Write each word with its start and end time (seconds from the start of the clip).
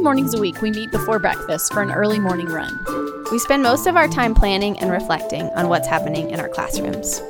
Three 0.00 0.04
mornings 0.06 0.32
a 0.32 0.40
week, 0.40 0.62
we 0.62 0.70
meet 0.70 0.90
before 0.90 1.18
breakfast 1.18 1.74
for 1.74 1.82
an 1.82 1.92
early 1.92 2.18
morning 2.18 2.46
run. 2.46 2.82
We 3.30 3.38
spend 3.38 3.62
most 3.62 3.86
of 3.86 3.96
our 3.96 4.08
time 4.08 4.34
planning 4.34 4.78
and 4.80 4.90
reflecting 4.90 5.50
on 5.50 5.68
what's 5.68 5.86
happening 5.86 6.30
in 6.30 6.40
our 6.40 6.48
classrooms. 6.48 7.20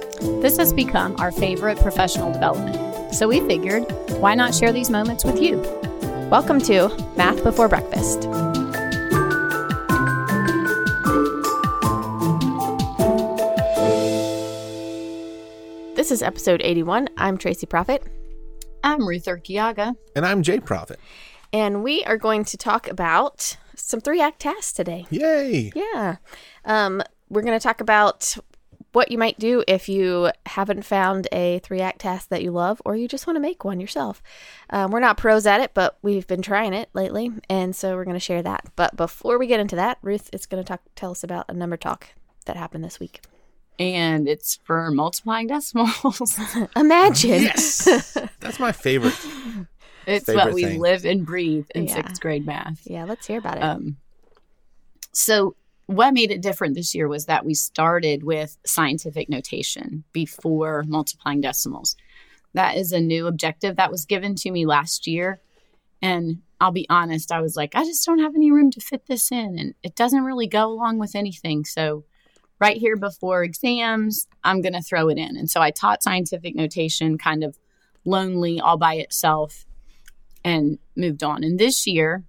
This 0.40 0.56
has 0.56 0.72
become 0.72 1.16
our 1.18 1.32
favorite 1.32 1.80
professional 1.80 2.32
development. 2.32 3.12
So 3.12 3.26
we 3.26 3.40
figured, 3.40 3.90
why 4.20 4.36
not 4.36 4.54
share 4.54 4.72
these 4.72 4.88
moments 4.88 5.24
with 5.24 5.42
you? 5.42 5.56
Welcome 6.30 6.60
to 6.60 6.90
Math 7.16 7.42
Before 7.42 7.66
Breakfast. 7.66 8.20
This 15.96 16.12
is 16.12 16.22
episode 16.22 16.60
81. 16.62 17.08
I'm 17.16 17.36
Tracy 17.36 17.66
Profit. 17.66 18.04
I'm 18.84 19.08
Ruth 19.08 19.24
Urquiaga. 19.24 19.96
And 20.14 20.24
I'm 20.24 20.44
Jay 20.44 20.60
Profit. 20.60 21.00
And 21.52 21.82
we 21.82 22.04
are 22.04 22.16
going 22.16 22.44
to 22.44 22.56
talk 22.56 22.88
about 22.88 23.56
some 23.74 24.00
three 24.00 24.20
act 24.20 24.40
tasks 24.40 24.72
today. 24.72 25.06
Yay! 25.10 25.72
Yeah. 25.74 26.16
Um, 26.64 27.02
we're 27.28 27.42
going 27.42 27.58
to 27.58 27.62
talk 27.62 27.80
about 27.80 28.36
what 28.92 29.10
you 29.12 29.18
might 29.18 29.38
do 29.38 29.62
if 29.68 29.88
you 29.88 30.30
haven't 30.46 30.84
found 30.84 31.28
a 31.32 31.60
three 31.60 31.80
act 31.80 32.00
task 32.00 32.28
that 32.28 32.42
you 32.42 32.50
love 32.50 32.82
or 32.84 32.96
you 32.96 33.06
just 33.06 33.26
want 33.26 33.36
to 33.36 33.40
make 33.40 33.64
one 33.64 33.80
yourself. 33.80 34.22
Um, 34.70 34.90
we're 34.90 35.00
not 35.00 35.16
pros 35.16 35.46
at 35.46 35.60
it, 35.60 35.72
but 35.74 35.98
we've 36.02 36.26
been 36.26 36.42
trying 36.42 36.72
it 36.72 36.88
lately. 36.92 37.30
And 37.48 37.74
so 37.74 37.94
we're 37.94 38.04
going 38.04 38.14
to 38.14 38.20
share 38.20 38.42
that. 38.42 38.64
But 38.76 38.96
before 38.96 39.38
we 39.38 39.46
get 39.46 39.60
into 39.60 39.76
that, 39.76 39.98
Ruth 40.02 40.30
is 40.32 40.46
going 40.46 40.62
to 40.62 40.66
talk, 40.66 40.82
tell 40.96 41.12
us 41.12 41.22
about 41.22 41.46
a 41.48 41.54
number 41.54 41.76
talk 41.76 42.08
that 42.46 42.56
happened 42.56 42.84
this 42.84 42.98
week. 42.98 43.22
And 43.78 44.28
it's 44.28 44.58
for 44.64 44.90
multiplying 44.90 45.46
decimals. 45.46 46.38
Imagine. 46.76 47.42
Yes! 47.42 48.14
That's 48.40 48.60
my 48.60 48.72
favorite. 48.72 49.18
It's 50.06 50.26
Favorite 50.26 50.44
what 50.46 50.54
we 50.54 50.64
thing. 50.64 50.80
live 50.80 51.04
and 51.04 51.24
breathe 51.26 51.66
in 51.74 51.84
Yeah. 51.86 51.94
sixth 51.94 52.20
grade 52.20 52.46
math. 52.46 52.80
yeah, 52.84 53.04
let's 53.04 53.26
hear 53.26 53.38
about 53.38 53.56
it. 53.58 53.62
Um, 53.62 53.96
so, 55.12 55.56
what 55.86 56.14
made 56.14 56.30
it 56.30 56.40
different 56.40 56.74
this 56.76 56.94
year 56.94 57.08
was 57.08 57.26
that 57.26 57.44
we 57.44 57.52
started 57.54 58.22
with 58.22 58.56
scientific 58.64 59.28
notation 59.28 60.04
before 60.12 60.84
multiplying 60.86 61.40
decimals. 61.40 61.96
That 62.54 62.76
is 62.76 62.92
a 62.92 63.00
new 63.00 63.26
objective 63.26 63.76
that 63.76 63.90
was 63.90 64.04
given 64.04 64.34
to 64.36 64.50
me 64.52 64.66
last 64.66 65.06
year. 65.08 65.40
And 66.00 66.42
I'll 66.60 66.70
be 66.70 66.86
honest, 66.88 67.32
I 67.32 67.40
was 67.40 67.56
like, 67.56 67.74
I 67.74 67.84
just 67.84 68.06
don't 68.06 68.20
have 68.20 68.36
any 68.36 68.52
room 68.52 68.70
to 68.70 68.80
fit 68.80 69.06
this 69.06 69.32
in. 69.32 69.58
And 69.58 69.74
it 69.82 69.96
doesn't 69.96 70.22
really 70.24 70.46
go 70.46 70.66
along 70.70 70.98
with 70.98 71.16
anything. 71.16 71.64
So, 71.64 72.04
right 72.60 72.76
here 72.76 72.96
before 72.96 73.42
exams, 73.42 74.28
I'm 74.44 74.60
going 74.62 74.74
to 74.74 74.82
throw 74.82 75.08
it 75.08 75.18
in. 75.18 75.36
And 75.36 75.50
so 75.50 75.60
I 75.60 75.70
taught 75.70 76.02
scientific 76.02 76.54
notation 76.54 77.18
kind 77.18 77.42
of 77.42 77.58
lonely 78.04 78.60
all 78.60 78.76
by 78.76 78.94
itself 78.94 79.64
and 80.44 80.78
moved 80.96 81.22
on. 81.22 81.44
And 81.44 81.58
this 81.58 81.86
year, 81.86 82.24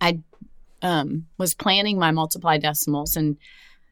I 0.00 0.20
um, 0.82 1.26
was 1.38 1.54
planning 1.54 1.98
my 1.98 2.10
multiply 2.10 2.58
decimals 2.58 3.16
and 3.16 3.36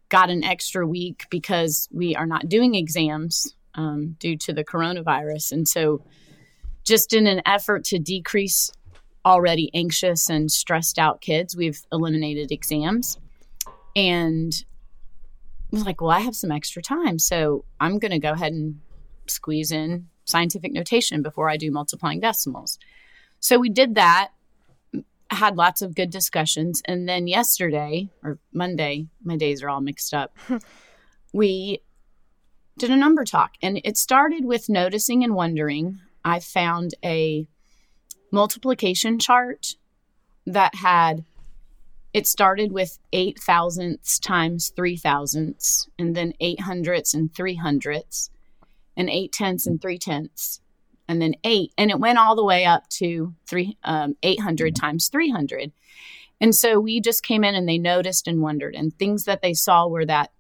got 0.09 0.31
an 0.31 0.45
extra 0.45 0.87
week 0.87 1.25
because 1.31 1.89
we 1.91 2.15
are 2.15 2.27
not 2.27 2.49
doing 2.49 2.75
exams 2.75 3.55
um, 3.75 4.17
due 4.19 4.37
to 4.39 4.53
the 4.53 4.65
coronavirus. 4.65 5.53
And 5.53 5.69
so, 5.69 6.05
just 6.85 7.15
in 7.15 7.27
an 7.27 7.41
effort 7.47 7.85
to 7.85 7.99
decrease 7.99 8.71
already 9.25 9.71
anxious 9.73 10.29
and 10.29 10.53
stressed 10.53 10.99
out 10.99 11.23
kids, 11.23 11.57
we've 11.57 11.81
eliminated 11.91 12.53
exams. 12.53 13.19
And 13.97 14.53
I 15.73 15.77
was 15.77 15.87
like, 15.87 16.01
well, 16.01 16.11
I 16.11 16.21
have 16.21 16.37
some 16.37 16.53
extra 16.53 16.83
time. 16.83 17.19
So, 17.19 17.65
I'm 17.81 17.99
going 17.99 18.13
to 18.13 18.19
go 18.19 18.33
ahead 18.33 18.53
and 18.53 18.81
squeeze 19.27 19.73
in 19.73 20.09
scientific 20.27 20.73
notation 20.73 21.23
before 21.23 21.49
I 21.49 21.57
do 21.57 21.71
multiplying 21.71 22.21
decimals. 22.21 22.79
So, 23.45 23.59
we 23.59 23.69
did 23.69 23.95
that 23.97 24.31
had 25.31 25.57
lots 25.57 25.83
of 25.83 25.95
good 25.95 26.09
discussions. 26.09 26.81
And 26.87 27.07
then 27.07 27.27
yesterday 27.27 28.09
or 28.23 28.39
Monday, 28.55 29.09
my 29.23 29.37
days 29.37 29.63
are 29.63 29.69
all 29.69 29.83
mixed 29.83 30.15
up, 30.15 30.35
we 31.33 31.83
did 32.79 32.91
a 32.91 32.97
number 32.97 33.23
talk. 33.25 33.53
And 33.63 33.83
it 33.85 33.99
started 33.99 34.47
with 34.47 34.71
noticing 34.71 35.23
and 35.23 35.35
wondering. 35.35 36.01
I 36.25 36.41
found 36.41 36.95
a 37.05 37.47
multiplication 38.31 39.19
chart 39.19 39.77
that 40.47 40.77
had 40.77 41.25
it 42.15 42.27
started 42.27 42.73
with 42.73 42.99
eight 43.13 43.39
thousandths 43.39 44.19
times 44.19 44.71
three 44.71 44.97
thousandths, 44.97 45.87
and 45.99 46.17
then 46.17 46.33
eight 46.41 46.61
hundredths 46.61 47.13
and 47.13 47.35
three 47.35 47.57
hundredths, 47.57 48.31
and 48.97 49.11
eight 49.11 49.33
tenths 49.33 49.67
and 49.67 49.83
three 49.83 49.99
tenths 49.99 50.61
and 51.09 51.21
then 51.21 51.35
eight, 51.45 51.73
and 51.77 51.91
it 51.91 52.01
went 52.01 52.19
all 52.19 52.35
the 52.37 52.45
way 52.45 52.65
up 52.65 52.89
to 52.89 53.35
three 53.47 53.77
um, 53.85 54.17
eight 54.23 54.41
hundred 54.41 54.75
times 54.77 55.09
three 55.09 55.31
hundred. 55.31 55.73
And 56.41 56.55
so 56.55 56.81
we 56.81 57.01
just 57.01 57.23
came 57.23 57.45
in 57.45 57.55
and 57.55 57.69
they 57.69 57.79
noticed 57.79 58.27
and 58.27 58.43
wondered, 58.43 58.75
and 58.75 58.97
things 58.99 59.25
that 59.25 59.41
they 59.43 59.55
saw 59.55 59.87
were 59.87 60.05
that 60.07 60.33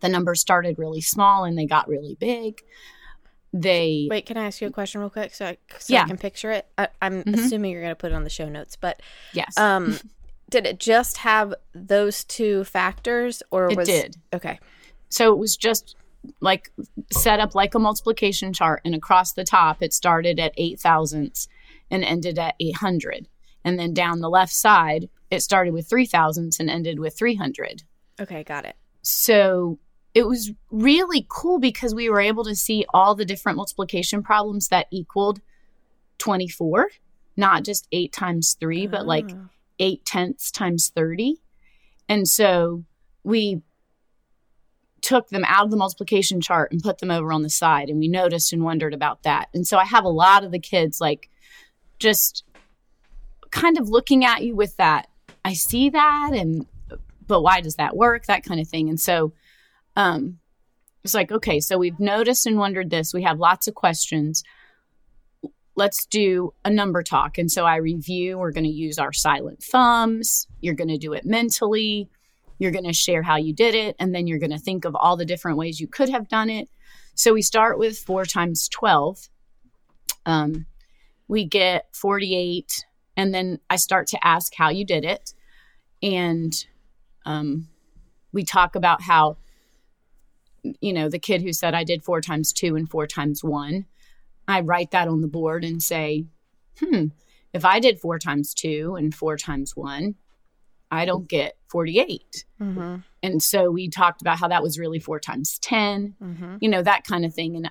the 0.00 0.08
numbers 0.08 0.40
started 0.40 0.78
really 0.78 1.00
small 1.00 1.44
and 1.44 1.58
they 1.58 1.66
got 1.66 1.88
really 1.88 2.14
big. 2.14 2.60
They 3.52 4.06
Wait, 4.10 4.26
can 4.26 4.36
I 4.36 4.44
ask 4.44 4.60
you 4.60 4.68
a 4.68 4.70
question 4.70 5.00
real 5.00 5.10
quick 5.10 5.34
so 5.34 5.46
I, 5.46 5.56
so 5.78 5.94
Yeah. 5.94 6.04
I 6.04 6.06
can 6.06 6.18
picture 6.18 6.50
it? 6.50 6.66
I, 6.76 6.88
I'm 7.00 7.24
Mhm. 7.24 7.34
assuming 7.34 7.72
you're 7.72 7.80
going 7.80 7.90
to 7.92 7.96
put 7.96 8.12
it 8.12 8.14
on 8.14 8.24
the 8.24 8.30
show 8.30 8.48
notes, 8.48 8.76
but 8.76 9.00
yes, 9.32 9.56
um, 9.56 9.98
did 10.50 10.66
it 10.66 10.78
just 10.78 11.18
have 11.18 11.54
those 11.72 12.24
two 12.24 12.64
factors, 12.64 13.42
or 13.50 13.70
It 13.70 13.76
was 13.76 13.88
did. 13.88 14.16
Okay, 14.34 14.60
so 15.08 15.32
it 15.32 15.38
was 15.38 15.56
just 15.56 15.96
like 16.40 16.70
set 17.12 17.40
up 17.40 17.54
like 17.54 17.74
a 17.74 17.78
multiplication 17.78 18.52
chart, 18.52 18.80
and 18.84 18.94
across 18.94 19.32
the 19.32 19.44
top 19.44 19.82
it 19.82 19.92
started 19.92 20.38
at 20.40 20.52
eight 20.56 20.78
thousandths 20.80 21.48
and 21.90 22.04
ended 22.04 22.38
at 22.38 22.54
eight 22.60 22.76
hundred, 22.76 23.28
and 23.64 23.78
then 23.78 23.94
down 23.94 24.20
the 24.20 24.28
left 24.30 24.52
side 24.52 25.08
it 25.30 25.40
started 25.42 25.72
with 25.74 25.88
three 25.88 26.06
thousandths 26.06 26.58
and 26.60 26.68
ended 26.70 26.98
with 26.98 27.16
three 27.16 27.34
hundred. 27.36 27.82
okay, 28.20 28.42
got 28.44 28.64
it. 28.64 28.76
so 29.02 29.78
it 30.14 30.26
was 30.26 30.50
really 30.70 31.24
cool 31.28 31.58
because 31.60 31.94
we 31.94 32.08
were 32.10 32.20
able 32.20 32.42
to 32.44 32.54
see 32.56 32.84
all 32.92 33.14
the 33.14 33.24
different 33.26 33.56
multiplication 33.56 34.22
problems 34.22 34.68
that 34.68 34.86
equaled 34.90 35.40
24 36.18 36.88
not 37.36 37.62
just 37.64 37.86
8 37.92 38.12
times 38.12 38.56
3 38.58 38.86
but 38.88 39.06
like 39.06 39.30
Oh. 39.30 39.48
8 39.78 40.04
tenths 40.04 40.50
times 40.50 40.90
30 40.94 41.36
and 42.08 42.26
so 42.26 42.84
we 43.22 43.60
took 45.02 45.28
them 45.28 45.44
out 45.46 45.64
of 45.64 45.70
the 45.70 45.76
multiplication 45.76 46.40
chart 46.40 46.72
and 46.72 46.82
put 46.82 46.98
them 46.98 47.10
over 47.10 47.32
on 47.32 47.42
the 47.42 47.50
side 47.50 47.88
and 47.88 47.98
we 47.98 48.08
noticed 48.08 48.52
and 48.52 48.64
wondered 48.64 48.94
about 48.94 49.22
that. 49.22 49.48
And 49.54 49.66
so 49.66 49.78
i 49.78 49.84
have 49.84 50.04
a 50.04 50.08
lot 50.08 50.44
of 50.44 50.52
the 50.52 50.58
kids 50.58 51.00
like 51.00 51.30
just 51.98 52.44
kind 53.50 53.78
of 53.78 53.88
looking 53.88 54.24
at 54.24 54.42
you 54.42 54.54
with 54.54 54.76
that 54.76 55.08
i 55.44 55.54
see 55.54 55.90
that 55.90 56.30
and 56.34 56.66
but 57.26 57.42
why 57.42 57.60
does 57.60 57.76
that 57.76 57.96
work? 57.96 58.24
that 58.26 58.42
kind 58.44 58.60
of 58.60 58.66
thing. 58.66 58.88
And 58.88 58.98
so 58.98 59.32
um 59.96 60.38
it's 61.04 61.14
like 61.14 61.30
okay 61.30 61.60
so 61.60 61.78
we've 61.78 62.00
noticed 62.00 62.46
and 62.46 62.58
wondered 62.58 62.90
this. 62.90 63.14
We 63.14 63.22
have 63.22 63.38
lots 63.38 63.68
of 63.68 63.74
questions. 63.74 64.42
Let's 65.76 66.06
do 66.06 66.54
a 66.64 66.70
number 66.70 67.02
talk. 67.02 67.38
And 67.38 67.50
so 67.50 67.64
i 67.64 67.76
review 67.76 68.38
we're 68.38 68.52
going 68.52 68.64
to 68.64 68.70
use 68.70 68.98
our 68.98 69.12
silent 69.12 69.62
thumbs. 69.62 70.48
You're 70.60 70.74
going 70.74 70.88
to 70.88 70.98
do 70.98 71.12
it 71.12 71.24
mentally 71.24 72.08
you're 72.58 72.72
going 72.72 72.84
to 72.84 72.92
share 72.92 73.22
how 73.22 73.36
you 73.36 73.52
did 73.52 73.74
it 73.74 73.96
and 73.98 74.14
then 74.14 74.26
you're 74.26 74.38
going 74.38 74.50
to 74.50 74.58
think 74.58 74.84
of 74.84 74.94
all 74.94 75.16
the 75.16 75.24
different 75.24 75.58
ways 75.58 75.80
you 75.80 75.86
could 75.86 76.08
have 76.08 76.28
done 76.28 76.50
it. 76.50 76.68
So 77.14 77.32
we 77.32 77.42
start 77.42 77.78
with 77.78 77.98
4 77.98 78.24
times 78.24 78.68
12 78.68 79.28
um, 80.28 80.66
we 81.26 81.44
get 81.44 81.86
48 81.94 82.84
and 83.16 83.34
then 83.34 83.58
i 83.70 83.76
start 83.76 84.06
to 84.08 84.26
ask 84.26 84.54
how 84.54 84.68
you 84.68 84.84
did 84.84 85.04
it. 85.04 85.32
And 86.02 86.54
um, 87.24 87.68
we 88.32 88.44
talk 88.44 88.76
about 88.76 89.02
how 89.02 89.38
you 90.80 90.92
know 90.92 91.08
the 91.08 91.18
kid 91.18 91.40
who 91.40 91.52
said 91.52 91.72
i 91.72 91.84
did 91.84 92.04
four 92.04 92.20
times 92.20 92.52
two 92.52 92.76
and 92.76 92.90
four 92.90 93.06
times 93.06 93.42
one. 93.42 93.86
I 94.46 94.60
write 94.60 94.90
that 94.90 95.08
on 95.08 95.22
the 95.22 95.28
board 95.28 95.64
and 95.64 95.82
say 95.82 96.26
hmm 96.78 97.06
if 97.54 97.64
i 97.64 97.80
did 97.80 98.00
four 98.00 98.18
times 98.18 98.52
two 98.52 98.96
and 98.96 99.14
four 99.14 99.36
times 99.36 99.74
one 99.74 100.14
i 100.90 101.04
don't 101.04 101.28
get 101.28 101.56
48 101.68 102.44
Mm-hmm. 102.60 102.96
and 103.22 103.42
so 103.42 103.70
we 103.70 103.88
talked 103.88 104.20
about 104.20 104.38
how 104.38 104.48
that 104.48 104.62
was 104.62 104.78
really 104.78 104.98
four 104.98 105.20
times 105.20 105.58
10 105.60 106.14
Mm-hmm. 106.22 106.56
you 106.60 106.68
know 106.68 106.82
that 106.82 107.04
kind 107.04 107.24
of 107.24 107.32
thing 107.34 107.56
and 107.56 107.70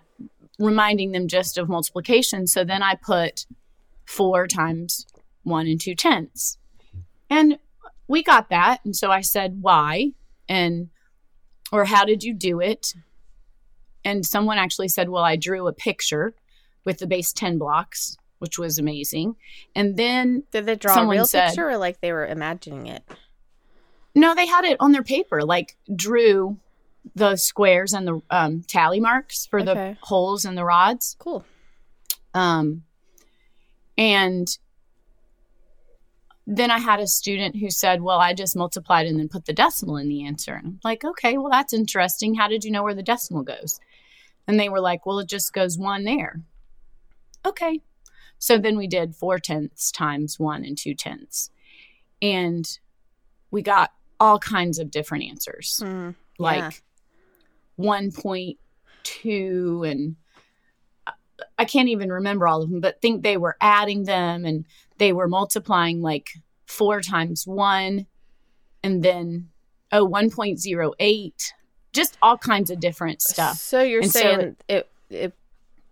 reminding 0.59 1.11
them 1.11 1.27
just 1.27 1.57
of 1.59 1.69
multiplication. 1.69 2.47
So 2.47 2.63
then 2.63 2.81
i 2.81 2.95
put 2.95 3.45
four 4.05 4.47
times 4.47 5.05
one 5.43 5.67
and 5.67 5.79
two 5.79 5.93
tenths. 5.93 6.57
And 7.29 7.59
we 8.07 8.23
got 8.23 8.49
that. 8.49 8.79
And 8.83 8.95
so 8.95 9.11
i 9.11 9.21
said 9.21 9.59
why? 9.61 10.13
And 10.49 10.89
or 11.71 11.85
how 11.85 12.05
did 12.05 12.23
you 12.23 12.33
do 12.33 12.59
it? 12.59 12.93
And 14.05 14.25
someone 14.25 14.57
actually 14.57 14.87
said 14.87 15.09
well 15.09 15.23
i 15.23 15.35
drew 15.35 15.67
a 15.67 15.73
picture 15.73 16.33
with 16.85 16.99
the 16.99 17.07
base 17.07 17.33
10 17.33 17.57
blocks 17.57 18.15
which 18.39 18.57
was 18.59 18.77
amazing 18.77 19.35
and 19.75 19.97
then 19.97 20.43
Did 20.51 20.65
they 20.65 20.75
draw 20.75 21.01
a 21.01 21.07
real 21.07 21.25
said- 21.25 21.47
picture, 21.49 21.69
or 21.69 21.77
like 21.77 22.01
they 22.01 22.11
were 22.11 22.25
imagining 22.25 22.87
it? 22.87 23.03
no 24.15 24.33
they 24.35 24.47
had 24.47 24.65
it 24.65 24.77
on 24.79 24.91
their 24.91 25.03
paper 25.03 25.43
like 25.43 25.75
drew 25.95 26.57
the 27.15 27.35
squares 27.37 27.93
and 27.93 28.07
the 28.07 28.21
um, 28.29 28.63
tally 28.67 28.99
marks 28.99 29.45
for 29.45 29.63
the 29.63 29.95
holes 30.01 30.43
and 30.45 30.57
the 30.57 30.65
rods 30.65 31.15
Cool. 31.19 31.45
Um, 32.33 32.83
and 33.97 34.47
then 36.45 36.69
I 36.71 36.79
had 36.79 36.99
a 36.99 37.07
student 37.07 37.55
who 37.57 37.69
said, 37.69 38.01
Well, 38.01 38.19
I 38.19 38.33
just 38.33 38.55
multiplied 38.55 39.05
and 39.07 39.19
then 39.19 39.27
put 39.27 39.45
the 39.45 39.53
decimal 39.53 39.97
in 39.97 40.07
the 40.07 40.25
answer. 40.25 40.53
And 40.53 40.65
I'm 40.67 40.79
like, 40.83 41.03
Okay, 41.03 41.37
well, 41.37 41.49
that's 41.49 41.73
interesting. 41.73 42.35
How 42.35 42.47
did 42.47 42.63
you 42.63 42.71
know 42.71 42.83
where 42.83 42.93
the 42.93 43.03
decimal 43.03 43.43
goes? 43.43 43.79
And 44.47 44.59
they 44.59 44.69
were 44.69 44.79
like, 44.79 45.05
Well, 45.05 45.19
it 45.19 45.27
just 45.27 45.51
goes 45.53 45.77
one 45.77 46.03
there. 46.03 46.41
Okay. 47.45 47.81
So 48.39 48.57
then 48.57 48.77
we 48.77 48.87
did 48.87 49.15
four 49.15 49.39
tenths 49.39 49.91
times 49.91 50.39
one 50.39 50.63
and 50.63 50.77
two 50.77 50.93
tenths. 50.93 51.49
And 52.21 52.67
we 53.51 53.61
got 53.61 53.91
all 54.19 54.39
kinds 54.39 54.79
of 54.79 54.91
different 54.91 55.23
answers, 55.25 55.79
Hmm. 55.83 56.11
like 56.39 56.57
Yeah. 56.57 56.71
1.2 57.77 59.83
and 59.89 60.15
I 61.59 61.65
can't 61.65 61.89
even 61.89 62.11
remember 62.11 62.47
all 62.47 62.63
of 62.63 62.69
them, 62.69 62.81
but 62.81 63.01
think 63.01 63.21
they 63.21 63.37
were 63.37 63.55
adding 63.61 64.03
them 64.03 64.45
and 64.45 64.65
they 64.97 65.13
were 65.13 65.27
multiplying 65.27 66.01
like 66.01 66.29
four 66.65 67.01
times 67.01 67.45
one 67.45 68.07
and 68.83 69.03
then, 69.03 69.49
oh, 69.91 70.07
1.08, 70.07 71.51
just 71.93 72.17
all 72.21 72.37
kinds 72.37 72.69
of 72.71 72.79
different 72.79 73.21
stuff. 73.21 73.57
So 73.57 73.81
you're 73.81 74.01
And 74.01 74.11
so 74.11 74.19
saying 74.19 74.55
it, 74.67 74.89
it, 75.09 75.33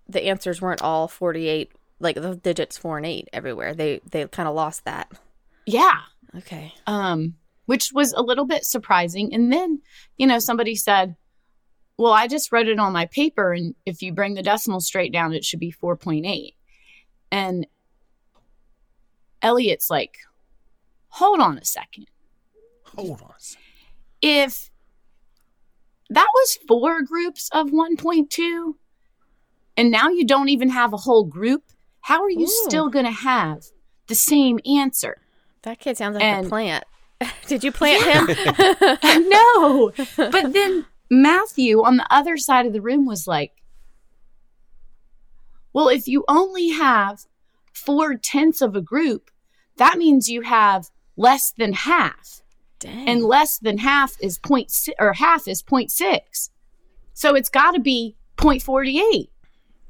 the 0.07 0.25
answers 0.25 0.61
weren't 0.61 0.81
all 0.81 1.07
48, 1.07 1.71
like 1.99 2.15
the 2.15 2.35
digits 2.35 2.77
four 2.77 2.97
and 2.97 3.05
eight 3.05 3.29
everywhere. 3.33 3.73
They 3.73 4.01
they 4.09 4.27
kind 4.27 4.47
of 4.47 4.55
lost 4.55 4.85
that. 4.85 5.11
Yeah. 5.65 6.01
Okay. 6.37 6.73
Um, 6.87 7.35
which 7.65 7.91
was 7.93 8.13
a 8.13 8.21
little 8.21 8.45
bit 8.45 8.65
surprising. 8.65 9.33
And 9.33 9.51
then, 9.51 9.81
you 10.17 10.27
know, 10.27 10.39
somebody 10.39 10.75
said, 10.75 11.15
well, 11.97 12.11
I 12.11 12.27
just 12.27 12.51
wrote 12.51 12.67
it 12.67 12.79
on 12.79 12.91
my 12.91 13.05
paper, 13.05 13.53
and 13.53 13.73
if 13.85 14.01
you 14.01 14.11
bring 14.11 14.33
the 14.33 14.43
decimal 14.43 14.81
straight 14.81 15.13
down, 15.13 15.33
it 15.33 15.45
should 15.45 15.61
be 15.61 15.71
4.8. 15.71 16.53
And 17.31 17.65
Elliot's 19.41 19.89
like, 19.89 20.17
hold 21.07 21.39
on 21.39 21.57
a 21.57 21.63
second. 21.63 22.07
Hold 22.97 23.21
on. 23.21 23.33
If 24.21 24.69
that 26.09 26.27
was 26.33 26.59
four 26.67 27.01
groups 27.01 27.49
of 27.53 27.67
1.2, 27.67 28.73
and 29.77 29.91
now 29.91 30.09
you 30.09 30.25
don't 30.25 30.49
even 30.49 30.69
have 30.69 30.93
a 30.93 30.97
whole 30.97 31.23
group, 31.23 31.63
how 32.05 32.21
are 32.21 32.29
you 32.29 32.43
Ooh. 32.45 32.67
still 32.67 32.89
going 32.89 33.05
to 33.05 33.11
have 33.11 33.63
the 34.07 34.13
same 34.15 34.59
answer? 34.65 35.17
That 35.63 35.79
kid 35.79 35.97
sounds 35.97 36.13
like 36.15 36.23
And- 36.23 36.45
a 36.45 36.49
plant. 36.49 36.83
Did 37.47 37.63
you 37.63 37.71
plant 37.71 38.03
him? 38.03 38.25
no. 39.29 39.91
But 40.17 40.53
then 40.53 40.85
Matthew 41.09 41.81
on 41.81 41.97
the 41.97 42.05
other 42.11 42.37
side 42.37 42.65
of 42.67 42.73
the 42.73 42.81
room 42.81 43.05
was 43.05 43.25
like, 43.25 43.53
well, 45.73 45.87
if 45.89 46.07
you 46.07 46.23
only 46.27 46.69
have 46.69 47.21
four 47.73 48.15
tenths 48.15 48.61
of 48.61 48.75
a 48.75 48.81
group, 48.81 49.31
that 49.77 49.97
means 49.97 50.29
you 50.29 50.41
have 50.41 50.89
less 51.17 51.51
than 51.57 51.73
half. 51.73 52.41
Dang. 52.79 53.07
And 53.09 53.23
less 53.23 53.57
than 53.59 53.77
half 53.79 54.15
is 54.21 54.37
point 54.37 54.69
si- 54.71 54.93
or 54.99 55.13
half 55.13 55.47
is 55.47 55.61
point 55.63 55.91
six. 55.91 56.49
So 57.13 57.33
it's 57.35 57.49
got 57.49 57.71
to 57.71 57.79
be 57.79 58.15
point 58.37 58.61
forty 58.61 58.99
eight. 58.99 59.31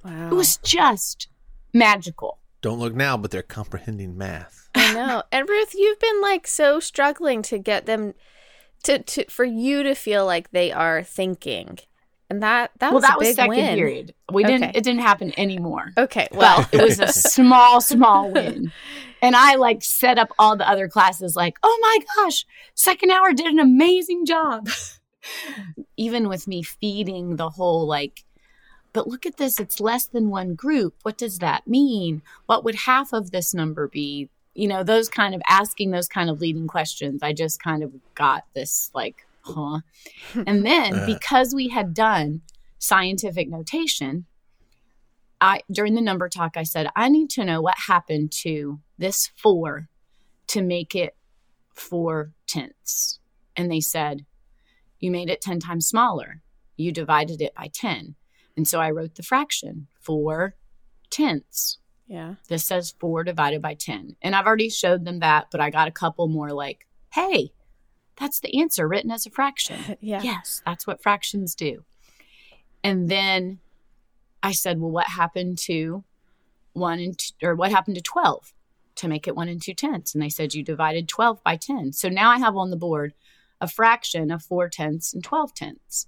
wow. 0.03 0.27
It 0.27 0.33
was 0.33 0.57
just 0.57 1.27
magical. 1.75 2.39
Don't 2.61 2.79
look 2.79 2.95
now, 2.95 3.15
but 3.17 3.29
they're 3.29 3.43
comprehending 3.43 4.17
math. 4.17 4.69
I 4.73 4.93
know. 4.93 5.23
And 5.31 5.47
Ruth, 5.47 5.73
you've 5.75 5.99
been 5.99 6.21
like 6.21 6.47
so 6.47 6.79
struggling 6.79 7.43
to 7.43 7.59
get 7.59 7.85
them 7.85 8.15
to, 8.83 8.99
to 8.99 9.25
for 9.29 9.45
you 9.45 9.83
to 9.83 9.93
feel 9.93 10.25
like 10.25 10.51
they 10.51 10.71
are 10.71 11.03
thinking. 11.03 11.77
And 12.27 12.41
that 12.41 12.71
that 12.79 12.87
well, 12.87 12.95
was 12.95 13.03
that 13.03 13.15
a 13.15 13.19
was 13.19 13.27
big 13.27 13.35
second 13.35 13.49
win. 13.55 13.75
period. 13.75 14.15
We 14.33 14.43
didn't. 14.43 14.75
It 14.75 14.83
didn't 14.83 15.01
happen 15.01 15.31
anymore. 15.37 15.91
Okay. 15.95 16.27
Well, 16.31 16.57
Well, 16.57 16.69
it 16.71 16.81
was 16.81 16.99
a 16.99 17.07
small, 17.13 17.81
small 17.81 18.31
win. 18.31 18.71
And 19.21 19.35
I 19.35 19.55
like 19.55 19.83
set 19.83 20.17
up 20.17 20.29
all 20.39 20.57
the 20.57 20.67
other 20.67 20.87
classes 20.87 21.35
like, 21.35 21.57
oh 21.61 21.79
my 21.81 22.23
gosh, 22.23 22.45
second 22.73 23.11
hour 23.11 23.31
did 23.31 23.45
an 23.45 23.59
amazing 23.59 24.25
job. 24.25 24.69
Even 25.97 26.27
with 26.27 26.47
me 26.47 26.63
feeding 26.63 27.35
the 27.35 27.49
whole 27.49 27.87
like, 27.87 28.23
but 28.95 29.09
look 29.09 29.25
at 29.25 29.35
this, 29.35 29.59
it's 29.59 29.81
less 29.81 30.05
than 30.05 30.29
one 30.29 30.55
group. 30.55 30.95
What 31.01 31.17
does 31.17 31.39
that 31.39 31.67
mean? 31.67 32.21
What 32.45 32.63
would 32.63 32.75
half 32.75 33.11
of 33.11 33.31
this 33.31 33.53
number 33.53 33.89
be? 33.89 34.29
You 34.53 34.69
know, 34.69 34.83
those 34.83 35.09
kind 35.09 35.35
of 35.35 35.41
asking 35.49 35.91
those 35.91 36.07
kind 36.07 36.29
of 36.29 36.39
leading 36.39 36.65
questions. 36.65 37.21
I 37.21 37.33
just 37.33 37.61
kind 37.61 37.83
of 37.83 37.91
got 38.15 38.45
this 38.53 38.89
like, 38.95 39.27
huh. 39.41 39.81
And 40.47 40.65
then 40.65 40.95
uh. 40.95 41.05
because 41.05 41.53
we 41.53 41.67
had 41.67 41.93
done 41.93 42.41
scientific 42.79 43.49
notation, 43.49 44.27
I 45.41 45.59
during 45.69 45.95
the 45.95 46.01
number 46.01 46.29
talk 46.29 46.55
I 46.55 46.63
said 46.63 46.87
I 46.95 47.09
need 47.09 47.29
to 47.31 47.43
know 47.43 47.61
what 47.61 47.75
happened 47.87 48.31
to 48.43 48.79
this 48.97 49.29
4 49.35 49.89
to 50.47 50.61
make 50.61 50.95
it 50.95 51.17
4 51.73 52.31
tenths. 52.47 53.19
And 53.57 53.69
they 53.69 53.81
said 53.81 54.25
you 55.01 55.11
made 55.11 55.29
it 55.29 55.41
10 55.41 55.59
times 55.59 55.85
smaller. 55.85 56.41
You 56.77 56.93
divided 56.93 57.41
it 57.41 57.53
by 57.53 57.69
10. 57.73 58.15
And 58.57 58.67
so 58.67 58.79
I 58.79 58.91
wrote 58.91 59.15
the 59.15 59.23
fraction 59.23 59.87
4 60.01 60.55
tenths. 61.09 61.77
yeah. 62.07 62.35
This 62.47 62.63
says 62.65 62.93
4 62.99 63.23
divided 63.23 63.61
by 63.61 63.73
10. 63.73 64.15
And 64.21 64.35
I've 64.35 64.45
already 64.45 64.69
showed 64.69 65.05
them 65.05 65.19
that, 65.19 65.47
but 65.51 65.59
I 65.61 65.69
got 65.69 65.87
a 65.87 65.91
couple 65.91 66.27
more 66.27 66.51
like, 66.51 66.87
"Hey, 67.13 67.51
that's 68.17 68.39
the 68.39 68.59
answer 68.59 68.87
written 68.87 69.11
as 69.11 69.25
a 69.25 69.29
fraction." 69.29 69.97
Yeah. 70.01 70.21
Yes, 70.21 70.61
that's 70.65 70.85
what 70.87 71.01
fractions 71.03 71.55
do. 71.55 71.83
And 72.83 73.09
then 73.09 73.59
I 74.43 74.51
said, 74.51 74.79
well, 74.79 74.91
what 74.91 75.07
happened 75.07 75.57
to 75.59 76.03
one 76.73 76.99
and 76.99 77.17
two, 77.17 77.33
or 77.41 77.55
what 77.55 77.71
happened 77.71 77.95
to 77.95 78.01
12 78.01 78.53
to 78.97 79.07
make 79.07 79.27
it 79.27 79.35
one 79.35 79.47
and 79.49 79.59
two 79.61 79.73
tenths? 79.73 80.13
And 80.13 80.21
they 80.21 80.29
said, 80.29 80.53
you 80.53 80.61
divided 80.63 81.07
12 81.07 81.43
by 81.43 81.55
10. 81.57 81.93
So 81.93 82.09
now 82.09 82.29
I 82.29 82.37
have 82.37 82.55
on 82.55 82.69
the 82.69 82.77
board 82.77 83.13
a 83.59 83.67
fraction 83.67 84.29
of 84.29 84.43
four 84.43 84.69
tenths 84.69 85.13
and 85.15 85.23
12 85.23 85.55
tenths. 85.55 86.07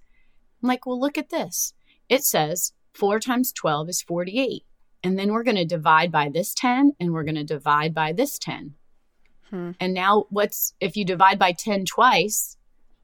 I'm 0.61 0.67
like, 0.69 0.85
well, 0.85 0.99
look 0.99 1.17
at 1.17 1.29
this. 1.31 1.73
It 2.09 2.23
says 2.23 2.73
four 2.93 3.19
times 3.19 3.51
12 3.51 3.89
is 3.89 4.01
48. 4.01 4.63
And 5.03 5.17
then 5.17 5.31
we're 5.31 5.43
going 5.43 5.57
to 5.57 5.65
divide 5.65 6.11
by 6.11 6.29
this 6.29 6.53
10 6.53 6.93
and 6.99 7.13
we're 7.13 7.23
going 7.23 7.35
to 7.35 7.43
divide 7.43 7.93
by 7.93 8.11
this 8.13 8.37
10. 8.39 8.73
Hmm. 9.49 9.71
And 9.79 9.93
now 9.93 10.25
what's, 10.29 10.73
if 10.81 10.97
you 10.97 11.05
divide 11.05 11.39
by 11.39 11.51
10 11.53 11.85
twice, 11.85 12.57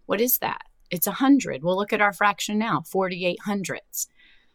what 0.05 0.19
is 0.19 0.39
that? 0.39 0.63
It's 0.89 1.07
100. 1.07 1.63
Well, 1.63 1.77
look 1.77 1.93
at 1.93 2.01
our 2.01 2.11
fraction 2.13 2.57
now 2.57 2.81
48 2.81 3.39
hundredths. 3.45 4.07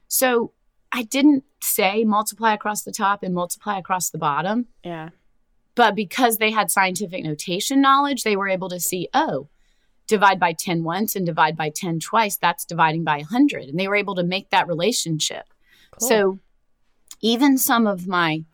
So 0.08 0.52
I 0.92 1.02
didn't 1.04 1.44
say 1.62 2.04
multiply 2.04 2.52
across 2.54 2.82
the 2.82 2.92
top 2.92 3.22
and 3.22 3.34
multiply 3.34 3.78
across 3.78 4.10
the 4.10 4.18
bottom, 4.18 4.66
Yeah. 4.84 5.10
but 5.74 5.94
because 5.94 6.38
they 6.38 6.50
had 6.50 6.70
scientific 6.70 7.24
notation 7.24 7.80
knowledge, 7.80 8.22
they 8.22 8.36
were 8.36 8.48
able 8.48 8.68
to 8.70 8.80
see, 8.80 9.08
oh, 9.14 9.48
divide 10.08 10.40
by 10.40 10.52
10 10.54 10.82
once 10.82 11.14
and 11.14 11.24
divide 11.24 11.56
by 11.56 11.70
10 11.70 12.00
twice, 12.00 12.36
that's 12.36 12.64
dividing 12.64 13.04
by 13.04 13.18
100. 13.18 13.68
And 13.68 13.78
they 13.78 13.86
were 13.86 13.94
able 13.94 14.16
to 14.16 14.24
make 14.24 14.50
that 14.50 14.66
relationship. 14.66 15.44
Cool. 15.92 16.08
So 16.08 16.38
even 17.20 17.58
some 17.58 17.86
of 17.86 18.08
my 18.08 18.44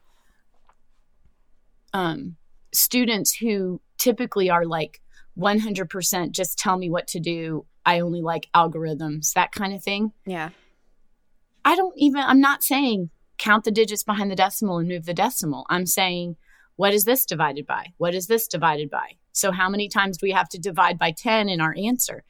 um, 1.95 2.37
students 2.73 3.37
who 3.37 3.81
typically 3.97 4.51
are 4.51 4.67
like 4.67 5.01
100% 5.39 6.33
just 6.33 6.59
tell 6.59 6.77
me 6.77 6.91
what 6.91 7.07
to 7.09 7.21
do, 7.21 7.65
I 7.87 8.01
only 8.01 8.21
like 8.21 8.49
algorithms, 8.55 9.33
that 9.33 9.53
kind 9.53 9.73
of 9.75 9.83
thing. 9.83 10.13
yeah. 10.27 10.51
I 11.67 11.77
don't 11.77 11.95
even, 11.97 12.21
I'm 12.21 12.43
not 12.43 12.63
saying 12.63 13.09
count 13.39 13.65
the 13.65 13.71
digits 13.71 14.03
behind 14.03 14.31
the 14.31 14.37
decimal 14.37 14.79
and 14.79 14.89
move 14.89 15.07
the 15.07 15.15
decimal. 15.15 15.65
I'm 15.71 15.87
saying, 15.87 16.37
what 16.77 16.93
is 16.93 17.05
this 17.05 17.25
divided 17.25 17.67
by? 17.67 17.95
What 17.97 18.15
is 18.15 18.27
this 18.27 18.47
divided 18.47 18.91
by? 18.91 19.17
So, 19.35 19.51
how 19.51 19.69
many 19.69 19.89
times 19.89 20.17
do 20.17 20.27
we 20.27 20.31
have 20.31 20.49
to 20.51 20.59
divide 20.59 20.97
by 20.97 21.11
10 21.11 21.49
in 21.49 21.61
our 21.61 21.75
answer? 21.77 22.23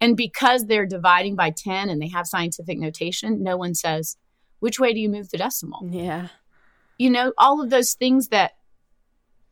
And 0.00 0.16
because 0.16 0.66
they're 0.66 0.86
dividing 0.86 1.34
by 1.34 1.50
10 1.50 1.88
and 1.88 2.00
they 2.00 2.08
have 2.08 2.26
scientific 2.26 2.78
notation, 2.78 3.42
no 3.42 3.56
one 3.56 3.74
says, 3.74 4.18
which 4.60 4.78
way 4.78 4.92
do 4.92 5.00
you 5.00 5.08
move 5.08 5.30
the 5.30 5.38
decimal? 5.38 5.80
Yeah. 5.90 6.28
You 6.98 7.08
know, 7.08 7.32
all 7.38 7.62
of 7.62 7.70
those 7.70 7.94
things 7.94 8.28
that 8.28 8.52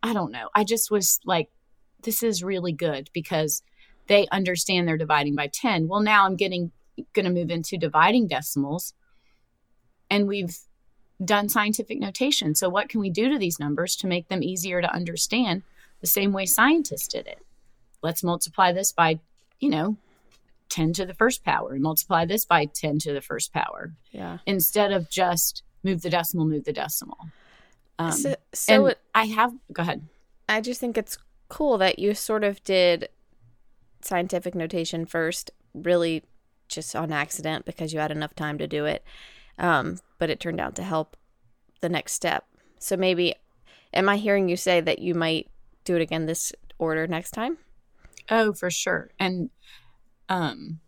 I 0.03 0.13
don't 0.13 0.31
know. 0.31 0.51
I 0.55 0.65
just 0.65 0.91
was 0.91 1.19
like, 1.25 1.49
this 2.03 2.23
is 2.23 2.45
really 2.45 2.73
good 2.73 3.11
because 3.15 3.63
they 4.07 4.29
understand 4.29 4.87
they're 4.87 4.99
dividing 4.99 5.35
by 5.35 5.49
10. 5.49 5.89
Well, 5.89 6.01
now 6.01 6.27
I'm 6.27 6.37
getting 6.37 6.73
going 7.15 7.25
to 7.25 7.33
move 7.33 7.51
into 7.51 7.79
dividing 7.79 8.27
decimals 8.27 8.93
and 10.11 10.27
we've 10.27 10.59
done 11.25 11.49
scientific 11.49 11.99
notation. 11.99 12.55
So, 12.55 12.69
what 12.69 12.91
can 12.91 13.01
we 13.01 13.09
do 13.09 13.31
to 13.31 13.39
these 13.39 13.59
numbers 13.59 13.97
to 13.97 14.07
make 14.07 14.29
them 14.29 14.43
easier 14.43 14.83
to 14.83 14.93
understand 14.93 15.63
the 16.01 16.07
same 16.07 16.33
way 16.33 16.47
scientists 16.47 17.09
did 17.09 17.27
it? 17.27 17.39
Let's 18.03 18.23
multiply 18.23 18.73
this 18.73 18.93
by, 18.93 19.21
you 19.61 19.71
know, 19.71 19.97
10 20.69 20.93
to 20.95 21.07
the 21.07 21.15
first 21.15 21.45
power 21.45 21.73
and 21.73 21.83
multiply 21.83 22.25
this 22.25 22.45
by 22.45 22.67
10 22.67 22.99
to 23.01 23.13
the 23.13 23.21
first 23.21 23.53
power 23.53 23.95
Yeah. 24.13 24.39
instead 24.47 24.93
of 24.93 25.09
just 25.11 25.63
move 25.83 26.03
the 26.03 26.11
decimal, 26.11 26.47
move 26.47 26.65
the 26.65 26.73
decimal. 26.73 27.19
Um, 27.99 28.13
so 28.13 28.37
so 28.53 28.87
it, 28.87 28.99
I 29.15 29.25
have, 29.27 29.53
go 29.73 29.83
ahead. 29.83 30.07
I 30.49 30.61
just 30.61 30.81
think 30.81 30.97
it's 30.97 31.19
cool 31.49 31.79
that 31.79 31.99
you 31.99 32.15
sort 32.15 32.45
of 32.45 32.63
did 32.65 33.09
scientific 34.03 34.55
notation 34.55 35.07
first, 35.07 35.51
really 35.75 36.23
just 36.69 36.95
on 36.95 37.13
accident 37.13 37.65
because 37.65 37.93
you 37.93 37.99
had 37.99 38.11
enough 38.13 38.35
time 38.35 38.59
to 38.59 38.67
do 38.69 38.85
it. 38.85 39.03
Um, 39.59 39.99
but 40.19 40.31
it 40.31 40.39
turned 40.39 40.61
out 40.61 40.77
to 40.77 40.83
help 40.85 41.17
the 41.81 41.89
next 41.89 42.13
step. 42.13 42.45
So 42.79 42.97
maybe, 42.97 43.35
am 43.93 44.09
I 44.09 44.17
hearing 44.17 44.49
you 44.49 44.57
say 44.57 44.81
that 44.81 45.01
you 45.01 45.15
might 45.15 45.49
do 45.89 45.97
it 45.97 46.03
again 46.03 46.27
this 46.27 46.53
order 46.79 47.07
next 47.07 47.33
time? 47.33 47.59
Oh, 48.31 48.53
for 48.53 48.71
sure. 48.71 49.11
And 49.19 49.51
um 50.29 50.81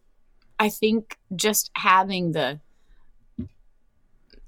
I 0.58 0.68
think 0.68 1.16
just 1.34 1.70
having 1.74 2.32
the 2.32 2.60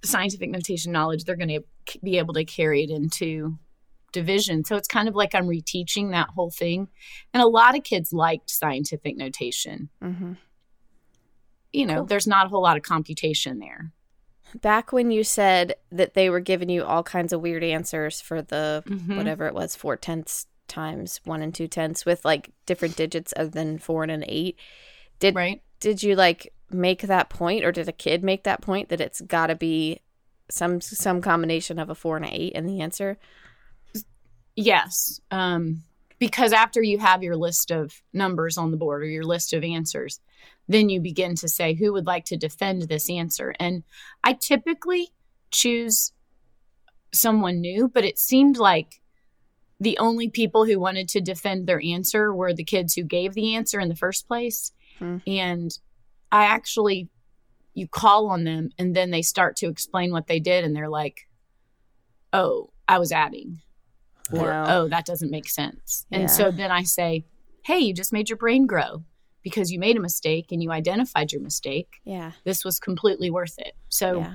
scientific 0.04 0.50
notation 0.50 0.92
knowledge, 0.92 1.24
they're 1.24 1.36
going 1.36 1.48
to 1.48 1.62
be 2.02 2.18
able 2.18 2.34
to 2.34 2.44
carry 2.44 2.82
it 2.84 2.90
into 2.90 3.56
division. 4.12 4.62
So 4.64 4.76
it's 4.76 4.88
kind 4.88 5.08
of 5.08 5.14
like 5.14 5.34
I'm 5.34 5.46
reteaching 5.46 6.10
that 6.10 6.28
whole 6.34 6.50
thing. 6.50 6.88
And 7.32 7.42
a 7.42 7.46
lot 7.46 7.76
of 7.76 7.82
kids 7.84 8.12
liked 8.12 8.50
scientific 8.50 9.16
notation. 9.16 9.88
Mm-hmm. 10.02 10.32
You 11.72 11.86
know, 11.86 11.94
Cool. 11.98 12.06
there's 12.06 12.26
not 12.26 12.44
a 12.46 12.48
whole 12.50 12.62
lot 12.62 12.76
of 12.76 12.82
computation 12.82 13.58
there. 13.58 13.92
Back 14.60 14.92
when 14.92 15.10
you 15.10 15.24
said 15.24 15.76
that 15.90 16.14
they 16.14 16.28
were 16.28 16.40
giving 16.40 16.68
you 16.68 16.84
all 16.84 17.02
kinds 17.02 17.32
of 17.32 17.40
weird 17.40 17.64
answers 17.64 18.20
for 18.20 18.42
the 18.42 18.82
Mhm. 18.86 19.16
whatever 19.16 19.46
it 19.46 19.54
was, 19.54 19.74
four 19.74 19.96
tenths 19.96 20.46
times 20.68 21.20
one 21.24 21.42
and 21.42 21.54
two 21.54 21.68
tenths 21.68 22.04
with 22.06 22.24
like 22.24 22.50
different 22.66 22.96
digits 22.96 23.32
other 23.36 23.50
than 23.50 23.78
four 23.78 24.02
and 24.02 24.12
an 24.12 24.24
eight. 24.26 24.56
Did 25.18 25.34
Right? 25.34 25.62
did 25.80 26.02
you 26.02 26.14
like 26.14 26.52
make 26.70 27.02
that 27.02 27.28
point 27.28 27.64
or 27.64 27.72
did 27.72 27.88
a 27.88 27.92
kid 27.92 28.22
make 28.24 28.44
that 28.44 28.62
point 28.62 28.88
that 28.88 29.00
it's 29.00 29.20
got 29.20 29.48
to 29.48 29.54
be 29.54 30.00
some 30.48 30.80
some 30.80 31.20
combination 31.20 31.78
of 31.78 31.90
a 31.90 31.94
four 31.94 32.16
and 32.16 32.24
an 32.26 32.32
eight 32.32 32.52
in 32.54 32.66
the 32.66 32.80
answer 32.80 33.18
Yes. 34.54 35.20
Um, 35.30 35.82
because 36.22 36.52
after 36.52 36.80
you 36.80 36.98
have 36.98 37.24
your 37.24 37.34
list 37.34 37.72
of 37.72 38.00
numbers 38.12 38.56
on 38.56 38.70
the 38.70 38.76
board 38.76 39.02
or 39.02 39.06
your 39.06 39.24
list 39.24 39.52
of 39.52 39.64
answers, 39.64 40.20
then 40.68 40.88
you 40.88 41.00
begin 41.00 41.34
to 41.34 41.48
say, 41.48 41.74
who 41.74 41.92
would 41.92 42.06
like 42.06 42.24
to 42.24 42.36
defend 42.36 42.82
this 42.82 43.10
answer? 43.10 43.52
And 43.58 43.82
I 44.22 44.34
typically 44.34 45.08
choose 45.50 46.12
someone 47.12 47.60
new, 47.60 47.88
but 47.88 48.04
it 48.04 48.20
seemed 48.20 48.56
like 48.56 49.00
the 49.80 49.98
only 49.98 50.30
people 50.30 50.64
who 50.64 50.78
wanted 50.78 51.08
to 51.08 51.20
defend 51.20 51.66
their 51.66 51.82
answer 51.84 52.32
were 52.32 52.54
the 52.54 52.62
kids 52.62 52.94
who 52.94 53.02
gave 53.02 53.34
the 53.34 53.56
answer 53.56 53.80
in 53.80 53.88
the 53.88 53.96
first 53.96 54.28
place. 54.28 54.70
Hmm. 55.00 55.16
And 55.26 55.76
I 56.30 56.44
actually, 56.44 57.08
you 57.74 57.88
call 57.88 58.28
on 58.28 58.44
them 58.44 58.70
and 58.78 58.94
then 58.94 59.10
they 59.10 59.22
start 59.22 59.56
to 59.56 59.66
explain 59.66 60.12
what 60.12 60.28
they 60.28 60.38
did, 60.38 60.62
and 60.62 60.76
they're 60.76 60.88
like, 60.88 61.26
oh, 62.32 62.70
I 62.86 63.00
was 63.00 63.10
adding 63.10 63.58
or 64.32 64.46
No. 64.46 64.64
oh 64.68 64.88
that 64.88 65.06
doesn't 65.06 65.30
make 65.30 65.48
sense. 65.48 66.06
Yeah. 66.10 66.18
and 66.20 66.30
so 66.30 66.50
then 66.50 66.70
i 66.70 66.82
say 66.82 67.24
hey 67.64 67.78
you 67.78 67.94
just 67.94 68.12
made 68.12 68.28
your 68.28 68.36
brain 68.36 68.66
grow 68.66 69.04
because 69.42 69.72
you 69.72 69.78
made 69.78 69.96
a 69.96 70.00
mistake 70.00 70.52
and 70.52 70.62
you 70.62 70.70
identified 70.70 71.32
your 71.32 71.42
mistake. 71.42 71.96
Yeah. 72.04 72.30
This 72.44 72.64
was 72.64 72.78
completely 72.78 73.28
worth 73.28 73.58
it. 73.58 73.74
So 73.88 74.18
yeah. 74.18 74.34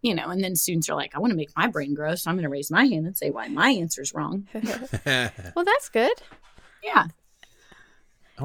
you 0.00 0.14
know 0.14 0.28
and 0.30 0.42
then 0.42 0.56
students 0.56 0.88
are 0.88 0.94
like 0.94 1.14
i 1.14 1.18
want 1.18 1.30
to 1.30 1.36
make 1.36 1.50
my 1.54 1.66
brain 1.66 1.92
grow 1.94 2.14
so 2.14 2.30
i'm 2.30 2.36
going 2.36 2.44
to 2.44 2.48
raise 2.48 2.70
my 2.70 2.84
hand 2.86 3.06
and 3.06 3.16
say 3.16 3.30
why 3.30 3.48
my 3.48 3.70
answer's 3.70 4.14
wrong. 4.14 4.46
Well 5.54 5.64
that's 5.64 5.88
good. 5.90 6.14
Yeah. 6.82 7.06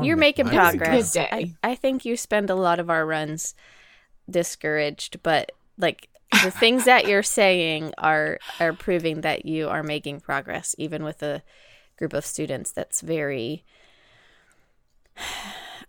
You're 0.01 0.17
making 0.17 0.47
progress 0.49 1.13
Good 1.13 1.29
day. 1.29 1.55
I, 1.63 1.71
I 1.71 1.75
think 1.75 2.03
you 2.03 2.17
spend 2.17 2.49
a 2.49 2.55
lot 2.55 2.79
of 2.79 2.89
our 2.89 3.05
runs 3.05 3.55
discouraged 4.29 5.23
but 5.23 5.51
like 5.77 6.09
the 6.43 6.51
things 6.51 6.85
that 6.85 7.07
you're 7.07 7.23
saying 7.23 7.93
are 7.97 8.39
are 8.59 8.73
proving 8.73 9.21
that 9.21 9.45
you 9.45 9.69
are 9.69 9.83
making 9.83 10.19
progress 10.19 10.75
even 10.77 11.03
with 11.03 11.21
a 11.23 11.41
group 11.97 12.13
of 12.13 12.25
students 12.25 12.71
that's 12.71 13.01
very 13.01 13.63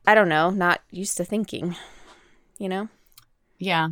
i 0.06 0.14
don't 0.14 0.28
know 0.28 0.50
not 0.50 0.80
used 0.90 1.16
to 1.16 1.24
thinking 1.24 1.76
you 2.58 2.68
know? 2.68 2.88
Yeah. 3.58 3.88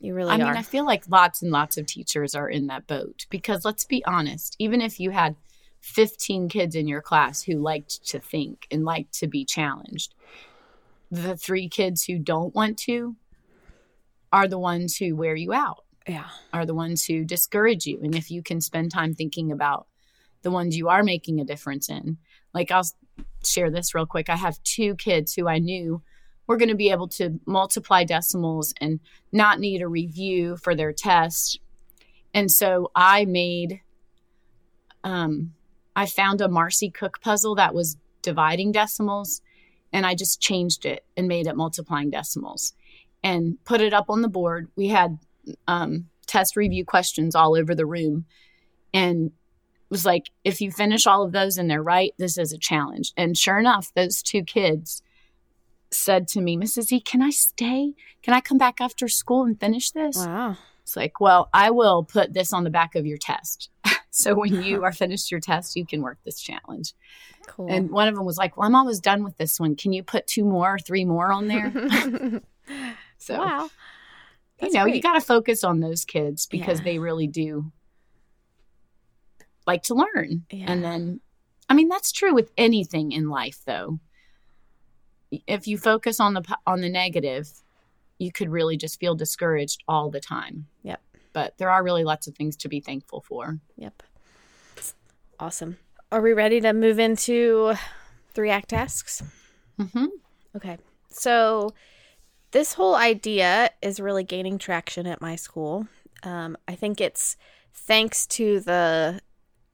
You 0.00 0.14
really 0.14 0.30
i 0.30 0.38
mean 0.38 0.46
are. 0.46 0.56
I 0.56 0.62
feel 0.62 0.86
like 0.86 1.04
lots 1.08 1.42
and 1.42 1.50
lots 1.50 1.76
of 1.76 1.86
teachers 1.86 2.34
are 2.34 2.48
in 2.48 2.68
that 2.68 2.86
boat 2.86 3.26
because 3.28 3.66
let's 3.66 3.84
be 3.84 4.02
honest 4.06 4.56
even 4.58 4.80
if 4.80 4.98
you 4.98 5.10
had 5.10 5.36
15 5.80 6.48
kids 6.48 6.74
in 6.74 6.88
your 6.88 7.02
class 7.02 7.42
who 7.42 7.58
liked 7.58 8.06
to 8.06 8.18
think 8.18 8.66
and 8.70 8.84
liked 8.84 9.12
to 9.18 9.26
be 9.26 9.44
challenged 9.44 10.14
the 11.10 11.36
three 11.36 11.68
kids 11.68 12.04
who 12.04 12.18
don't 12.18 12.54
want 12.54 12.78
to 12.78 13.14
are 14.32 14.48
the 14.48 14.58
ones 14.58 14.96
who 14.96 15.16
wear 15.16 15.34
you 15.34 15.52
out 15.52 15.84
yeah. 16.10 16.28
are 16.52 16.66
the 16.66 16.74
ones 16.74 17.04
who 17.04 17.24
discourage 17.24 17.86
you. 17.86 18.00
And 18.02 18.14
if 18.14 18.30
you 18.30 18.42
can 18.42 18.60
spend 18.60 18.90
time 18.90 19.14
thinking 19.14 19.52
about 19.52 19.86
the 20.42 20.50
ones 20.50 20.76
you 20.76 20.88
are 20.88 21.02
making 21.02 21.38
a 21.38 21.44
difference 21.44 21.90
in 21.90 22.16
like 22.54 22.70
i'll 22.70 22.86
share 23.44 23.70
this 23.70 23.94
real 23.94 24.06
quick. 24.06 24.30
I 24.30 24.36
have 24.36 24.62
two 24.62 24.94
kids 24.96 25.34
who 25.34 25.48
i 25.48 25.58
knew 25.58 26.02
were 26.46 26.56
going 26.56 26.70
to 26.70 26.74
be 26.74 26.90
able 26.90 27.08
to 27.08 27.38
multiply 27.46 28.04
decimals 28.04 28.74
and 28.80 29.00
not 29.30 29.60
need 29.60 29.82
a 29.82 29.88
review 29.88 30.56
for 30.56 30.74
their 30.74 30.92
test. 30.92 31.60
And 32.34 32.50
so 32.50 32.90
i 32.94 33.24
made 33.24 33.80
um 35.04 35.52
i 35.94 36.06
found 36.06 36.40
a 36.40 36.48
marcy 36.48 36.90
cook 36.90 37.20
puzzle 37.20 37.54
that 37.54 37.74
was 37.74 37.96
dividing 38.22 38.72
decimals 38.72 39.40
and 39.92 40.04
i 40.04 40.14
just 40.14 40.40
changed 40.40 40.84
it 40.84 41.04
and 41.16 41.26
made 41.26 41.46
it 41.46 41.56
multiplying 41.56 42.10
decimals 42.10 42.74
and 43.22 43.58
put 43.64 43.80
it 43.80 43.92
up 43.92 44.06
on 44.08 44.22
the 44.22 44.28
board. 44.28 44.68
We 44.76 44.88
had 44.88 45.18
um, 45.66 46.06
test 46.30 46.56
review 46.56 46.84
questions 46.84 47.34
all 47.34 47.56
over 47.56 47.74
the 47.74 47.86
room 47.86 48.24
and 48.94 49.26
it 49.26 49.90
was 49.90 50.04
like 50.04 50.30
if 50.44 50.60
you 50.60 50.70
finish 50.70 51.06
all 51.06 51.24
of 51.24 51.32
those 51.32 51.58
and 51.58 51.68
they're 51.68 51.82
right 51.82 52.14
this 52.18 52.38
is 52.38 52.52
a 52.52 52.58
challenge. 52.58 53.12
And 53.16 53.36
sure 53.36 53.58
enough 53.58 53.92
those 53.94 54.22
two 54.22 54.42
kids 54.44 55.02
said 55.90 56.28
to 56.28 56.40
me 56.40 56.56
mrs 56.56 56.92
e 56.92 57.00
can 57.00 57.20
i 57.20 57.30
stay? 57.30 57.94
Can 58.22 58.32
i 58.32 58.40
come 58.40 58.58
back 58.58 58.80
after 58.80 59.08
school 59.08 59.44
and 59.44 59.58
finish 59.58 59.90
this? 59.90 60.16
Wow. 60.18 60.56
It's 60.82 60.96
like 60.96 61.20
well 61.20 61.48
i 61.52 61.70
will 61.70 62.04
put 62.04 62.32
this 62.32 62.52
on 62.52 62.64
the 62.64 62.70
back 62.70 62.94
of 62.94 63.06
your 63.06 63.18
test. 63.18 63.70
So 64.12 64.34
when 64.34 64.64
you 64.64 64.82
are 64.82 64.90
finished 64.90 65.30
your 65.30 65.38
test 65.38 65.76
you 65.76 65.86
can 65.86 66.02
work 66.02 66.18
this 66.24 66.40
challenge. 66.40 66.94
Cool. 67.46 67.68
And 67.70 67.92
one 67.92 68.08
of 68.08 68.16
them 68.16 68.24
was 68.24 68.38
like 68.38 68.56
well 68.56 68.66
i'm 68.66 68.74
almost 68.74 69.02
done 69.02 69.24
with 69.24 69.36
this 69.36 69.58
one. 69.58 69.76
Can 69.76 69.92
you 69.92 70.02
put 70.02 70.26
two 70.26 70.44
more 70.44 70.74
or 70.74 70.78
three 70.78 71.04
more 71.04 71.32
on 71.32 71.48
there 71.48 71.72
so 73.20 73.38
wow 73.38 73.70
you 74.62 74.72
know, 74.72 74.84
you 74.84 75.00
got 75.00 75.14
to 75.14 75.20
focus 75.20 75.64
on 75.64 75.80
those 75.80 76.04
kids 76.04 76.46
because 76.46 76.80
Yeah. 76.80 76.84
they 76.84 76.98
really 76.98 77.26
do 77.26 77.72
like 79.66 79.82
to 79.84 79.94
learn. 79.94 80.44
Yeah. 80.50 80.70
And 80.70 80.84
then, 80.84 81.20
I 81.68 81.74
mean, 81.74 81.88
that's 81.88 82.12
true 82.12 82.34
with 82.34 82.50
anything 82.56 83.12
in 83.12 83.28
life, 83.28 83.60
though. 83.66 84.00
If 85.46 85.66
you 85.66 85.78
focus 85.78 86.18
on 86.18 86.34
the 86.34 86.42
on 86.66 86.80
the 86.80 86.88
negative, 86.88 87.48
you 88.18 88.32
could 88.32 88.50
really 88.50 88.76
just 88.76 88.98
feel 88.98 89.14
discouraged 89.14 89.82
all 89.86 90.10
the 90.10 90.20
time. 90.20 90.66
Yep. 90.82 91.00
But 91.32 91.56
there 91.58 91.70
are 91.70 91.84
really 91.84 92.04
lots 92.04 92.26
of 92.26 92.34
things 92.34 92.56
to 92.56 92.68
be 92.68 92.80
thankful 92.80 93.20
for. 93.20 93.60
Yep. 93.76 94.02
Awesome. 95.38 95.78
Are 96.12 96.20
we 96.20 96.32
ready 96.32 96.60
to 96.60 96.72
move 96.72 96.98
into 96.98 97.74
three 98.34 98.50
act 98.50 98.70
tasks? 98.70 99.22
hmm 99.78 100.06
Okay. 100.56 100.76
So 101.08 101.70
this 102.52 102.74
whole 102.74 102.94
idea 102.94 103.70
is 103.82 104.00
really 104.00 104.24
gaining 104.24 104.58
traction 104.58 105.06
at 105.06 105.20
my 105.20 105.36
school. 105.36 105.86
Um, 106.22 106.56
I 106.68 106.74
think 106.74 107.00
it's 107.00 107.36
thanks 107.72 108.26
to 108.28 108.60
the 108.60 109.20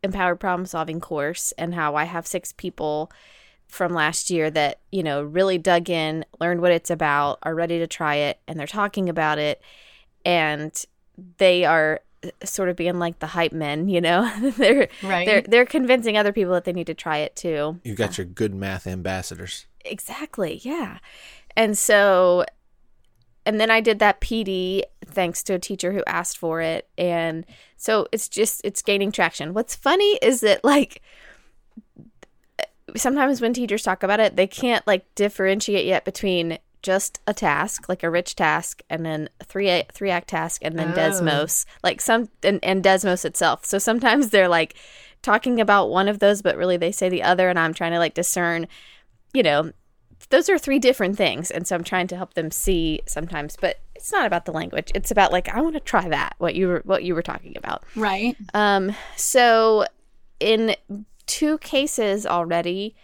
empowered 0.02 0.38
problem 0.40 0.66
solving 0.66 1.00
course 1.00 1.52
and 1.58 1.74
how 1.74 1.94
I 1.96 2.04
have 2.04 2.26
six 2.26 2.52
people 2.52 3.10
from 3.66 3.92
last 3.92 4.30
year 4.30 4.50
that, 4.50 4.78
you 4.92 5.02
know, 5.02 5.22
really 5.22 5.58
dug 5.58 5.90
in, 5.90 6.24
learned 6.38 6.60
what 6.60 6.70
it's 6.70 6.90
about, 6.90 7.38
are 7.42 7.54
ready 7.54 7.78
to 7.78 7.86
try 7.86 8.16
it, 8.16 8.38
and 8.46 8.58
they're 8.58 8.66
talking 8.66 9.08
about 9.08 9.38
it. 9.38 9.60
And 10.24 10.72
they 11.38 11.64
are 11.64 12.00
sort 12.44 12.68
of 12.68 12.76
being 12.76 12.98
like 12.98 13.18
the 13.18 13.26
hype 13.28 13.52
men, 13.52 13.88
you 13.88 14.00
know? 14.00 14.30
they're 14.56 14.88
Right. 15.02 15.26
they're 15.26 15.42
they're 15.42 15.66
convincing 15.66 16.16
other 16.16 16.32
people 16.32 16.52
that 16.52 16.64
they 16.64 16.72
need 16.72 16.86
to 16.86 16.94
try 16.94 17.18
it 17.18 17.34
too. 17.34 17.80
You've 17.82 17.96
got 17.96 18.18
your 18.18 18.24
good 18.24 18.54
math 18.54 18.86
ambassadors. 18.86 19.66
Exactly. 19.84 20.60
Yeah. 20.62 20.98
And 21.56 21.76
so, 21.78 22.44
and 23.46 23.58
then 23.58 23.70
I 23.70 23.80
did 23.80 24.00
that 24.00 24.20
PD 24.20 24.82
thanks 25.06 25.42
to 25.44 25.54
a 25.54 25.58
teacher 25.58 25.92
who 25.92 26.02
asked 26.06 26.36
for 26.36 26.60
it. 26.60 26.88
And 26.98 27.46
so 27.76 28.06
it's 28.12 28.28
just, 28.28 28.60
it's 28.64 28.82
gaining 28.82 29.12
traction. 29.12 29.54
What's 29.54 29.74
funny 29.74 30.18
is 30.20 30.40
that, 30.40 30.62
like, 30.64 31.00
sometimes 32.96 33.40
when 33.40 33.54
teachers 33.54 33.82
talk 33.82 34.02
about 34.02 34.20
it, 34.20 34.36
they 34.36 34.46
can't, 34.46 34.86
like, 34.86 35.06
differentiate 35.14 35.86
yet 35.86 36.04
between 36.04 36.58
just 36.82 37.20
a 37.26 37.32
task, 37.32 37.88
like 37.88 38.02
a 38.02 38.10
rich 38.10 38.36
task, 38.36 38.82
and 38.90 39.06
then 39.06 39.30
a 39.40 39.44
three, 39.44 39.82
three 39.92 40.10
act 40.10 40.28
task, 40.28 40.60
and 40.62 40.78
then 40.78 40.90
Oh. 40.90 40.96
Desmos, 40.96 41.64
like 41.82 42.00
some, 42.00 42.28
and, 42.42 42.60
and 42.62 42.84
Desmos 42.84 43.24
itself. 43.24 43.64
So 43.64 43.78
sometimes 43.78 44.30
they're 44.30 44.48
like 44.48 44.74
talking 45.22 45.60
about 45.60 45.88
one 45.88 46.08
of 46.08 46.18
those, 46.18 46.42
but 46.42 46.56
really 46.56 46.76
they 46.76 46.92
say 46.92 47.08
the 47.08 47.22
other. 47.22 47.48
And 47.48 47.58
I'm 47.58 47.74
trying 47.74 47.92
to, 47.92 47.98
like, 47.98 48.14
discern 48.14 48.66
you 49.36 49.42
know, 49.42 49.70
those 50.30 50.48
are 50.48 50.58
three 50.58 50.78
different 50.78 51.16
things. 51.16 51.50
And 51.50 51.66
so 51.66 51.76
I'm 51.76 51.84
trying 51.84 52.06
to 52.08 52.16
help 52.16 52.34
them 52.34 52.50
see 52.50 53.00
sometimes, 53.06 53.56
but 53.60 53.80
it's 53.94 54.12
not 54.12 54.26
about 54.26 54.44
the 54.44 54.52
language. 54.52 54.90
It's 54.94 55.10
about 55.10 55.32
like 55.32 55.48
I 55.48 55.60
want 55.60 55.74
to 55.74 55.80
try 55.80 56.08
that 56.08 56.34
what 56.38 56.54
you 56.54 56.68
were 56.68 56.82
what 56.84 57.04
you 57.04 57.14
were 57.14 57.22
talking 57.22 57.56
about. 57.56 57.84
right. 57.94 58.36
Um 58.54 58.94
so 59.16 59.86
in 60.40 60.76
two 61.26 61.58
cases 61.58 62.26
already, 62.26 62.94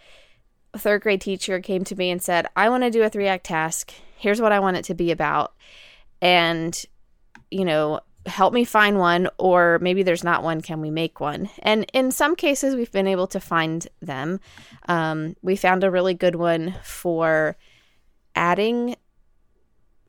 a 0.73 0.79
third 0.79 1.01
grade 1.01 1.21
teacher 1.21 1.59
came 1.59 1.83
to 1.85 1.95
me 1.95 2.09
and 2.09 2.21
said, 2.21 2.47
"I 2.55 2.69
want 2.69 2.83
to 2.83 2.89
do 2.89 3.03
a 3.03 3.09
three 3.09 3.27
act 3.27 3.45
task. 3.45 3.93
Here's 4.17 4.41
what 4.41 4.51
I 4.51 4.59
want 4.59 4.77
it 4.77 4.85
to 4.85 4.93
be 4.93 5.11
about." 5.11 5.53
And 6.21 6.83
you 7.51 7.65
know, 7.65 7.99
help 8.25 8.53
me 8.53 8.63
find 8.65 8.97
one 8.97 9.27
or 9.37 9.79
maybe 9.81 10.03
there's 10.03 10.23
not 10.23 10.43
one 10.43 10.61
can 10.61 10.79
we 10.81 10.89
make 10.89 11.19
one? 11.19 11.49
And 11.59 11.85
in 11.93 12.11
some 12.11 12.35
cases 12.35 12.75
we've 12.75 12.91
been 12.91 13.07
able 13.07 13.27
to 13.27 13.39
find 13.39 13.87
them. 14.01 14.39
Um, 14.87 15.35
we 15.41 15.55
found 15.55 15.83
a 15.83 15.91
really 15.91 16.13
good 16.13 16.35
one 16.35 16.75
for 16.83 17.57
adding 18.35 18.95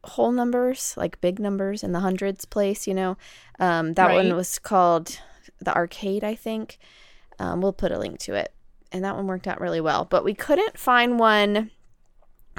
whole 0.05 0.33
numbers 0.33 0.95
like 0.97 1.21
big 1.21 1.39
numbers 1.39 1.83
in 1.83 1.93
the 1.93 2.01
hundreds 2.01 2.45
place 2.45 2.87
you 2.87 2.95
know? 2.95 3.17
Um, 3.59 3.95
that 3.95 4.09
Right. 4.09 4.17
one 4.17 4.35
was 4.37 4.59
called 4.59 5.19
the 5.61 5.75
arcade 5.75 6.23
i 6.25 6.35
think. 6.35 6.79
Um, 7.39 7.61
we'll 7.61 7.73
put 7.73 7.91
a 7.93 7.99
link 7.99 8.19
to 8.21 8.35
it. 8.35 8.53
And 8.93 9.05
that 9.05 9.17
one 9.17 9.27
worked 9.27 9.49
out 9.49 9.61
really 9.61 9.81
well. 9.81 10.05
But 10.05 10.23
we 10.25 10.35
couldn't 10.35 10.79
find 10.79 11.19
one 11.19 11.73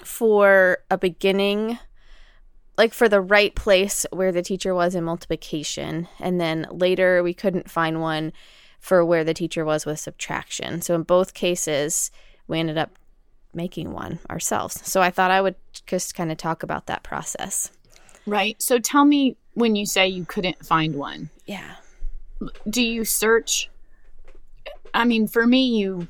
for 0.03 0.79
a 0.91 0.97
beginning 0.97 1.79
like 2.77 2.93
for 2.93 3.07
the 3.07 3.21
right 3.21 3.55
place 3.55 4.05
where 4.11 4.31
the 4.31 4.41
teacher 4.41 4.73
was 4.73 4.95
in 4.95 5.03
multiplication 5.03 6.07
and 6.19 6.39
then 6.39 6.65
later 6.69 7.23
we 7.23 7.33
couldn't 7.33 7.69
find 7.69 8.01
one 8.01 8.31
for 8.79 9.03
where 9.03 9.23
the 9.23 9.33
teacher 9.33 9.65
was 9.65 9.85
with 9.85 9.99
subtraction 9.99 10.81
so 10.81 10.95
in 10.95 11.03
both 11.03 11.33
cases 11.33 12.11
we 12.47 12.59
ended 12.59 12.77
up 12.77 12.91
making 13.53 13.91
one 13.91 14.19
ourselves 14.29 14.79
so 14.87 15.01
i 15.01 15.09
thought 15.09 15.31
i 15.31 15.41
would 15.41 15.55
just 15.85 16.13
kind 16.15 16.31
of 16.31 16.37
talk 16.37 16.63
about 16.63 16.87
that 16.87 17.03
process 17.03 17.71
Right. 18.27 18.59
So 18.59 18.79
tell 18.79 19.05
me 19.05 19.37
when 19.53 19.75
you 19.75 19.85
say 19.85 20.07
you 20.07 20.25
couldn't 20.25 20.65
find 20.65 20.95
one, 20.95 21.29
yeah 21.45 21.75
do 22.69 22.83
you 22.83 23.05
search? 23.05 23.69
I 24.93 25.05
mean, 25.05 25.27
for 25.27 25.45
me, 25.45 25.77
you, 25.77 26.07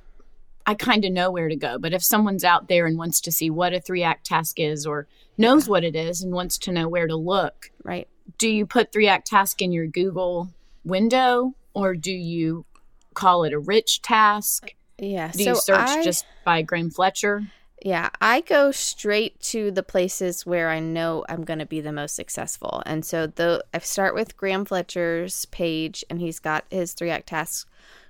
I 0.65 0.75
kind 0.75 1.05
of 1.05 1.11
know 1.11 1.31
where 1.31 1.49
to 1.49 1.55
go. 1.55 1.77
But 1.77 1.93
if 1.93 2.03
someone's 2.03 2.43
out 2.43 2.67
there 2.67 2.85
and 2.85 2.97
wants 2.97 3.21
to 3.21 3.31
see 3.31 3.49
what 3.49 3.73
a 3.73 3.79
three 3.79 4.03
act 4.03 4.25
task 4.25 4.59
is 4.59 4.85
or 4.85 5.07
knows 5.37 5.67
what 5.67 5.83
it 5.83 5.95
is 5.95 6.21
and 6.21 6.33
wants 6.33 6.57
to 6.59 6.71
know 6.71 6.87
where 6.87 7.07
to 7.07 7.15
look, 7.15 7.71
right 7.83 8.07
do 8.37 8.49
you 8.49 8.65
put 8.65 8.91
three 8.91 9.07
act 9.07 9.27
task 9.27 9.61
in 9.61 9.71
your 9.71 9.87
Google 9.87 10.49
window 10.83 11.53
or 11.73 11.95
do 11.95 12.11
you 12.11 12.65
call 13.13 13.43
it 13.43 13.53
a 13.53 13.59
rich 13.59 14.01
task? 14.01 14.73
yeah 14.97 15.31
Do 15.31 15.43
so 15.43 15.49
you 15.51 15.55
search 15.55 15.89
I- 15.89 16.03
just 16.03 16.25
by 16.43 16.61
Graham 16.61 16.89
Fletcher? 16.89 17.43
Yeah, 17.83 18.09
I 18.19 18.41
go 18.41 18.71
straight 18.71 19.39
to 19.41 19.69
the 19.69 19.83
places 19.83 20.43
where 20.43 20.69
I 20.69 20.79
know 20.79 21.23
I'm 21.29 21.43
going 21.43 21.59
to 21.59 21.67
be 21.67 21.81
the 21.81 21.91
most 21.91 22.15
successful. 22.15 22.81
And 22.85 23.05
so 23.05 23.27
the 23.27 23.63
I 23.75 23.79
start 23.79 24.15
with 24.15 24.37
Graham 24.37 24.65
Fletcher's 24.65 25.45
page 25.45 26.03
and 26.09 26.19
he's 26.19 26.39
got 26.39 26.65
his 26.71 26.95
3-act 26.95 27.27
tasks 27.27 27.67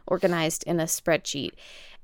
organized 0.08 0.63
in 0.65 0.79
a 0.79 0.84
spreadsheet. 0.86 1.53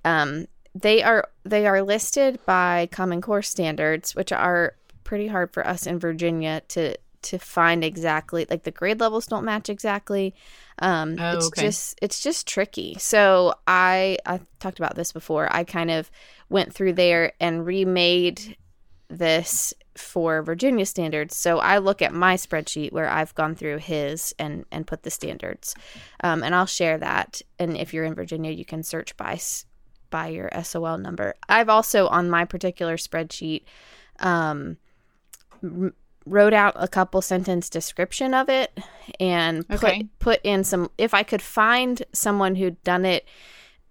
Um, 0.03 0.47
they 0.75 1.01
are 1.03 1.29
they 1.43 1.65
are 1.67 1.81
listed 1.81 2.39
by 2.45 2.89
Common 2.91 3.21
Core 3.21 3.41
standards, 3.41 4.15
which 4.15 4.31
are 4.31 4.75
pretty 5.03 5.27
hard 5.27 5.53
for 5.53 5.65
us 5.65 5.85
in 5.87 5.99
Virginia 5.99 6.61
to 6.69 6.95
to 7.23 7.37
find 7.37 7.83
exactly 7.83 8.47
like 8.49 8.63
the 8.63 8.71
grade 8.71 8.99
levels 8.99 9.27
don't 9.27 9.45
match 9.45 9.69
exactly. 9.69 10.33
Um, 10.79 11.17
Oh, 11.19 11.37
it's 11.37 11.47
okay. 11.47 11.61
just 11.61 11.99
it's 12.01 12.21
just 12.21 12.47
tricky. 12.47 12.95
So 12.99 13.53
I 13.67 14.17
I 14.25 14.39
talked 14.59 14.79
about 14.79 14.95
this 14.95 15.11
before. 15.11 15.47
I 15.55 15.63
kind 15.63 15.91
of 15.91 16.09
went 16.49 16.73
through 16.73 16.93
there 16.93 17.33
and 17.39 17.65
remade 17.65 18.57
this 19.07 19.73
for 19.95 20.41
Virginia 20.41 20.85
standards. 20.85 21.35
So 21.35 21.59
I 21.59 21.77
look 21.77 22.01
at 22.01 22.13
my 22.13 22.35
spreadsheet 22.35 22.91
where 22.91 23.09
I've 23.09 23.35
gone 23.35 23.55
through 23.55 23.77
his 23.77 24.33
and 24.39 24.65
and 24.71 24.87
put 24.87 25.03
the 25.03 25.11
standards, 25.11 25.75
um, 26.23 26.43
and 26.43 26.55
I'll 26.55 26.65
share 26.65 26.97
that. 26.97 27.41
And 27.59 27.77
if 27.77 27.93
you're 27.93 28.05
in 28.05 28.15
Virginia, 28.15 28.51
you 28.51 28.65
can 28.65 28.81
search 28.83 29.15
by 29.17 29.39
by 30.09 30.29
your 30.29 30.49
SOL 30.63 30.97
number. 30.97 31.35
I've 31.47 31.69
also 31.69 32.07
on 32.07 32.29
my 32.29 32.45
particular 32.45 32.97
spreadsheet. 32.97 33.63
Um, 34.19 34.77
wrote 36.25 36.53
out 36.53 36.73
a 36.75 36.87
couple 36.87 37.21
sentence 37.21 37.69
description 37.69 38.33
of 38.33 38.47
it 38.49 38.77
and 39.19 39.67
put 39.67 39.83
Okay. 39.83 40.07
put 40.19 40.39
in 40.43 40.63
some 40.63 40.89
if 40.97 41.13
I 41.13 41.23
could 41.23 41.41
find 41.41 42.03
someone 42.13 42.55
who'd 42.55 42.81
done 42.83 43.05
it 43.05 43.25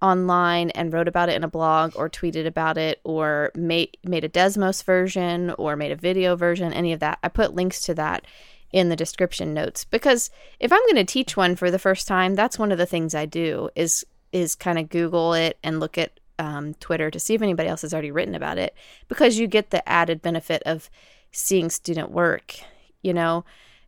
online 0.03 0.71
and 0.71 0.93
wrote 0.93 1.09
about 1.09 1.29
it 1.29 1.35
in 1.35 1.45
a 1.45 1.49
blog 1.49 1.93
or 1.97 2.09
tweeted 2.09 2.47
about 2.47 2.79
it 2.79 3.01
or 3.05 3.51
made 3.55 3.97
made 4.05 4.25
a 4.25 4.29
Desmos 4.29 4.83
version 4.85 5.51
or 5.59 5.77
made 5.77 5.93
a 5.93 5.97
video 5.97 6.37
version 6.37 6.73
any 6.73 6.93
of 6.93 7.01
that 7.01 7.19
I 7.23 7.29
put 7.29 7.55
links 7.55 7.81
to 7.83 7.95
that 7.95 8.25
in 8.73 8.89
the 8.89 8.97
description 8.97 9.53
notes 9.53 9.85
because 9.85 10.31
if 10.61 10.73
I'm 10.73 10.81
going 10.87 10.95
to 10.95 11.05
teach 11.05 11.37
one 11.37 11.57
for 11.57 11.71
the 11.71 11.79
first 11.81 12.07
time 12.07 12.35
that's 12.37 12.59
one 12.59 12.71
of 12.73 12.79
the 12.79 12.87
things 12.87 13.15
I 13.15 13.27
do 13.27 13.71
is 13.75 14.07
is 14.33 14.55
kind 14.55 14.79
of 14.79 14.89
google 14.89 15.35
it 15.35 15.59
and 15.65 15.81
look 15.81 15.99
at 15.99 16.19
um, 16.39 16.73
Twitter 16.75 17.11
to 17.11 17.21
see 17.21 17.35
if 17.35 17.43
anybody 17.43 17.69
else 17.69 17.83
has 17.83 17.93
already 17.93 18.13
written 18.13 18.35
about 18.35 18.57
it 18.57 18.75
because 19.09 19.39
you 19.39 19.47
get 19.47 19.71
the 19.71 19.87
added 19.87 20.23
benefit 20.23 20.63
of 20.65 20.89
seeing 21.33 21.71
student 21.71 22.11
work 22.11 22.57
you 23.03 23.13
know 23.15 23.45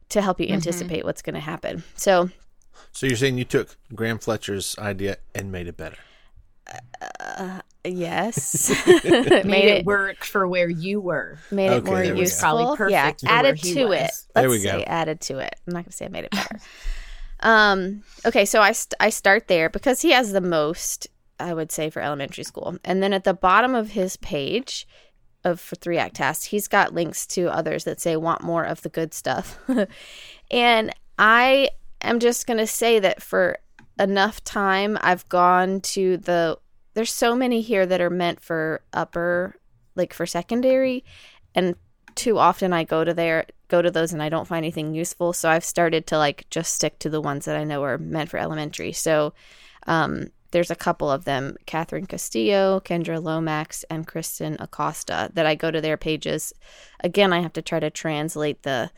to 0.08 0.20
help 0.22 0.40
you 0.40 0.46
anticipate 0.48 1.04
what's 1.04 1.22
going 1.22 1.34
to 1.34 1.40
happen 1.40 1.82
so 1.96 2.28
So 2.92 3.06
you're 3.06 3.16
saying 3.16 3.38
you 3.38 3.44
took 3.44 3.76
Graham 3.94 4.18
Fletcher's 4.18 4.76
idea 4.78 5.16
and 5.34 5.50
made 5.50 5.66
it 5.68 5.76
better? 5.76 5.96
yes 7.84 8.70
Made, 9.04 9.44
made 9.44 9.64
it, 9.68 9.78
it 9.80 9.84
work 9.86 10.24
for 10.24 10.46
where 10.46 10.68
you 10.68 11.00
were. 11.00 11.38
made 11.50 11.70
it 11.72 11.84
more 11.84 11.96
there 12.02 12.14
useful. 12.14 12.40
Probably 12.50 12.76
perfect 12.76 12.92
yeah, 12.92 13.10
for 13.12 13.26
where 13.26 13.34
added 13.38 13.58
he 13.58 13.74
to 13.74 13.84
was. 13.86 13.96
it. 13.98 14.00
Let's 14.02 14.26
There 14.34 14.50
we 14.50 14.62
go. 14.62 14.80
added 14.86 15.20
to 15.22 15.38
it. 15.38 15.54
I'm 15.66 15.72
not 15.74 15.84
going 15.84 15.90
to 15.90 15.92
say 15.92 16.04
I 16.06 16.08
made 16.08 16.24
it 16.24 16.30
better. 16.30 16.58
um. 17.40 18.02
Okay, 18.24 18.44
so 18.44 18.60
I 18.60 18.72
st- 18.72 18.94
I 19.00 19.10
start 19.10 19.48
there 19.48 19.68
because 19.68 20.00
he 20.02 20.10
has 20.12 20.32
the 20.32 20.40
most 20.40 21.08
I 21.40 21.54
would 21.54 21.72
say 21.72 21.90
for 21.90 22.00
elementary 22.00 22.44
school, 22.44 22.76
and 22.84 23.02
then 23.02 23.12
at 23.12 23.24
the 23.24 23.34
bottom 23.34 23.74
of 23.74 23.90
his 23.90 24.16
page 24.16 24.86
of 25.44 25.60
for 25.60 25.76
three 25.76 25.98
act 25.98 26.16
tasks, 26.16 26.44
he's 26.46 26.68
got 26.68 26.94
links 26.94 27.26
to 27.28 27.48
others 27.48 27.84
that 27.84 28.00
say 28.00 28.16
want 28.16 28.42
more 28.42 28.64
of 28.64 28.82
the 28.82 28.88
good 28.88 29.14
stuff, 29.14 29.58
and 30.50 30.94
I 31.18 31.70
am 32.00 32.18
just 32.18 32.46
going 32.46 32.58
to 32.58 32.66
say 32.66 32.98
that 32.98 33.22
for 33.22 33.58
enough 33.98 34.42
time 34.44 34.98
I've 35.00 35.28
gone 35.28 35.80
to 35.80 36.16
the 36.16 36.58
there's 36.94 37.12
so 37.12 37.34
many 37.34 37.60
here 37.60 37.86
that 37.86 38.00
are 38.00 38.10
meant 38.10 38.40
for 38.40 38.82
upper 38.92 39.56
like 39.94 40.12
for 40.12 40.26
secondary 40.26 41.04
and 41.54 41.76
too 42.14 42.38
often 42.38 42.72
I 42.72 42.84
go 42.84 43.04
to 43.04 43.14
there 43.14 43.46
go 43.68 43.82
to 43.82 43.90
those 43.90 44.12
and 44.12 44.22
I 44.22 44.28
don't 44.28 44.46
find 44.46 44.64
anything 44.64 44.94
useful. 44.94 45.32
So 45.32 45.48
I've 45.48 45.64
started 45.64 46.06
to 46.08 46.18
like 46.18 46.46
just 46.50 46.74
stick 46.74 46.98
to 47.00 47.08
the 47.08 47.22
ones 47.22 47.46
that 47.46 47.56
I 47.56 47.64
know 47.64 47.82
are 47.84 47.96
meant 47.96 48.30
for 48.30 48.38
elementary. 48.38 48.92
So 48.92 49.32
um 49.86 50.28
there's 50.52 50.70
a 50.70 50.76
couple 50.76 51.10
of 51.10 51.24
them 51.24 51.56
Catherine 51.66 52.06
Castillo, 52.06 52.80
Kendra 52.80 53.22
Lomax, 53.22 53.84
and 53.90 54.06
Kristen 54.06 54.56
Acosta 54.60 55.30
that 55.34 55.46
I 55.46 55.54
go 55.54 55.70
to 55.70 55.80
their 55.80 55.96
pages. 55.96 56.52
Again, 57.00 57.32
I 57.32 57.40
have 57.40 57.52
to 57.54 57.62
try 57.62 57.80
to 57.80 57.90
translate 57.90 58.62
the 58.62 58.90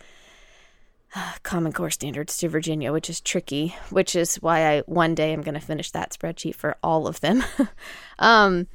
uh, 1.15 1.33
Common 1.43 1.73
Core 1.73 1.91
standards 1.91 2.37
to 2.39 2.49
Virginia, 2.49 2.93
which 2.93 3.09
is 3.09 3.21
tricky, 3.21 3.75
which 3.91 4.15
is 4.15 4.37
why 4.37 4.77
I 4.77 4.81
one 4.83 5.15
day 5.15 5.33
I'm 5.33 5.43
going 5.43 5.55
to 5.55 5.61
finish 5.61 5.91
that 5.93 6.13
spreadsheet 6.13 6.57
for 6.57 6.77
all 6.83 7.07
of 7.07 7.21
them. 7.21 7.43
um, 8.19 8.67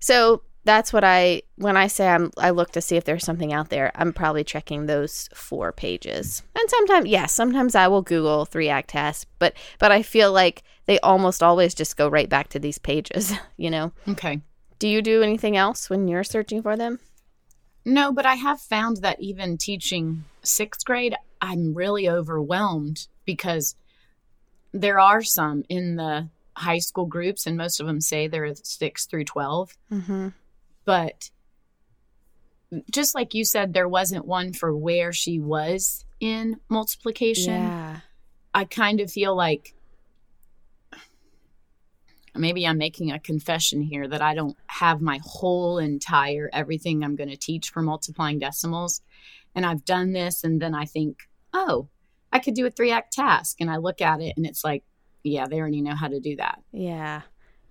so 0.00 0.42
that's 0.68 0.92
what 0.92 1.02
I 1.02 1.40
when 1.56 1.78
I 1.78 1.86
say 1.86 2.08
I'm 2.08 2.30
I 2.36 2.50
look 2.50 2.72
to 2.72 2.82
see 2.82 2.96
if 2.96 3.04
there's 3.04 3.24
something 3.24 3.54
out 3.54 3.70
there. 3.70 3.90
I'm 3.94 4.12
probably 4.12 4.44
checking 4.44 4.84
those 4.84 5.30
four 5.32 5.72
pages. 5.72 6.42
And 6.54 6.68
sometimes 6.68 7.06
yes, 7.06 7.32
sometimes 7.32 7.74
I 7.74 7.88
will 7.88 8.02
Google 8.02 8.44
three 8.44 8.68
act 8.68 8.90
tasks, 8.90 9.24
but 9.38 9.54
but 9.78 9.92
I 9.92 10.02
feel 10.02 10.30
like 10.30 10.62
they 10.84 11.00
almost 11.00 11.42
always 11.42 11.74
just 11.74 11.96
go 11.96 12.06
right 12.06 12.28
back 12.28 12.48
to 12.48 12.58
these 12.58 12.76
pages, 12.76 13.32
you 13.56 13.70
know. 13.70 13.92
Okay. 14.06 14.42
Do 14.78 14.88
you 14.88 15.00
do 15.00 15.22
anything 15.22 15.56
else 15.56 15.88
when 15.88 16.06
you're 16.06 16.22
searching 16.22 16.60
for 16.60 16.76
them? 16.76 16.98
No, 17.86 18.12
but 18.12 18.26
I 18.26 18.34
have 18.34 18.60
found 18.60 18.98
that 18.98 19.22
even 19.22 19.56
teaching 19.56 20.24
sixth 20.42 20.84
grade, 20.84 21.14
I'm 21.40 21.72
really 21.72 22.10
overwhelmed 22.10 23.08
because 23.24 23.74
there 24.72 25.00
are 25.00 25.22
some 25.22 25.64
in 25.70 25.96
the 25.96 26.28
high 26.56 26.78
school 26.78 27.06
groups, 27.06 27.46
and 27.46 27.56
most 27.56 27.80
of 27.80 27.86
them 27.86 28.02
say 28.02 28.28
they're 28.28 28.54
six 28.54 29.06
through 29.06 29.24
12. 29.24 29.76
Mm-hmm. 29.90 30.28
But 30.88 31.28
just 32.90 33.14
like 33.14 33.34
you 33.34 33.44
said, 33.44 33.74
there 33.74 33.86
wasn't 33.86 34.24
one 34.24 34.54
for 34.54 34.74
where 34.74 35.12
she 35.12 35.38
was 35.38 36.06
in 36.18 36.60
multiplication. 36.70 37.52
Yeah. 37.52 38.00
I 38.54 38.64
kind 38.64 39.00
of 39.00 39.12
feel 39.12 39.36
like 39.36 39.74
maybe 42.34 42.66
I'm 42.66 42.78
making 42.78 43.12
a 43.12 43.18
confession 43.18 43.82
here 43.82 44.08
that 44.08 44.22
I 44.22 44.34
don't 44.34 44.56
have 44.68 45.02
my 45.02 45.20
whole 45.22 45.76
entire 45.76 46.48
everything 46.54 47.04
I'm 47.04 47.16
going 47.16 47.28
to 47.28 47.36
teach 47.36 47.68
for 47.68 47.82
multiplying 47.82 48.38
decimals. 48.38 49.02
And 49.54 49.66
I've 49.66 49.84
done 49.84 50.14
this, 50.14 50.42
and 50.42 50.58
then 50.58 50.74
I 50.74 50.86
think, 50.86 51.18
oh, 51.52 51.88
I 52.32 52.38
could 52.38 52.54
do 52.54 52.64
a 52.64 52.70
three 52.70 52.92
act 52.92 53.12
task. 53.12 53.58
And 53.60 53.70
I 53.70 53.76
look 53.76 54.00
at 54.00 54.22
it, 54.22 54.38
and 54.38 54.46
it's 54.46 54.64
like, 54.64 54.84
yeah, 55.22 55.46
they 55.46 55.60
already 55.60 55.82
know 55.82 55.96
how 55.96 56.08
to 56.08 56.18
do 56.18 56.36
that. 56.36 56.62
Yeah. 56.72 57.20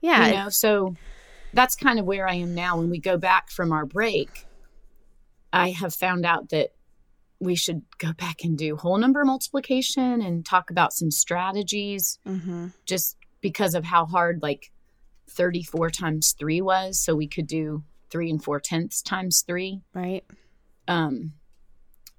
Yeah. 0.02 0.28
You 0.28 0.34
know, 0.36 0.50
so 0.50 0.94
that's 1.58 1.76
kind 1.76 1.98
of 1.98 2.06
where 2.06 2.28
I 2.28 2.36
am 2.36 2.54
now. 2.54 2.78
When 2.78 2.92
we 2.92 3.00
go 3.00 3.18
back 3.18 3.50
from 3.50 3.72
our 3.72 3.84
break, 3.86 4.46
I 5.52 5.72
have 5.72 5.94
found 5.94 6.24
out 6.24 6.50
that 6.50 6.70
we 7.40 7.56
should 7.56 7.82
go 7.98 8.14
back 8.14 8.44
and 8.44 8.56
do 8.56 8.78
whole 8.78 8.98
number 9.00 9.26
multiplication 9.26 10.22
and 10.22 10.46
talk 10.46 10.70
about 10.70 10.94
some 10.94 11.10
strategies 11.10 12.20
mm-hmm. 12.28 12.68
just 12.86 13.18
because 13.42 13.74
of 13.74 13.86
how 13.86 14.06
hard 14.06 14.44
like 14.44 14.72
34 15.32 15.90
times 15.90 16.36
3 16.40 16.62
was 16.62 17.00
so 17.00 17.16
we 17.16 17.28
could 17.28 17.48
do 17.48 17.84
3 18.12 18.30
and 18.32 18.44
4 18.44 18.60
tenths 18.60 19.02
times 19.02 19.44
3 19.46 19.82
Right. 19.94 20.24
um 20.88 21.34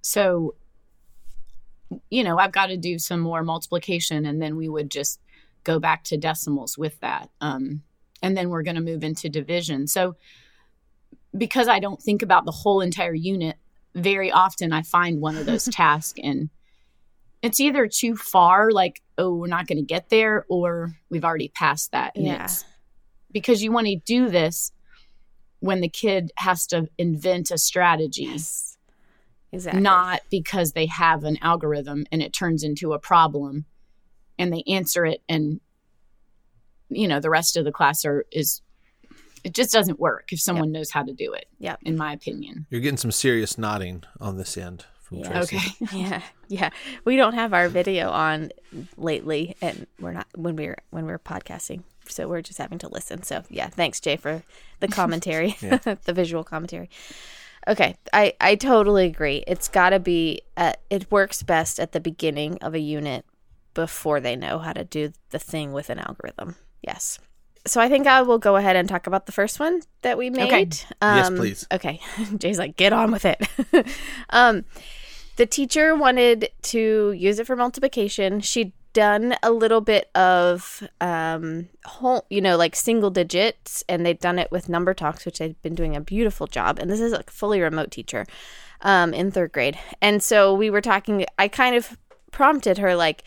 so 0.03 0.55
you 2.11 2.25
know, 2.25 2.39
I've 2.39 2.53
got 2.53 2.67
to 2.67 2.77
do 2.77 2.99
some 2.99 3.21
more 3.21 3.43
multiplication, 3.43 4.27
and 4.27 4.41
then 4.43 4.57
we 4.57 4.69
would 4.69 4.91
just 4.91 5.21
go 5.65 5.79
back 5.79 6.05
to 6.05 6.17
decimals 6.17 6.77
with 6.77 6.99
that. 7.01 7.31
Um, 7.41 7.83
and 8.23 8.37
then 8.37 8.49
we're 8.51 8.63
going 8.63 8.77
to 8.77 8.83
move 8.83 9.05
into 9.05 9.29
division. 9.29 9.87
So, 9.87 10.17
because 11.37 11.69
I 11.69 11.79
don't 11.79 12.01
think 12.03 12.23
about 12.23 12.45
the 12.45 12.51
whole 12.53 12.81
entire 12.81 13.15
unit, 13.15 13.57
very 13.95 14.31
often 14.33 14.73
I 14.73 14.83
find 14.83 15.21
one 15.21 15.37
of 15.37 15.47
those 15.47 15.65
tasks 15.73 16.19
and 16.23 16.51
it's 17.43 17.61
either 17.61 17.87
too 17.87 18.17
far, 18.17 18.71
like, 18.73 19.01
oh, 19.17 19.33
we're 19.35 19.47
not 19.47 19.69
going 19.69 19.79
to 19.79 19.85
get 19.85 20.09
there, 20.09 20.45
or 20.49 20.99
we've 21.09 21.25
already 21.25 21.49
passed 21.49 21.93
that. 21.93 22.17
And 22.17 22.27
Yeah. 22.27 22.49
because 23.31 23.63
you 23.63 23.71
want 23.71 23.87
to 23.87 23.97
do 24.05 24.29
this 24.29 24.73
when 25.61 25.81
the 25.81 25.89
kid 25.89 26.33
has 26.37 26.67
to 26.69 26.89
invent 26.99 27.51
a 27.53 27.59
strategy, 27.59 28.25
Yes. 28.25 28.77
Exactly. 29.53 29.81
not 29.81 30.21
because 30.31 30.73
they 30.73 30.87
have 30.87 31.25
an 31.25 31.39
algorithm 31.41 32.07
and 32.13 32.23
it 32.23 32.33
turns 32.33 32.63
into 32.65 32.93
a 32.93 32.99
problem 32.99 33.65
and 34.39 34.53
they 34.53 34.63
answer 34.69 35.07
it 35.07 35.23
and 35.29 35.61
you 36.91 37.07
know 37.09 37.21
the 37.21 37.31
rest 37.31 37.57
of 37.57 37.65
the 37.65 37.73
class 37.73 38.05
are 38.05 38.25
is 38.33 38.61
it 39.45 39.55
just 39.55 39.73
doesn't 39.73 40.01
work 40.01 40.33
if 40.33 40.41
someone 40.41 40.73
knows 40.73 40.91
how 40.91 41.03
to 41.03 41.13
do 41.13 41.33
it 41.33 41.47
Yep. 41.61 41.79
in 41.83 41.97
my 41.97 42.13
opinion. 42.13 42.67
You're 42.71 42.81
getting 42.81 42.97
some 42.99 43.13
serious 43.13 43.57
nodding 43.57 44.03
on 44.21 44.37
this 44.37 44.57
end 44.57 44.85
from 45.03 45.19
Yeah. 45.19 45.29
Tracy. 45.43 45.57
okay. 45.85 45.97
Yeah. 45.99 46.23
Yeah. 46.49 46.71
We 47.05 47.17
don't 47.17 47.35
have 47.35 47.55
our 47.55 47.69
video 47.69 48.11
on 48.11 48.51
lately 48.97 49.57
and 49.63 49.87
we're 50.01 50.13
not 50.13 50.27
when 50.35 50.57
we're 50.57 50.77
when 50.91 51.07
we're 51.07 51.19
podcasting 51.21 51.83
so 52.09 52.27
we're 52.27 52.43
just 52.43 52.59
having 52.59 52.79
to 52.79 52.89
listen. 52.89 53.23
So 53.23 53.43
yeah 53.49 53.69
thanks 53.69 54.01
jay 54.01 54.17
for 54.17 54.43
the 54.81 54.89
commentary 55.01 55.57
the 55.61 56.13
visual 56.13 56.43
commentary. 56.45 56.91
Okay. 57.67 57.97
I 58.13 58.35
i 58.41 58.55
totally 58.57 59.07
agree. 59.07 59.45
It's 59.47 59.69
got 59.69 59.91
to 59.91 60.01
be 60.01 60.41
at, 60.57 60.81
it 60.91 61.11
works 61.13 61.43
best 61.43 61.79
at 61.79 61.93
the 61.93 62.01
beginning 62.01 62.59
of 62.63 62.75
a 62.75 62.81
unit 62.81 63.25
before 63.75 64.19
they 64.21 64.35
know 64.35 64.59
how 64.59 64.73
to 64.73 64.83
do 64.85 65.13
the 65.31 65.39
thing 65.39 65.73
with 65.73 65.91
an 65.91 65.99
algorithm 66.01 66.57
yes 66.83 67.19
so 67.67 67.81
i 67.81 67.89
think 67.89 68.07
i 68.07 68.23
will 68.23 68.39
go 68.39 68.57
ahead 68.57 68.77
and 68.77 68.89
talk 68.89 69.07
about 69.07 69.27
the 69.27 69.33
first 69.33 69.59
one 69.61 69.81
that 70.03 70.17
we 70.17 70.31
made 70.31 70.51
Yes, 71.03 71.29
Um, 71.29 71.37
please. 71.37 71.67
okay 71.73 72.01
jay's 72.39 72.59
like 72.59 72.77
get 72.77 72.93
on 72.93 73.11
with 73.11 73.25
it 73.25 73.41
um 74.31 74.65
the 75.37 75.47
teacher 75.47 75.95
wanted 75.95 76.51
to 76.63 77.13
use 77.13 77.39
it 77.39 77.47
for 77.47 77.55
multiplication. 77.55 78.41
She'd 78.41 78.73
done 78.93 79.37
a 79.45 79.53
little 79.53 79.81
bit 79.81 80.11
of, 80.17 80.83
um, 81.01 81.69
whole, 81.85 82.27
you 82.29 82.41
know, 82.41 82.57
like 82.57 82.75
single 82.75 83.11
digits, 83.11 83.85
and 83.89 84.05
they'd 84.05 84.19
done 84.19 84.41
it 84.41 84.51
with 84.51 84.69
number 84.69 84.95
talks, 84.95 85.25
which 85.25 85.39
they'd 85.39 85.63
been 85.63 85.77
doing 85.77 85.95
a 85.95 86.01
beautiful 86.01 86.49
job. 86.49 86.81
And 86.81 86.91
this 86.91 86.99
is 86.99 87.13
a 87.13 87.23
fully 87.29 87.61
remote 87.61 87.93
teacher 87.93 88.27
um, 88.81 89.15
in 89.15 89.31
third 89.31 89.53
grade. 89.53 89.79
And 90.03 90.21
so 90.25 90.53
we 90.53 90.71
were 90.71 90.81
talking, 90.81 91.25
I 91.39 91.47
kind 91.47 91.77
of 91.77 91.97
prompted 92.33 92.79
her, 92.79 92.97
like, 92.97 93.23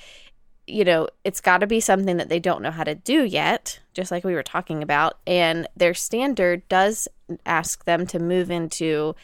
you 0.67 0.84
know, 0.84 1.08
it's 1.24 1.41
got 1.41 1.60
to 1.60 1.67
be 1.67 1.80
something 1.80 2.17
that 2.17 2.30
they 2.30 2.39
don't 2.39 2.62
know 2.62 2.71
how 2.71 2.84
to 2.84 2.95
do 2.95 3.24
yet, 3.24 3.80
just 3.93 4.12
like 4.12 4.24
we 4.24 4.34
were 4.34 4.43
talking 4.43 4.84
about. 4.84 5.17
And 5.26 5.67
their 5.76 5.93
standard 5.93 6.67
does 6.69 7.08
ask 7.45 7.86
them 7.86 8.06
to 8.08 8.19
move 8.19 8.52
into 8.52 9.15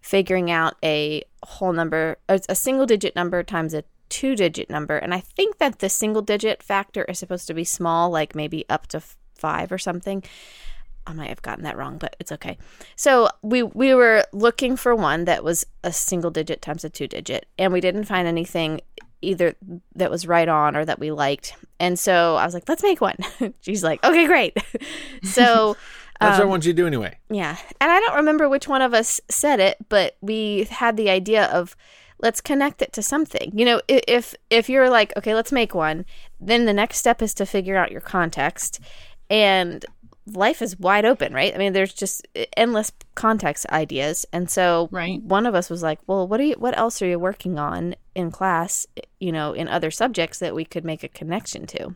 figuring 0.00 0.50
out 0.50 0.76
a 0.84 1.24
whole 1.42 1.72
number, 1.72 2.18
a, 2.28 2.54
single 2.54 2.86
digit 2.86 3.16
number 3.16 3.42
times 3.42 3.74
a 3.74 3.84
two 4.08 4.36
digit 4.36 4.70
number. 4.70 4.96
And 4.96 5.14
I 5.14 5.20
think 5.20 5.58
that 5.58 5.78
the 5.78 5.88
single 5.88 6.22
digit 6.22 6.62
factor 6.62 7.04
is 7.04 7.18
supposed 7.18 7.46
to 7.48 7.54
be 7.54 7.64
small, 7.64 8.10
like 8.10 8.34
maybe 8.34 8.64
up 8.68 8.86
to 8.88 9.02
five 9.34 9.72
or 9.72 9.78
something. 9.78 10.22
I 11.06 11.12
might 11.12 11.28
have 11.28 11.42
gotten 11.42 11.64
that 11.64 11.76
wrong, 11.76 11.98
but 11.98 12.16
it's 12.18 12.32
okay. 12.32 12.56
So 12.96 13.28
we 13.42 13.62
we 13.62 13.94
were 13.94 14.24
looking 14.32 14.76
for 14.76 14.94
one 14.94 15.24
that 15.26 15.44
was 15.44 15.66
a 15.82 15.92
single 15.92 16.30
digit 16.30 16.62
times 16.62 16.84
a 16.84 16.88
two 16.88 17.06
digit, 17.06 17.46
and 17.58 17.72
we 17.72 17.80
didn't 17.80 18.04
find 18.04 18.26
anything 18.26 18.80
either 19.24 19.54
that 19.94 20.10
was 20.10 20.26
right 20.26 20.48
on 20.48 20.76
or 20.76 20.84
that 20.84 20.98
we 20.98 21.10
liked. 21.10 21.56
And 21.80 21.98
so 21.98 22.36
I 22.36 22.44
was 22.44 22.54
like, 22.54 22.68
let's 22.68 22.82
make 22.82 23.00
one. 23.00 23.16
She's 23.60 23.82
like, 23.82 24.02
okay, 24.04 24.26
great. 24.26 24.56
so 25.22 25.76
That's 26.20 26.34
Um, 26.38 26.40
what 26.40 26.46
I 26.46 26.50
want 26.50 26.64
you 26.64 26.72
to 26.72 26.76
do 26.76 26.86
anyway. 26.86 27.18
yeah. 27.28 27.56
And 27.80 27.90
I 27.90 27.98
don't 28.00 28.14
remember 28.16 28.48
which 28.48 28.68
one 28.68 28.82
of 28.82 28.94
us 28.94 29.20
said 29.28 29.58
it, 29.60 29.76
but 29.88 30.16
we 30.20 30.64
had 30.70 30.96
the 30.96 31.10
idea 31.10 31.46
of 31.46 31.74
let's 32.20 32.40
connect 32.40 32.80
it 32.82 32.92
to 32.92 33.02
something. 33.02 33.50
You 33.52 33.64
know, 33.64 33.80
if 33.88 34.34
if 34.48 34.68
you're 34.68 34.88
like, 34.88 35.12
okay, 35.16 35.34
let's 35.34 35.50
make 35.52 35.74
one, 35.74 36.04
then 36.40 36.66
the 36.66 36.72
next 36.72 36.98
step 36.98 37.20
is 37.20 37.34
to 37.34 37.44
figure 37.46 37.76
out 37.76 37.90
your 37.90 38.00
context 38.00 38.78
and 39.28 39.84
life 40.26 40.62
is 40.62 40.78
wide 40.78 41.04
open, 41.04 41.32
right? 41.32 41.54
I 41.54 41.58
mean, 41.58 41.72
there's 41.72 41.92
just 41.92 42.26
endless 42.56 42.92
context 43.14 43.66
ideas. 43.70 44.24
And 44.32 44.50
so 44.50 44.88
right 44.90 45.22
one 45.22 45.46
of 45.46 45.54
us 45.54 45.68
was 45.68 45.82
like, 45.82 46.00
"Well, 46.06 46.26
what 46.26 46.40
are 46.40 46.44
you 46.44 46.54
what 46.54 46.76
else 46.76 47.00
are 47.02 47.06
you 47.06 47.18
working 47.18 47.58
on 47.58 47.94
in 48.14 48.30
class, 48.30 48.86
you 49.20 49.32
know, 49.32 49.52
in 49.52 49.68
other 49.68 49.90
subjects 49.90 50.38
that 50.38 50.54
we 50.54 50.64
could 50.64 50.84
make 50.84 51.02
a 51.02 51.08
connection 51.08 51.66
to?" 51.66 51.94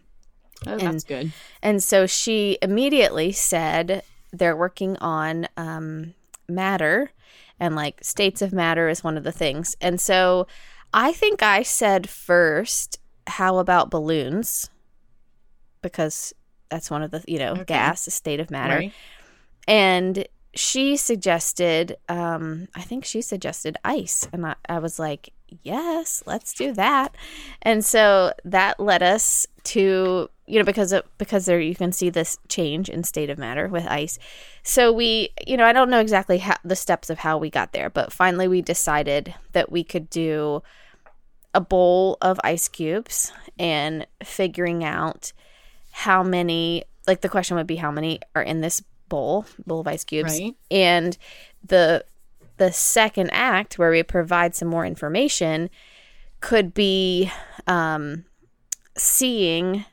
oh, 0.66 0.78
that's 0.78 1.04
good 1.04 1.32
And 1.62 1.82
so 1.82 2.06
she 2.06 2.58
immediately 2.62 3.32
said 3.32 4.02
they're 4.32 4.56
working 4.56 4.96
on 4.98 5.48
um, 5.56 6.14
matter 6.48 7.12
and 7.60 7.74
like 7.74 8.02
states 8.04 8.42
of 8.42 8.52
matter 8.52 8.88
is 8.88 9.02
one 9.02 9.16
of 9.16 9.24
the 9.24 9.32
things. 9.32 9.76
And 9.80 10.00
so 10.00 10.46
I 10.92 11.12
think 11.12 11.42
I 11.42 11.62
said 11.62 12.08
first, 12.08 12.98
how 13.26 13.58
about 13.58 13.90
balloons? 13.90 14.70
Because 15.82 16.34
that's 16.70 16.90
one 16.90 17.02
of 17.02 17.10
the, 17.10 17.22
you 17.26 17.38
know, 17.38 17.52
Okay. 17.52 17.64
gas, 17.64 18.06
a 18.06 18.10
state 18.10 18.40
of 18.40 18.50
matter. 18.50 18.74
right 18.74 18.92
And 19.66 20.26
she 20.54 20.96
suggested, 20.96 21.96
um, 22.08 22.68
I 22.74 22.80
think 22.80 23.04
she 23.04 23.20
suggested 23.22 23.76
ice. 23.84 24.28
And 24.32 24.46
I, 24.46 24.54
I 24.68 24.78
was 24.78 24.98
like, 24.98 25.32
yes, 25.62 26.22
let's 26.26 26.52
do 26.52 26.72
that. 26.72 27.14
And 27.62 27.84
so 27.84 28.32
that 28.44 28.80
led 28.80 29.02
us 29.02 29.46
to, 29.64 30.28
you 30.46 30.58
know, 30.58 30.64
because 30.64 30.92
of, 30.92 31.04
because 31.18 31.46
there 31.46 31.60
you 31.60 31.74
can 31.74 31.92
see 31.92 32.10
this 32.10 32.38
change 32.48 32.88
in 32.88 33.04
state 33.04 33.30
of 33.30 33.38
matter 33.38 33.68
with 33.68 33.86
ice. 33.86 34.18
So 34.62 34.92
we, 34.92 35.30
you 35.46 35.56
know, 35.56 35.64
I 35.66 35.72
don't 35.72 35.90
know 35.90 36.00
exactly 36.00 36.38
how 36.38 36.56
the 36.64 36.76
steps 36.76 37.10
of 37.10 37.18
how 37.18 37.38
we 37.38 37.50
got 37.50 37.72
there, 37.72 37.90
but 37.90 38.12
finally 38.12 38.48
we 38.48 38.62
decided 38.62 39.34
that 39.52 39.70
we 39.70 39.84
could 39.84 40.10
do 40.10 40.62
a 41.54 41.60
bowl 41.60 42.16
of 42.20 42.40
ice 42.44 42.68
cubes 42.68 43.32
and 43.58 44.06
figuring 44.24 44.82
out 44.84 45.32
how 45.98 46.22
many 46.22 46.84
like 47.08 47.22
the 47.22 47.28
question 47.28 47.56
would 47.56 47.66
be 47.66 47.74
how 47.74 47.90
many 47.90 48.20
are 48.36 48.42
in 48.42 48.60
this 48.60 48.80
bowl 49.08 49.44
bowl 49.66 49.80
of 49.80 49.88
ice 49.88 50.04
cubes. 50.04 50.38
Right. 50.38 50.54
and 50.70 51.18
the 51.66 52.04
the 52.58 52.70
second 52.72 53.30
act 53.32 53.80
where 53.80 53.90
we 53.90 54.04
provide 54.04 54.54
some 54.54 54.68
more 54.68 54.86
information 54.86 55.70
could 56.40 56.72
be 56.72 57.32
um, 57.66 58.24
seeing 58.96 59.84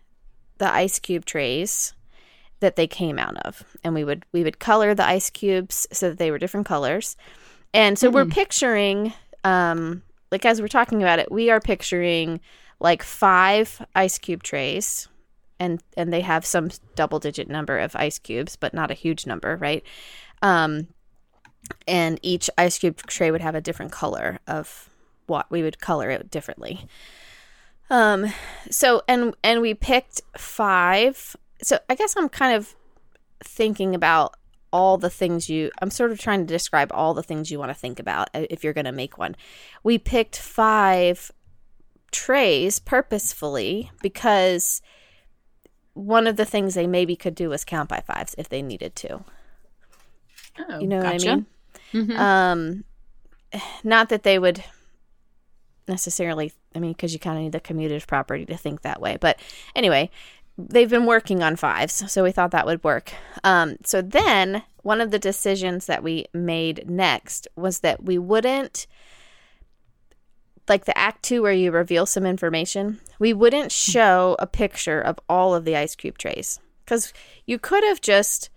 the 0.59 0.71
ice 0.71 0.99
cube 0.99 1.25
trays 1.25 1.93
that 2.59 2.75
they 2.75 2.85
came 2.85 3.17
out 3.17 3.37
of. 3.37 3.63
And 3.83 3.95
we 3.95 4.03
would 4.03 4.25
we 4.31 4.43
would 4.43 4.59
color 4.59 4.93
the 4.93 5.07
ice 5.07 5.31
cubes 5.31 5.87
so 5.91 6.09
that 6.09 6.19
they 6.19 6.29
were 6.29 6.37
different 6.37 6.67
colors. 6.67 7.17
And 7.73 7.97
so 7.97 8.11
we're 8.11 8.25
picturing 8.25 9.11
um 9.43 10.03
like 10.31 10.45
as 10.45 10.61
we're 10.61 10.67
talking 10.67 11.01
about 11.01 11.17
it 11.17 11.31
we 11.31 11.49
are 11.49 11.59
picturing 11.59 12.39
like 12.79 13.01
five 13.01 13.83
ice 13.95 14.19
cube 14.19 14.43
trays 14.43 15.07
and 15.59 15.81
and 15.95 16.11
they 16.11 16.21
have 16.21 16.45
some 16.45 16.69
double 16.95 17.19
digit 17.19 17.49
number 17.49 17.77
of 17.77 17.95
ice 17.95 18.19
cubes 18.19 18.55
but 18.55 18.73
not 18.73 18.91
a 18.91 18.95
huge 18.95 19.25
number 19.25 19.55
right? 19.57 19.83
Um 20.41 20.87
and 21.87 22.19
each 22.21 22.49
ice 22.57 22.77
cube 22.77 22.97
tray 23.07 23.31
would 23.31 23.41
have 23.41 23.55
a 23.55 23.61
different 23.61 23.91
color 23.91 24.39
of 24.47 24.89
what 25.27 25.49
we 25.49 25.63
would 25.63 25.79
color 25.79 26.09
it 26.09 26.29
differently. 26.29 26.87
Um 27.89 28.27
so 28.69 29.01
and 29.07 29.35
and 29.43 29.61
we 29.61 29.73
picked 29.73 30.21
five. 30.37 31.35
So 31.61 31.79
i 31.89 31.95
guess 31.95 32.15
i'm 32.17 32.29
kind 32.29 32.55
of 32.55 32.75
thinking 33.43 33.95
about 33.95 34.35
all 34.73 34.97
the 34.97 35.09
things 35.09 35.49
you 35.49 35.71
i'm 35.81 35.89
sort 35.89 36.11
of 36.11 36.19
trying 36.19 36.41
to 36.41 36.53
describe 36.53 36.91
all 36.93 37.13
the 37.13 37.23
things 37.23 37.49
you 37.49 37.57
want 37.57 37.69
to 37.69 37.73
think 37.73 37.97
about 37.99 38.29
uh, 38.33 38.45
if 38.49 38.63
you're 38.63 38.73
going 38.73 38.85
to 38.85 38.91
make 38.91 39.17
one. 39.17 39.35
We 39.83 39.97
picked 39.97 40.37
five 40.37 41.31
trays 42.11 42.79
purposefully 42.79 43.91
because 44.01 44.81
one 45.95 46.27
of 46.27 46.35
the 46.35 46.45
things 46.45 46.75
they 46.75 46.85
maybe 46.87 47.15
could 47.15 47.33
do 47.33 47.49
was 47.49 47.65
count 47.65 47.89
by 47.89 47.99
fives 48.01 48.35
if 48.37 48.47
they 48.49 48.61
needed 48.61 48.95
to 48.95 49.23
oh, 50.69 50.79
you 50.79 50.87
know 50.87 51.01
gotcha. 51.01 51.25
what 51.25 51.31
i 51.31 51.35
mean 51.35 51.45
Mhm. 51.93 52.17
um 52.19 52.83
not 53.83 54.09
that 54.09 54.23
they 54.23 54.37
would 54.37 54.63
necessarily 55.87 56.51
i 56.75 56.79
mean 56.79 56.91
because 56.93 57.13
you 57.13 57.19
kind 57.19 57.37
of 57.37 57.43
need 57.43 57.51
the 57.51 57.59
commutative 57.59 58.07
property 58.07 58.45
to 58.45 58.57
think 58.57 58.81
that 58.81 58.99
way 59.01 59.17
but 59.19 59.39
anyway 59.75 60.09
they've 60.57 60.89
been 60.89 61.05
working 61.05 61.43
on 61.43 61.55
fives 61.55 62.11
so 62.11 62.23
we 62.23 62.31
thought 62.31 62.51
that 62.51 62.65
would 62.65 62.83
work 62.83 63.13
um 63.43 63.75
so 63.83 64.01
then 64.01 64.63
one 64.81 64.99
of 65.01 65.11
the 65.11 65.19
decisions 65.19 65.85
that 65.85 66.03
we 66.03 66.25
made 66.33 66.89
next 66.89 67.47
was 67.55 67.79
that 67.79 68.03
we 68.03 68.17
wouldn't 68.17 68.87
like 70.67 70.85
the 70.85 70.97
act 70.97 71.23
two 71.23 71.41
where 71.41 71.53
you 71.53 71.71
reveal 71.71 72.05
some 72.05 72.25
information 72.25 72.99
we 73.19 73.33
wouldn't 73.33 73.71
hmm. 73.71 73.91
show 73.91 74.35
a 74.39 74.47
picture 74.47 75.01
of 75.01 75.19
all 75.29 75.53
of 75.53 75.65
the 75.65 75.75
ice 75.75 75.95
cube 75.95 76.17
trays 76.17 76.59
because 76.83 77.13
you 77.45 77.59
could 77.59 77.83
have 77.83 78.01
just 78.01 78.49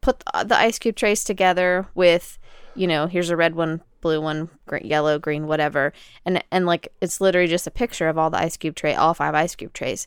put 0.00 0.22
the 0.44 0.56
ice 0.56 0.78
cube 0.78 0.96
trays 0.96 1.24
together 1.24 1.86
with 1.94 2.38
you 2.74 2.86
know 2.86 3.06
here's 3.06 3.30
a 3.30 3.36
red 3.36 3.54
one 3.54 3.80
blue 4.02 4.20
one, 4.20 4.50
gr- 4.66 4.76
yellow, 4.78 5.18
green, 5.18 5.46
whatever, 5.46 5.94
and 6.26 6.44
and 6.52 6.66
like 6.66 6.92
it's 7.00 7.22
literally 7.22 7.48
just 7.48 7.66
a 7.66 7.70
picture 7.70 8.08
of 8.08 8.18
all 8.18 8.28
the 8.28 8.38
ice 8.38 8.58
cube 8.58 8.74
tray, 8.74 8.94
all 8.94 9.14
five 9.14 9.34
ice 9.34 9.54
cube 9.54 9.72
trays. 9.72 10.06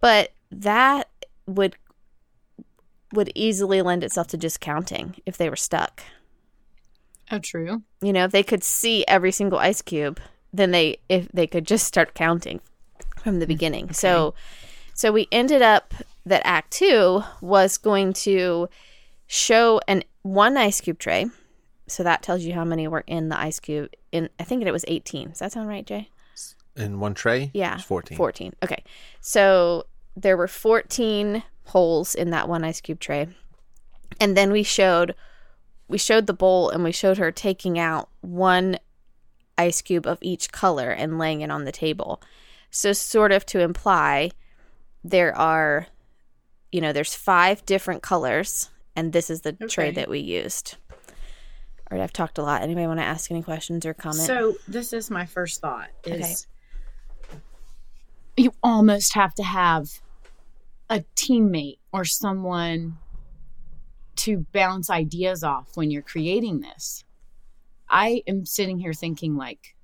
But 0.00 0.32
that 0.50 1.08
would 1.46 1.76
would 3.12 3.30
easily 3.36 3.80
lend 3.82 4.02
itself 4.02 4.26
to 4.28 4.36
just 4.36 4.60
counting 4.60 5.14
if 5.24 5.36
they 5.36 5.48
were 5.48 5.54
stuck. 5.54 6.02
Oh, 7.30 7.38
true. 7.38 7.82
You 8.02 8.12
know, 8.12 8.24
if 8.24 8.32
they 8.32 8.42
could 8.42 8.64
see 8.64 9.04
every 9.06 9.30
single 9.30 9.58
ice 9.58 9.82
cube, 9.82 10.20
then 10.54 10.70
they 10.70 10.98
if 11.08 11.28
they 11.32 11.46
could 11.46 11.66
just 11.66 11.86
start 11.86 12.14
counting 12.14 12.60
from 13.22 13.40
the 13.40 13.44
mm, 13.44 13.48
beginning. 13.48 13.92
So 13.92 14.34
so 14.94 15.12
we 15.12 15.28
ended 15.32 15.62
up 15.62 15.92
that 16.24 16.42
act 16.44 16.72
2 16.72 17.22
was 17.40 17.76
going 17.76 18.12
to 18.12 18.68
show 19.26 19.80
an 19.88 20.04
one 20.22 20.56
ice 20.56 20.80
cube 20.80 20.98
tray. 20.98 21.26
So 21.86 22.02
that 22.02 22.22
tells 22.22 22.44
you 22.44 22.54
how 22.54 22.64
many 22.64 22.88
were 22.88 23.04
in 23.06 23.28
the 23.28 23.38
ice 23.38 23.60
cube 23.60 23.90
in 24.12 24.30
I 24.38 24.44
think 24.44 24.64
it 24.64 24.72
was 24.72 24.84
18. 24.88 25.30
Does 25.30 25.40
that 25.40 25.52
sound 25.52 25.68
right, 25.68 25.84
Jay? 25.84 26.08
In 26.76 26.98
one 27.00 27.14
tray? 27.14 27.50
Yeah. 27.52 27.74
It's 27.74 27.84
14. 27.84 28.16
14. 28.16 28.54
Okay. 28.62 28.82
So 29.20 29.84
there 30.16 30.36
were 30.36 30.48
14 30.48 31.42
holes 31.66 32.14
in 32.14 32.30
that 32.30 32.48
one 32.48 32.64
ice 32.64 32.80
cube 32.80 33.00
tray. 33.00 33.28
And 34.20 34.36
then 34.36 34.52
we 34.52 34.62
showed 34.62 35.14
we 35.88 35.98
showed 35.98 36.26
the 36.26 36.32
bowl 36.32 36.70
and 36.70 36.82
we 36.82 36.92
showed 36.92 37.18
her 37.18 37.30
taking 37.30 37.78
out 37.78 38.08
one 38.20 38.78
ice 39.56 39.82
cube 39.82 40.06
of 40.06 40.18
each 40.20 40.52
color 40.52 40.90
and 40.90 41.18
laying 41.18 41.40
it 41.40 41.50
on 41.50 41.64
the 41.64 41.72
table. 41.72 42.20
So 42.70 42.92
sort 42.92 43.32
of 43.32 43.46
to 43.46 43.60
imply 43.60 44.30
there 45.02 45.36
are 45.36 45.86
you 46.72 46.80
know, 46.80 46.92
there's 46.92 47.14
five 47.14 47.64
different 47.66 48.02
colors 48.02 48.68
and 48.96 49.12
this 49.12 49.30
is 49.30 49.42
the 49.42 49.52
tray 49.52 49.92
that 49.92 50.08
we 50.08 50.18
used. 50.18 50.76
All 50.90 51.96
right, 51.96 52.02
I've 52.02 52.12
talked 52.12 52.38
a 52.38 52.42
lot. 52.42 52.62
Anybody 52.62 52.88
want 52.88 52.98
to 52.98 53.04
ask 53.04 53.30
any 53.30 53.42
questions 53.42 53.86
or 53.86 53.94
comment? 53.94 54.26
So 54.26 54.56
this 54.66 54.92
is 54.92 55.08
my 55.08 55.24
first 55.24 55.60
thought 55.60 55.90
is 56.04 56.48
you 58.36 58.52
almost 58.60 59.14
have 59.14 59.34
to 59.34 59.44
have 59.44 59.88
a 60.90 61.04
teammate 61.14 61.78
or 61.92 62.04
someone 62.04 62.98
to 64.16 64.44
bounce 64.52 64.90
ideas 64.90 65.44
off 65.44 65.76
when 65.76 65.92
you're 65.92 66.02
creating 66.02 66.60
this. 66.60 67.03
I 67.94 68.22
am 68.26 68.44
sitting 68.44 68.78
here 68.78 68.92
thinking 68.92 69.36
like 69.36 69.74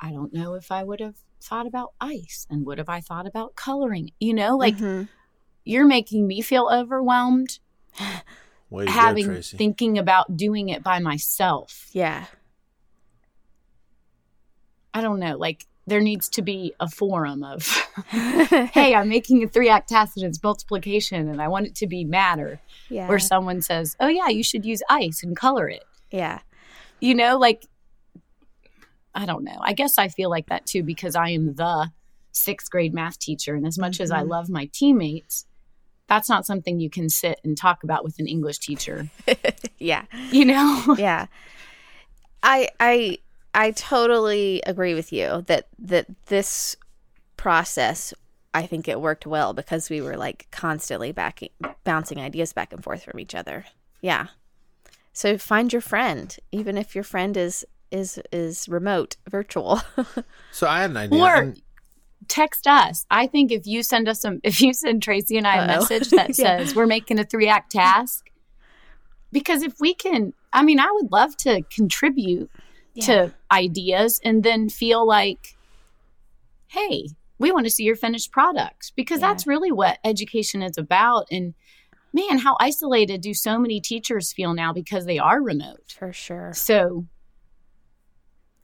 I 0.00 0.10
don't 0.12 0.32
know 0.32 0.54
if 0.54 0.72
I 0.72 0.82
would 0.82 1.00
have 1.00 1.16
thought 1.42 1.66
about 1.66 1.92
ice 2.00 2.46
and 2.50 2.64
would 2.66 2.78
have 2.78 2.88
I 2.88 3.00
thought 3.00 3.26
about 3.26 3.54
coloring. 3.54 4.10
You 4.18 4.34
know, 4.34 4.56
like 4.56 4.76
Mhm. 4.78 5.08
you're 5.64 5.86
making 5.86 6.26
me 6.26 6.40
feel 6.40 6.68
overwhelmed 6.72 7.58
having 8.88 9.26
go, 9.26 9.40
thinking 9.42 9.98
about 9.98 10.36
doing 10.36 10.68
it 10.70 10.82
by 10.82 10.98
myself. 11.00 11.88
yeah. 11.92 12.26
I 14.92 15.00
don't 15.02 15.20
know, 15.20 15.36
like 15.36 15.66
there 15.86 16.00
needs 16.00 16.28
to 16.30 16.42
be 16.42 16.72
a 16.80 16.88
forum 16.88 17.42
of, 17.44 17.64
hey, 18.08 18.94
I'm 18.94 19.08
making 19.08 19.42
a 19.44 19.48
three 19.48 19.68
act 19.68 19.88
task 19.88 20.16
and 20.16 20.26
it's 20.26 20.42
multiplication 20.42 21.28
and 21.28 21.40
I 21.40 21.48
want 21.48 21.66
it 21.66 21.74
to 21.76 21.86
be 21.86 22.04
matter. 22.04 22.60
yeah. 22.88 23.08
Where 23.08 23.18
someone 23.18 23.60
says, 23.60 23.96
oh, 24.00 24.08
yeah, 24.08 24.28
you 24.28 24.42
should 24.42 24.64
use 24.64 24.82
ice 24.88 25.22
and 25.22 25.36
color 25.36 25.68
it. 25.68 25.84
yeah. 26.10 26.40
You 27.00 27.14
know, 27.14 27.38
like, 27.38 27.66
I 29.14 29.26
don't 29.26 29.44
know. 29.44 29.58
I 29.60 29.72
guess 29.72 29.98
I 29.98 30.08
feel 30.08 30.30
like 30.30 30.46
that 30.48 30.66
too 30.66 30.82
because 30.82 31.16
I 31.16 31.30
am 31.30 31.54
the 31.54 31.90
sixth 32.32 32.70
grade 32.70 32.94
math 32.94 33.18
teacher. 33.18 33.54
And 33.54 33.66
as 33.66 33.78
much 33.78 34.00
as 34.00 34.10
I 34.10 34.22
Mhm. 34.22 34.28
love 34.28 34.48
my 34.48 34.70
teammates, 34.72 35.46
that's 36.06 36.28
not 36.28 36.46
something 36.46 36.78
you 36.80 36.90
can 36.90 37.08
sit 37.08 37.40
and 37.44 37.56
talk 37.56 37.82
about 37.84 38.04
with 38.04 38.18
an 38.18 38.26
English 38.26 38.58
teacher, 38.58 39.08
Yeah. 39.78 40.04
you 40.30 40.44
know? 40.44 40.94
yeah 40.98 41.26
i 42.42 42.68
i 42.80 43.18
i 43.54 43.70
totally 43.72 44.62
agree 44.66 44.94
with 44.94 45.12
you 45.12 45.42
that 45.46 45.68
that 45.78 46.06
this 46.26 46.74
process 47.36 48.14
i 48.54 48.64
think 48.64 48.88
it 48.88 48.98
worked 49.00 49.26
well 49.26 49.52
because 49.52 49.90
we 49.90 50.00
were 50.00 50.16
like 50.16 50.46
constantly 50.50 51.12
back 51.12 51.42
bouncing 51.84 52.18
ideas 52.18 52.54
back 52.54 52.72
and 52.72 52.82
forth 52.82 53.02
from 53.04 53.20
each 53.20 53.34
other 53.34 53.66
yeah 54.00 54.28
so 55.12 55.36
find 55.38 55.72
your 55.72 55.82
friend 55.82 56.36
even 56.52 56.76
if 56.78 56.94
your 56.94 57.04
friend 57.04 57.36
is 57.36 57.64
is 57.90 58.20
is 58.32 58.68
remote 58.68 59.16
virtual 59.28 59.80
So 60.52 60.66
I 60.68 60.80
had 60.82 60.90
an 60.90 60.96
idea. 60.96 61.18
Or 61.22 61.34
and- 61.34 61.62
text 62.28 62.66
us. 62.68 63.06
I 63.10 63.26
think 63.26 63.50
if 63.50 63.66
you 63.66 63.82
send 63.82 64.08
us 64.08 64.20
some, 64.20 64.40
if 64.44 64.60
you 64.60 64.72
send 64.72 65.02
Tracy 65.02 65.36
and 65.38 65.46
I 65.46 65.56
a 65.56 65.60
Uh-oh. 65.62 65.66
message 65.80 66.10
that 66.10 66.28
Yeah. 66.38 66.58
says 66.58 66.76
we're 66.76 66.86
making 66.86 67.18
a 67.18 67.24
three 67.24 67.48
act 67.48 67.72
task, 67.72 68.30
because 69.32 69.62
if 69.62 69.74
we 69.80 69.94
can, 69.94 70.32
I 70.52 70.62
mean, 70.62 70.78
I 70.78 70.88
would 70.92 71.10
love 71.10 71.36
to 71.38 71.62
contribute 71.74 72.48
to 73.02 73.32
ideas 73.50 74.20
and 74.24 74.42
then 74.44 74.68
feel 74.68 75.06
like, 75.06 75.56
hey, 76.68 77.08
we 77.38 77.50
want 77.50 77.64
to 77.66 77.70
see 77.70 77.84
your 77.84 77.96
finished 77.96 78.30
product 78.30 78.92
because 78.94 79.20
Yeah. 79.20 79.28
that's 79.28 79.46
really 79.46 79.72
what 79.72 79.98
education 80.04 80.62
is 80.62 80.76
about. 80.78 81.26
And 81.30 81.54
man, 82.12 82.38
how 82.38 82.56
isolated 82.60 83.20
do 83.20 83.34
so 83.34 83.58
many 83.58 83.80
teachers 83.80 84.32
feel 84.32 84.54
now 84.54 84.72
because 84.72 85.06
they 85.06 85.18
are 85.18 85.42
remote? 85.42 85.94
for 85.98 86.12
sure. 86.12 86.52
So, 86.54 87.06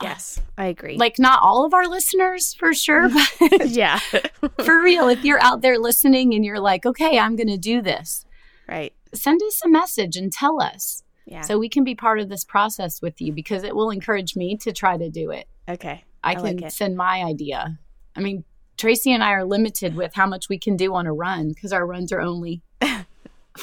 yes 0.02 0.40
i 0.59 0.66
agree. 0.66 0.98
like, 0.98 1.18
not 1.18 1.42
all 1.42 1.64
of 1.64 1.72
our 1.72 1.87
listeners 1.87 2.54
for 2.54 2.74
sure, 2.74 3.09
but 3.40 3.68
yeah. 3.68 3.98
for 4.64 4.82
real, 4.82 5.09
if 5.09 5.24
you're 5.24 5.42
out 5.42 5.62
there 5.62 5.78
listening 5.78 6.35
and 6.35 6.44
you're 6.44 6.61
like, 6.61 6.85
okay, 6.87 7.18
I'm 7.18 7.37
going 7.37 7.48
to 7.48 7.59
do 7.59 7.80
this, 7.80 8.24
right. 8.68 8.92
send 9.14 9.40
us 9.42 9.61
a 9.64 9.68
message 9.68 10.16
and 10.16 10.32
tell 10.32 10.61
us 10.61 11.02
yeah. 11.26 11.42
so 11.42 11.59
we 11.59 11.68
can 11.68 11.85
be 11.85 11.94
part 11.94 12.20
of 12.20 12.28
this 12.28 12.44
process 12.44 13.00
with 13.00 13.20
you 13.20 13.32
because 13.32 13.64
it 13.64 13.74
will 13.74 13.90
encourage 13.90 14.37
me 14.37 14.56
to 14.59 14.72
try 14.72 14.96
to 14.96 15.11
do 15.11 15.30
it. 15.30 15.48
okay. 15.68 16.04
I 16.24 16.30
I 16.30 16.35
can 16.35 16.56
like 16.56 16.72
send 16.72 16.96
my 16.96 17.22
idea. 17.22 17.78
I 18.16 18.20
mean, 18.20 18.42
Tracy 18.76 19.12
and 19.12 19.22
I 19.22 19.30
are 19.30 19.44
limited 19.44 19.94
with 19.94 20.14
how 20.14 20.26
much 20.26 20.48
we 20.48 20.59
can 20.59 20.76
do 20.76 20.92
on 20.94 21.06
a 21.06 21.12
run 21.12 21.50
because 21.50 21.72
our 21.72 21.87
runs 21.87 22.11
are 22.11 22.20
only 22.20 22.62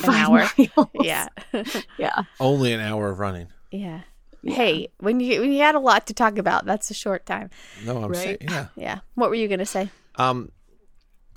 an 0.03 0.09
hour. 0.09 0.45
Miles. 0.57 0.87
yeah 1.01 1.27
Yeah. 1.97 2.23
only 2.39 2.73
an 2.73 2.79
hour 2.79 3.09
of 3.09 3.19
running. 3.19 3.47
yeah 3.71 4.01
hey 4.45 4.89
when 4.99 5.19
you 5.21 5.39
when 5.41 5.51
you 5.53 5.59
had 5.61 5.73
a 5.75 5.79
lot 5.79 6.05
to 6.07 6.13
talk 6.13 6.37
about 6.37 6.65
that's 6.65 6.91
a 6.91 6.93
short 6.93 7.25
time 7.25 7.49
No, 7.85 7.97
I'm 8.03 8.11
Right. 8.11 8.17
saying, 8.17 8.37
yeah. 8.41 8.67
yeah 8.75 8.99
what 9.15 9.29
were 9.29 9.35
you 9.35 9.47
gonna 9.47 9.65
say 9.65 9.89
Um, 10.15 10.51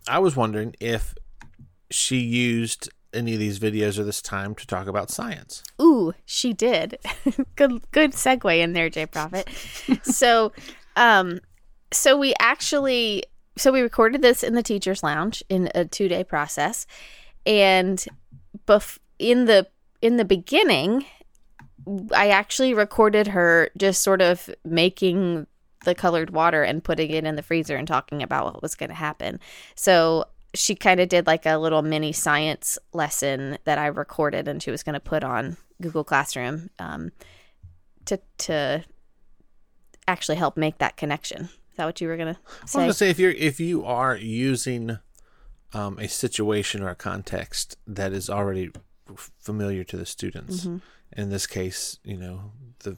I 0.09 0.19
was 0.19 0.35
wondering 0.37 0.75
if 0.81 1.15
she 1.91 2.19
used 2.19 2.89
any 3.15 3.33
of 3.35 3.39
these 3.39 3.59
videos 3.59 3.99
or 3.99 4.05
this 4.05 4.21
time 4.21 4.55
to 4.57 4.67
talk 4.67 4.87
about 4.89 5.11
science. 5.11 5.63
Ooh, 5.81 6.13
she 6.27 6.53
did. 6.53 6.99
good 7.57 7.81
good 7.93 8.13
segue 8.13 8.59
in 8.61 8.73
there, 8.73 8.91
Jay 8.91 9.07
Profit. 9.07 9.49
so 10.03 10.53
um 10.97 11.39
so 11.93 12.17
we 12.19 12.35
actually 12.41 13.23
so 13.57 13.73
we 13.73 13.81
recorded 13.81 14.21
this 14.21 14.43
in 14.43 14.55
the 14.55 14.63
teachers 14.63 15.03
lounge 15.03 15.43
in 15.49 15.69
a 15.75 15.85
2-day 15.85 16.25
process 16.25 16.87
and 17.47 18.05
bef- 18.67 18.99
in 19.19 19.45
the 19.47 19.67
in 20.03 20.17
the 20.17 20.25
beginning 20.25 21.05
I 22.13 22.31
actually 22.31 22.75
recorded 22.75 23.29
her 23.29 23.71
just 23.77 24.03
sort 24.03 24.21
of 24.21 24.51
making 24.65 25.47
the 25.85 25.95
colored 25.95 26.31
water 26.31 26.63
and 26.63 26.83
putting 26.83 27.11
it 27.11 27.25
in 27.25 27.37
the 27.37 27.43
freezer 27.43 27.77
and 27.77 27.87
talking 27.87 28.23
about 28.23 28.45
what 28.47 28.63
was 28.63 28.75
going 28.75 28.89
to 28.89 28.95
happen. 28.95 29.39
So 29.77 30.25
she 30.53 30.75
kind 30.75 31.01
of 31.01 31.09
did 31.09 31.27
like 31.27 31.47
a 31.47 31.59
little 31.59 31.83
mini 31.83 32.13
science 32.13 32.79
lesson 32.93 33.59
that 33.65 33.79
I 33.79 33.87
recorded 33.87 34.49
and 34.49 34.61
she 34.63 34.71
was 34.71 34.83
going 34.83 34.95
to 34.95 35.01
put 35.01 35.23
on 35.23 35.57
Google 35.81 36.03
Classroom 36.03 36.71
um, 36.79 37.13
to 38.07 38.21
to 38.39 38.85
actually 40.09 40.37
help 40.37 40.57
make 40.57 40.79
that 40.79 40.97
connection. 40.97 41.43
Is 41.43 41.77
that 41.77 41.85
what 41.85 42.01
you 42.01 42.09
were 42.09 42.17
going 42.17 42.35
to 42.35 42.41
I 42.41 42.63
was 42.63 42.71
say? 42.71 42.79
gonna 42.81 42.93
say 42.95 43.11
if 43.11 43.19
you're 43.19 43.33
if 43.33 43.61
you 43.61 43.85
are 43.85 44.17
using 44.17 44.99
um, 45.73 45.99
a 45.99 46.09
situation 46.09 46.83
or 46.83 46.89
a 46.89 46.95
context 46.95 47.77
that 47.87 48.13
is 48.13 48.31
already 48.31 48.71
familiar 49.39 49.85
to 49.85 49.97
the 49.97 50.07
students, 50.07 50.65
Mm-hmm. 50.67 50.79
in 51.21 51.31
this 51.31 51.47
case, 51.47 51.99
you 52.05 52.17
know 52.17 52.53
the 52.81 52.97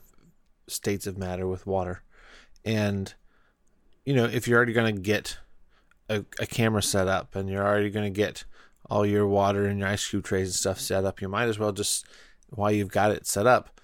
states 0.66 1.06
of 1.06 1.16
matter 1.18 1.46
with 1.46 1.66
water, 1.66 2.02
and 2.64 3.14
you 4.04 4.14
know 4.14 4.24
if 4.24 4.46
you're 4.46 4.56
already 4.56 4.72
going 4.72 4.94
to 4.94 5.00
get 5.00 5.38
a, 6.08 6.24
a 6.40 6.46
camera 6.46 6.82
set 6.82 7.08
up 7.08 7.34
and 7.36 7.48
you're 7.50 7.64
already 7.66 7.90
going 7.90 8.04
to 8.12 8.16
get 8.16 8.44
all 8.90 9.04
your 9.04 9.26
water 9.26 9.66
and 9.66 9.78
your 9.78 9.88
ice 9.88 10.08
cube 10.08 10.24
trays 10.24 10.48
and 10.48 10.54
stuff 10.54 10.80
set 10.80 11.04
up, 11.04 11.20
you 11.20 11.28
might 11.28 11.48
as 11.48 11.58
well 11.58 11.72
just 11.72 12.06
while 12.50 12.70
you've 12.72 12.90
got 12.90 13.10
it 13.10 13.26
set 13.26 13.46
up 13.46 13.78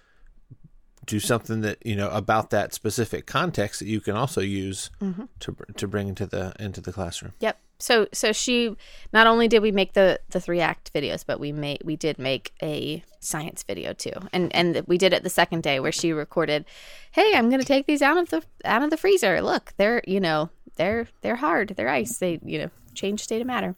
do 1.06 1.20
something 1.20 1.60
that 1.60 1.76
you 1.84 1.94
know 1.94 2.08
about 2.08 2.48
that 2.48 2.72
specific 2.72 3.26
context 3.26 3.80
that 3.80 3.86
you 3.86 4.00
can 4.00 4.16
also 4.16 4.40
use 4.40 4.90
Mm-hmm. 5.02 5.24
to 5.40 5.54
to 5.76 5.86
bring 5.86 6.08
into 6.08 6.26
the 6.26 6.54
into 6.58 6.80
the 6.80 6.92
classroom. 6.92 7.32
Yep. 7.40 7.58
So 7.78 8.06
so 8.12 8.32
she 8.32 8.76
not 9.12 9.26
only 9.26 9.48
did 9.48 9.62
we 9.62 9.72
make 9.72 9.94
the 9.94 10.20
the 10.30 10.40
three 10.40 10.60
act 10.60 10.92
videos, 10.92 11.24
but 11.26 11.40
we 11.40 11.52
made 11.52 11.82
we 11.84 11.96
did 11.96 12.18
make 12.18 12.52
a 12.62 13.04
science 13.20 13.62
video 13.62 13.92
too, 13.92 14.12
and 14.32 14.54
and 14.54 14.82
we 14.86 14.98
did 14.98 15.12
it 15.12 15.22
the 15.22 15.30
second 15.30 15.62
day 15.62 15.80
where 15.80 15.92
she 15.92 16.12
recorded, 16.12 16.64
"Hey, 17.12 17.32
I'm 17.34 17.50
gonna 17.50 17.64
take 17.64 17.86
these 17.86 18.02
out 18.02 18.16
of 18.16 18.30
the 18.30 18.42
out 18.64 18.82
of 18.82 18.90
the 18.90 18.96
freezer. 18.96 19.40
Look, 19.42 19.74
they're 19.76 20.02
you 20.06 20.20
know 20.20 20.50
they're 20.76 21.08
they're 21.22 21.36
hard. 21.36 21.74
They're 21.76 21.88
ice. 21.88 22.18
They 22.18 22.40
you 22.44 22.58
know 22.58 22.70
change 22.94 23.22
state 23.22 23.40
of 23.40 23.46
matter." 23.46 23.74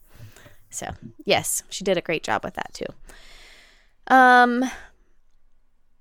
So 0.71 0.93
yes, 1.25 1.63
she 1.71 1.85
did 1.85 1.97
a 1.97 2.03
great 2.03 2.23
job 2.23 2.45
with 2.45 2.55
that 2.55 2.75
too. 2.75 2.87
Um, 4.09 4.65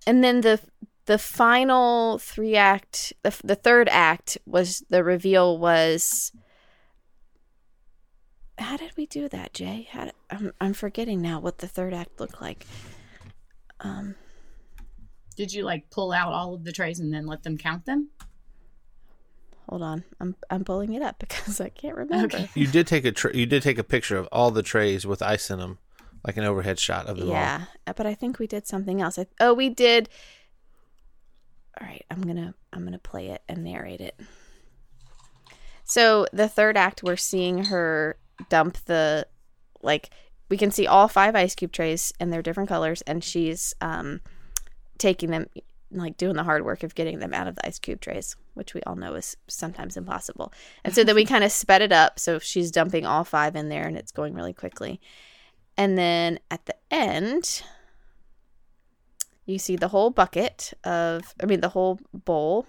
and 0.05 0.23
then 0.23 0.41
the 0.41 0.59
the 1.05 1.17
final 1.17 2.17
three 2.17 2.55
act, 2.55 3.13
the, 3.21 3.35
the 3.43 3.55
third 3.55 3.87
act 3.89 4.37
was 4.45 4.83
the 4.89 5.03
reveal 5.03 5.57
was. 5.57 6.31
How 8.57 8.77
did 8.77 8.95
we 8.95 9.05
do 9.05 9.27
that, 9.29 9.53
Jay? 9.53 9.87
How 9.91 10.05
did, 10.05 10.13
I'm 10.29 10.53
I'm 10.61 10.73
forgetting 10.73 11.21
now 11.21 11.39
what 11.39 11.57
the 11.57 11.67
third 11.67 11.93
act 11.93 12.19
looked 12.19 12.41
like. 12.41 12.65
Um, 13.81 14.15
Did 15.35 15.53
you 15.53 15.63
like 15.63 15.89
pull 15.89 16.11
out 16.13 16.31
all 16.31 16.53
of 16.53 16.63
the 16.63 16.71
trays 16.71 16.99
and 16.99 17.13
then 17.13 17.25
let 17.25 17.43
them 17.43 17.57
count 17.57 17.85
them? 17.85 18.09
hold 19.69 19.81
on, 19.81 20.03
I'm 20.19 20.35
I'm 20.49 20.63
pulling 20.63 20.93
it 20.93 21.01
up 21.01 21.19
because 21.19 21.59
I 21.59 21.69
can't 21.69 21.95
remember. 21.95 22.37
Okay. 22.37 22.49
You 22.55 22.67
did 22.67 22.87
take 22.87 23.05
a 23.05 23.11
tra- 23.11 23.35
you 23.35 23.45
did 23.45 23.63
take 23.63 23.77
a 23.77 23.83
picture 23.83 24.17
of 24.17 24.27
all 24.31 24.51
the 24.51 24.63
trays 24.63 25.05
with 25.05 25.21
ice 25.21 25.49
in 25.49 25.59
them, 25.59 25.79
like 26.25 26.37
an 26.37 26.43
overhead 26.43 26.79
shot 26.79 27.07
of 27.07 27.17
them. 27.17 27.29
Yeah, 27.29 27.65
uh, 27.87 27.93
but 27.93 28.05
I 28.05 28.13
think 28.13 28.39
we 28.39 28.47
did 28.47 28.67
something 28.67 29.01
else. 29.01 29.19
I, 29.19 29.27
oh, 29.39 29.53
we 29.53 29.69
did. 29.69 30.09
All 31.79 31.87
right, 31.87 32.05
I'm 32.09 32.21
gonna 32.21 32.53
I'm 32.71 32.83
gonna 32.83 32.99
play 32.99 33.29
it 33.29 33.41
and 33.47 33.63
narrate 33.63 34.01
it. 34.01 34.19
So 35.83 36.25
the 36.33 36.47
third 36.47 36.77
act, 36.77 37.03
we're 37.03 37.15
seeing 37.15 37.65
her 37.65 38.17
dump 38.49 38.77
the, 38.85 39.27
like, 39.81 40.09
we 40.49 40.57
can 40.57 40.71
see 40.71 40.87
all 40.87 41.07
five 41.07 41.35
ice 41.35 41.55
cube 41.55 41.71
trays 41.71 42.13
and 42.19 42.31
they're 42.31 42.41
different 42.41 42.69
colors, 42.69 43.01
and 43.03 43.23
she's 43.23 43.73
um, 43.81 44.21
taking 44.97 45.31
them, 45.31 45.47
like, 45.91 46.17
doing 46.17 46.35
the 46.35 46.43
hard 46.43 46.65
work 46.65 46.83
of 46.83 46.95
getting 46.95 47.19
them 47.19 47.33
out 47.33 47.47
of 47.47 47.55
the 47.55 47.67
ice 47.67 47.79
cube 47.79 48.01
trays, 48.01 48.35
which 48.53 48.73
we 48.73 48.81
all 48.83 48.95
know 48.95 49.15
is 49.15 49.35
sometimes 49.47 49.97
impossible. 49.97 50.53
And 50.83 50.93
so 50.93 51.03
then 51.03 51.15
we 51.15 51.25
kind 51.33 51.43
of 51.43 51.51
sped 51.51 51.81
it 51.81 51.91
up, 51.91 52.19
so 52.19 52.39
she's 52.39 52.71
dumping 52.71 53.05
all 53.05 53.23
five 53.23 53.55
in 53.55 53.69
there, 53.69 53.87
and 53.87 53.97
it's 53.97 54.11
going 54.11 54.33
really 54.33 54.53
quickly. 54.53 54.99
And 55.77 55.97
then 55.97 56.39
at 56.49 56.65
the 56.65 56.75
end, 56.89 57.63
you 59.45 59.59
see 59.59 59.75
the 59.75 59.89
whole 59.89 60.09
bucket 60.09 60.73
of, 60.83 61.33
I 61.41 61.45
mean, 61.45 61.61
the 61.61 61.69
whole 61.69 61.99
bowl. 62.13 62.65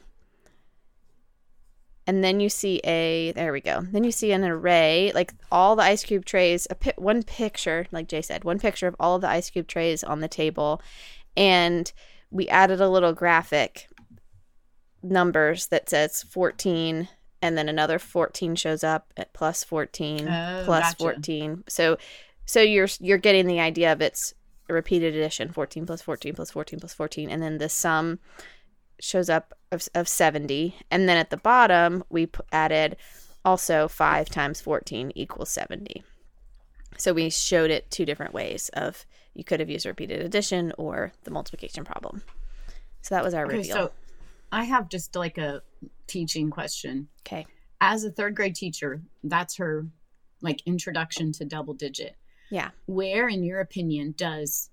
And 2.07 2.23
then 2.23 2.38
you 2.38 2.49
see 2.49 2.81
a, 2.85 3.33
there 3.33 3.53
we 3.53 3.61
go. 3.61 3.81
Then 3.81 4.05
you 4.05 4.12
see 4.12 4.31
an 4.33 4.45
array, 4.45 5.11
like 5.14 5.35
all 5.51 5.75
the 5.75 5.83
ice 5.83 6.05
cube 6.05 6.25
trays, 6.25 6.66
a 6.71 6.77
pi- 6.77 6.95
one 6.97 7.25
picture, 7.25 7.87
like 7.90 8.07
Jay 8.07 8.23
said, 8.23 8.45
one 8.45 8.61
picture 8.61 8.87
of 8.87 8.95
all 9.01 9.16
of 9.16 9.23
the 9.23 9.29
ice 9.29 9.51
cube 9.51 9.66
trays 9.66 10.05
on 10.05 10.21
the 10.21 10.29
table. 10.29 10.81
And 11.37 11.92
we 12.31 12.49
added 12.49 12.81
a 12.81 12.88
little 12.88 13.12
graphic 13.12 13.88
numbers 15.03 15.66
that 15.69 15.88
says 15.90 16.23
14 16.23 17.09
and 17.42 17.57
then 17.59 17.69
another 17.69 17.99
14 17.99 18.55
shows 18.57 18.83
up 18.83 19.12
at 19.16 19.33
plus 19.33 19.62
14 19.62 20.27
Oh, 20.29 20.62
plus 20.64 20.83
gotcha. 20.95 20.97
14 20.97 21.64
so 21.69 21.97
so 22.45 22.61
you're 22.61 22.88
you're 23.01 23.19
getting 23.19 23.47
the 23.47 23.61
idea 23.61 23.92
of 23.92 24.01
it's 24.01 24.35
a 24.69 24.73
repeated 24.75 25.14
addition 25.14 25.53
14 25.53 25.87
plus 25.87 26.03
14 26.03 26.35
plus 26.35 26.51
14 26.51 26.81
plus 26.81 26.95
14 26.95 27.31
and 27.31 27.42
then 27.42 27.59
the 27.59 27.69
sum 27.69 28.19
shows 29.01 29.29
up 29.29 29.55
of, 29.73 29.87
of 29.95 30.09
70 30.09 30.75
and 30.91 31.09
then 31.09 31.17
at 31.17 31.31
the 31.31 31.37
bottom 31.37 32.03
we 32.09 32.29
added 32.53 32.97
also 33.45 33.89
5 33.89 34.29
times 34.29 34.61
14 34.61 35.13
equals 35.15 35.51
70 35.51 36.03
so 36.99 37.13
we 37.13 37.29
showed 37.31 37.71
it 37.71 37.91
two 37.91 38.05
different 38.07 38.33
ways 38.33 38.71
of 38.73 39.05
you 39.35 39.45
could 39.45 39.61
have 39.61 39.69
used 39.69 39.85
repeated 39.87 40.21
addition 40.23 40.73
or 40.79 41.13
the 41.25 41.31
multiplication 41.31 41.85
problem 41.85 42.23
so 43.03 43.15
that 43.15 43.23
was 43.25 43.35
our 43.35 43.45
Okay, 43.47 43.59
reveal 43.59 43.77
so 43.77 43.93
I 44.53 44.65
have 44.65 44.89
just 44.89 45.15
like 45.17 45.39
a 45.39 45.63
teaching 46.07 46.51
question. 46.51 47.09
okay 47.27 47.47
As 47.81 48.05
a 48.05 48.11
third 48.11 48.35
grade 48.37 48.55
teacher, 48.55 49.03
that's 49.25 49.57
her 49.57 49.87
like 50.41 50.61
introduction 50.67 51.33
to 51.33 51.45
double 51.45 51.75
digit. 51.75 52.15
yeah 52.51 52.71
Where, 52.87 53.29
in 53.29 53.43
your 53.45 53.61
opinion, 53.61 54.15
does 54.17 54.71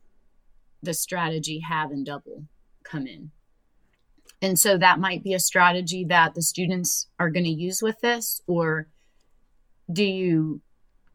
the 0.82 0.94
strategy 0.94 1.60
have 1.60 1.92
and 1.92 2.06
double 2.06 2.46
come 2.84 3.08
in? 3.08 3.32
And 4.43 4.60
so 4.60 4.77
that 4.77 4.99
might 4.99 5.23
be 5.23 5.34
a 5.34 5.39
strategy 5.39 6.03
that 6.03 6.36
the 6.36 6.41
students 6.41 7.08
are 7.17 7.29
going 7.29 7.45
to 7.45 7.49
use 7.49 7.82
with 7.82 8.01
this, 8.01 8.41
or 8.45 8.88
do 9.91 10.03
you 10.03 10.60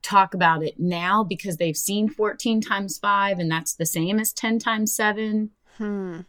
talk 0.01 0.33
about 0.33 0.63
it 0.63 0.81
now 0.81 1.23
because 1.23 1.59
they've 1.59 1.77
seen 1.77 2.09
14 2.09 2.63
times 2.63 2.97
5 2.97 3.39
and 3.39 3.51
that's 3.51 3.75
the 3.75 3.85
same 3.85 4.19
as 4.19 4.33
10 4.33 4.59
times 4.59 4.97
7? 4.97 5.51
hmm 5.77 6.21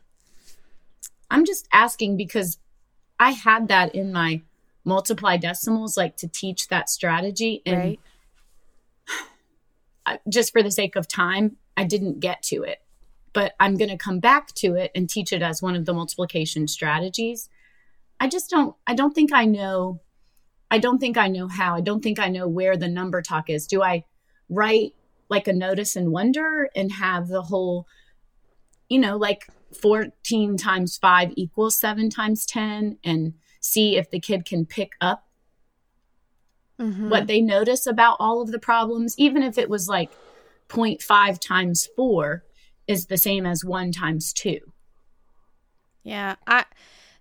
I'm 1.32 1.46
just 1.46 1.68
asking 1.72 2.18
because 2.18 2.58
I 3.20 3.32
had 3.32 3.70
that 3.70 3.96
in 3.96 4.12
my 4.12 4.42
multiply 4.84 5.38
decimals, 5.38 5.96
like 5.96 6.18
to 6.18 6.28
teach 6.28 6.68
that 6.68 6.90
strategy. 6.90 7.62
And 7.66 7.78
right 7.78 8.00
I- 10.06 10.20
just 10.28 10.52
for 10.52 10.64
the 10.64 10.72
sake 10.72 10.96
of 10.96 11.08
time, 11.08 11.58
I 11.78 11.84
didn't 11.84 12.20
get 12.20 12.42
to 12.44 12.64
it. 12.64 12.82
But 13.34 13.54
I'm 13.60 13.78
going 13.78 13.90
to 13.90 13.98
come 13.98 14.20
back 14.20 14.54
to 14.56 14.76
it 14.76 14.92
and 14.96 15.10
teach 15.10 15.32
it 15.32 15.42
as 15.42 15.62
one 15.62 15.76
of 15.76 15.86
the 15.86 15.94
multiplication 15.94 16.68
strategies. 16.68 17.50
I 18.20 18.28
just 18.28 18.50
don't, 18.50 18.76
I 18.88 18.96
don't 18.96 19.14
think 19.14 19.32
I 19.32 19.46
know, 19.46 20.02
I 20.72 20.80
don't 20.80 21.00
think 21.00 21.18
I 21.18 21.28
know 21.28 21.48
how. 21.48 21.76
I 21.76 21.82
don't 21.82 22.04
think 22.04 22.20
I 22.20 22.28
know 22.28 22.48
where 22.48 22.76
the 22.76 22.88
number 22.88 23.22
talk 23.22 23.50
is. 23.50 23.68
Do 23.68 23.82
I 23.82 24.06
write 24.50 24.94
like 25.30 25.48
a 25.48 25.54
notice 25.54 25.96
and 25.96 26.12
wonder 26.12 26.70
and 26.76 26.92
have 26.94 27.28
the 27.28 27.44
whole, 27.44 27.88
you 28.90 29.00
know, 29.00 29.16
like 29.16 29.48
14 29.80 30.58
times 30.58 30.98
5 30.98 31.34
equals 31.36 31.80
7 31.80 32.10
times 32.10 32.46
10 32.46 32.98
and 33.04 33.34
see 33.60 33.98
if 33.98 34.10
the 34.10 34.20
kid 34.20 34.46
can 34.46 34.66
pick 34.66 34.94
up 35.00 35.26
Mhm. 36.80 37.10
what 37.10 37.28
they 37.28 37.42
notice 37.42 37.86
about 37.86 38.18
all 38.20 38.42
of 38.42 38.52
the 38.52 38.60
problems, 38.60 39.14
even 39.18 39.44
if 39.44 39.58
it 39.58 39.70
was 39.70 39.88
like 39.88 40.12
0.5 40.70 41.40
times 41.40 41.88
4 41.96 42.44
is 42.90 43.06
the 43.06 43.18
same 43.18 43.46
as 43.46 43.64
1 43.64 43.92
times 43.92 44.34
2. 44.34 44.60
Yeah, 46.04 46.36
I 46.48 46.66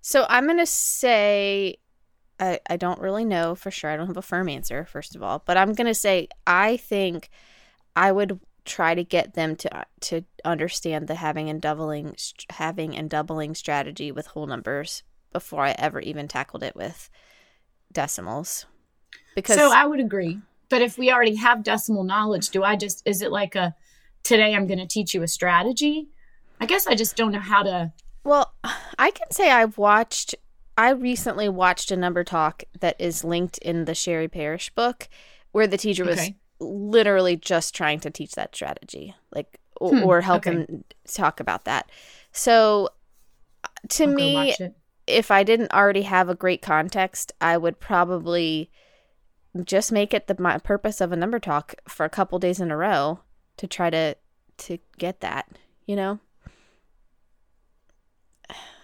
so 0.00 0.24
I'm 0.28 0.46
gonna 0.46 0.64
say 0.64 1.76
I 2.40 2.59
I 2.70 2.76
don't 2.76 3.00
really 3.00 3.26
know 3.26 3.54
for 3.54 3.70
sure. 3.70 3.90
I 3.90 3.96
don't 3.96 4.07
have 4.07 4.16
a 4.16 4.22
firm 4.22 4.48
answer, 4.48 4.87
first 4.87 5.14
of 5.14 5.22
all, 5.22 5.42
but 5.44 5.59
I'm 5.59 5.74
gonna 5.74 5.94
say 5.94 6.28
I 6.46 6.78
think 6.78 7.28
I 7.94 8.12
would 8.12 8.40
try 8.64 8.94
to 8.94 9.04
get 9.04 9.35
them 9.35 9.57
to 9.57 9.78
uh, 9.78 9.85
to 10.02 10.24
understand 10.44 11.07
the 11.07 11.16
halving 11.16 11.50
and 11.50 11.61
doubling 11.61 12.16
halving 12.50 12.96
and 12.96 13.11
doubling 13.11 13.54
strategy 13.54 14.11
with 14.11 14.28
whole 14.28 14.46
numbers 14.46 15.02
before 15.35 15.64
I 15.64 15.74
ever 15.78 16.00
even 16.00 16.28
tackled 16.28 16.62
it 16.62 16.74
with 16.74 17.11
decimals. 17.92 18.64
Because 19.35 19.57
so 19.57 19.70
I 19.70 19.85
would 19.85 20.00
agree. 20.00 20.38
But 20.70 20.81
if 20.81 20.96
we 20.96 21.12
already 21.12 21.35
have 21.37 21.62
decimal 21.62 22.04
knowledge, 22.04 22.48
do 22.48 22.62
I 22.62 22.76
just 22.76 23.02
is 23.04 23.20
it 23.20 23.33
like 23.33 23.54
a 23.54 23.74
today 24.28 24.54
I'm 24.54 24.66
going 24.66 24.78
to 24.78 24.86
teach 24.86 25.14
you 25.14 25.22
a 25.22 25.28
strategy? 25.28 26.08
I 26.60 26.66
guess 26.66 26.86
I 26.86 26.94
just 26.94 27.16
don't 27.16 27.32
know 27.32 27.40
how 27.40 27.62
to 27.62 27.92
Well, 28.24 28.54
I 28.98 29.10
can 29.10 29.30
say 29.30 29.50
I've 29.50 29.78
watched. 29.78 30.34
I 30.76 30.90
recently 30.90 31.48
watched 31.48 31.90
a 31.90 31.96
number 31.96 32.22
talk 32.22 32.62
that 32.80 32.96
is 33.00 33.24
linked 33.24 33.58
in 33.58 33.84
the 33.86 33.94
Sherry 33.94 34.28
Parrish 34.28 34.70
book, 34.70 35.08
where 35.52 35.66
the 35.66 35.78
teacher 35.78 36.04
was 36.04 36.18
Okay. 36.18 36.36
literally 36.60 37.36
just 37.36 37.74
trying 37.74 38.00
to 38.00 38.10
teach 38.10 38.32
that 38.32 38.54
strategy, 38.54 39.14
like 39.34 39.58
or, 39.80 39.90
Hmm, 39.96 40.04
or 40.04 40.20
help 40.20 40.44
okay. 40.46 40.52
him 40.52 40.84
talk 41.12 41.40
about 41.40 41.64
that. 41.64 41.90
So, 42.32 42.90
to 43.88 44.06
I'll 44.06 44.14
me, 44.14 44.54
if 45.06 45.30
I 45.30 45.42
didn't 45.42 45.72
already 45.72 46.02
have 46.02 46.28
a 46.28 46.34
great 46.34 46.60
context, 46.62 47.32
I 47.40 47.56
would 47.56 47.80
probably 47.80 48.70
just 49.64 49.90
make 49.90 50.12
it 50.12 50.26
the 50.26 50.36
my 50.38 50.58
purpose 50.58 51.00
of 51.00 51.12
a 51.12 51.16
number 51.16 51.38
talk 51.38 51.74
for 51.88 52.04
a 52.04 52.10
couple 52.10 52.38
days 52.38 52.60
in 52.60 52.70
a 52.70 52.76
row 52.76 53.20
to 53.59 53.66
try 53.66 53.90
to 53.90 54.16
to 54.59 54.79
get 54.99 55.21
that. 55.21 55.47
You 55.87 55.97
know, 55.97 56.18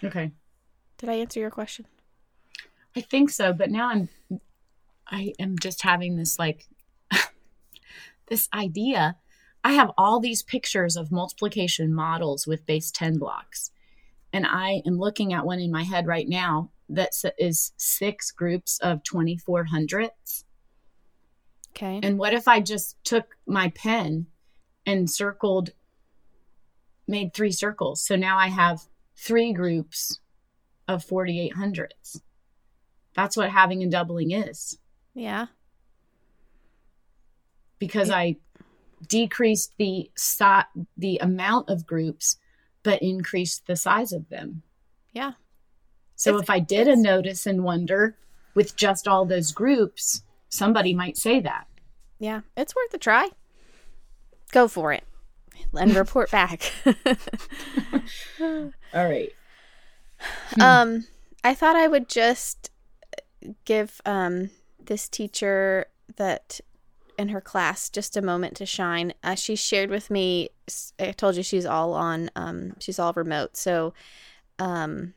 Okay. 0.02 0.32
did 0.98 1.08
I 1.08 1.14
answer 1.14 1.40
your 1.40 1.50
question? 1.50 1.86
I 2.96 3.00
think 3.00 3.30
so, 3.30 3.52
but 3.52 3.70
now 3.70 3.88
I'm 3.88 4.08
I 5.06 5.32
am 5.38 5.58
just 5.58 5.82
having 5.82 6.16
this 6.16 6.38
like 6.38 6.66
this 8.26 8.48
idea. 8.54 9.16
I 9.62 9.72
have 9.72 9.92
all 9.96 10.20
these 10.20 10.42
pictures 10.42 10.96
of 10.96 11.10
multiplication 11.10 11.94
models 11.94 12.46
with 12.46 12.66
base 12.66 12.90
10 12.90 13.18
blocks. 13.18 13.70
And 14.32 14.46
I 14.46 14.82
am 14.86 14.98
looking 14.98 15.32
at 15.32 15.46
one 15.46 15.58
in 15.58 15.70
my 15.70 15.84
head 15.84 16.06
right 16.06 16.28
now 16.28 16.70
that 16.88 17.12
is 17.38 17.72
six 17.78 18.30
groups 18.30 18.78
of 18.80 19.02
2400s. 19.02 20.44
Okay. 21.70 22.00
And 22.02 22.18
what 22.18 22.34
if 22.34 22.46
I 22.46 22.60
just 22.60 23.02
took 23.04 23.36
my 23.46 23.70
pen 23.70 24.26
and 24.86 25.10
circled, 25.10 25.70
made 27.06 27.32
three 27.34 27.52
circles? 27.52 28.00
So 28.04 28.16
now 28.16 28.38
I 28.38 28.48
have 28.48 28.82
three 29.16 29.52
groups 29.52 30.20
of 30.88 31.04
4800s. 31.04 32.20
That's 33.14 33.36
what 33.36 33.50
halving 33.50 33.82
and 33.82 33.92
doubling 33.92 34.32
is 34.32 34.78
Yeah. 35.14 35.46
because 37.78 38.10
I 38.10 38.36
decreased 39.06 39.72
the 39.78 40.10
si- 40.16 40.82
the 40.96 41.18
amount 41.18 41.68
of 41.68 41.86
groups, 41.86 42.38
but 42.82 43.02
increased 43.02 43.66
the 43.66 43.76
size 43.76 44.12
of 44.12 44.28
them. 44.30 44.62
Yeah. 45.12 45.32
So 46.16 46.30
It's- 46.30 46.42
if 46.44 46.50
I 46.50 46.58
did 46.60 46.88
a 46.88 46.96
notice 46.96 47.46
and 47.46 47.64
wonder 47.64 48.16
with 48.54 48.76
just 48.76 49.06
all 49.06 49.24
those 49.26 49.52
groups, 49.52 50.22
somebody 50.48 50.94
might 50.94 51.16
say 51.16 51.40
that. 51.40 51.66
Yeah. 52.18 52.42
It's 52.56 52.74
worth 52.74 52.94
a 52.94 52.98
try. 52.98 53.30
Go 54.52 54.68
for 54.68 54.92
it 54.92 55.04
and 55.72 55.94
report 55.96 56.30
back. 56.30 56.72
All 58.40 58.72
right. 58.94 59.32
Um, 60.60 61.06
I 61.42 61.54
thought 61.54 61.76
I 61.76 61.88
would 61.88 62.08
just 62.08 62.70
give 63.64 64.00
um 64.06 64.50
this 64.82 65.08
teacher 65.08 65.86
that 66.16 66.60
in 67.18 67.28
her 67.28 67.40
class 67.40 67.88
just 67.88 68.16
a 68.16 68.22
moment 68.22 68.56
to 68.56 68.66
shine. 68.66 69.14
Uh, 69.22 69.34
she 69.34 69.56
shared 69.56 69.90
with 69.90 70.10
me. 70.10 70.50
I 70.98 71.12
told 71.12 71.36
you 71.36 71.42
she's 71.42 71.66
all 71.66 71.94
on. 71.94 72.30
Um, 72.34 72.74
she's 72.80 72.98
all 72.98 73.12
remote. 73.12 73.56
So, 73.56 73.94
um, 74.58 75.14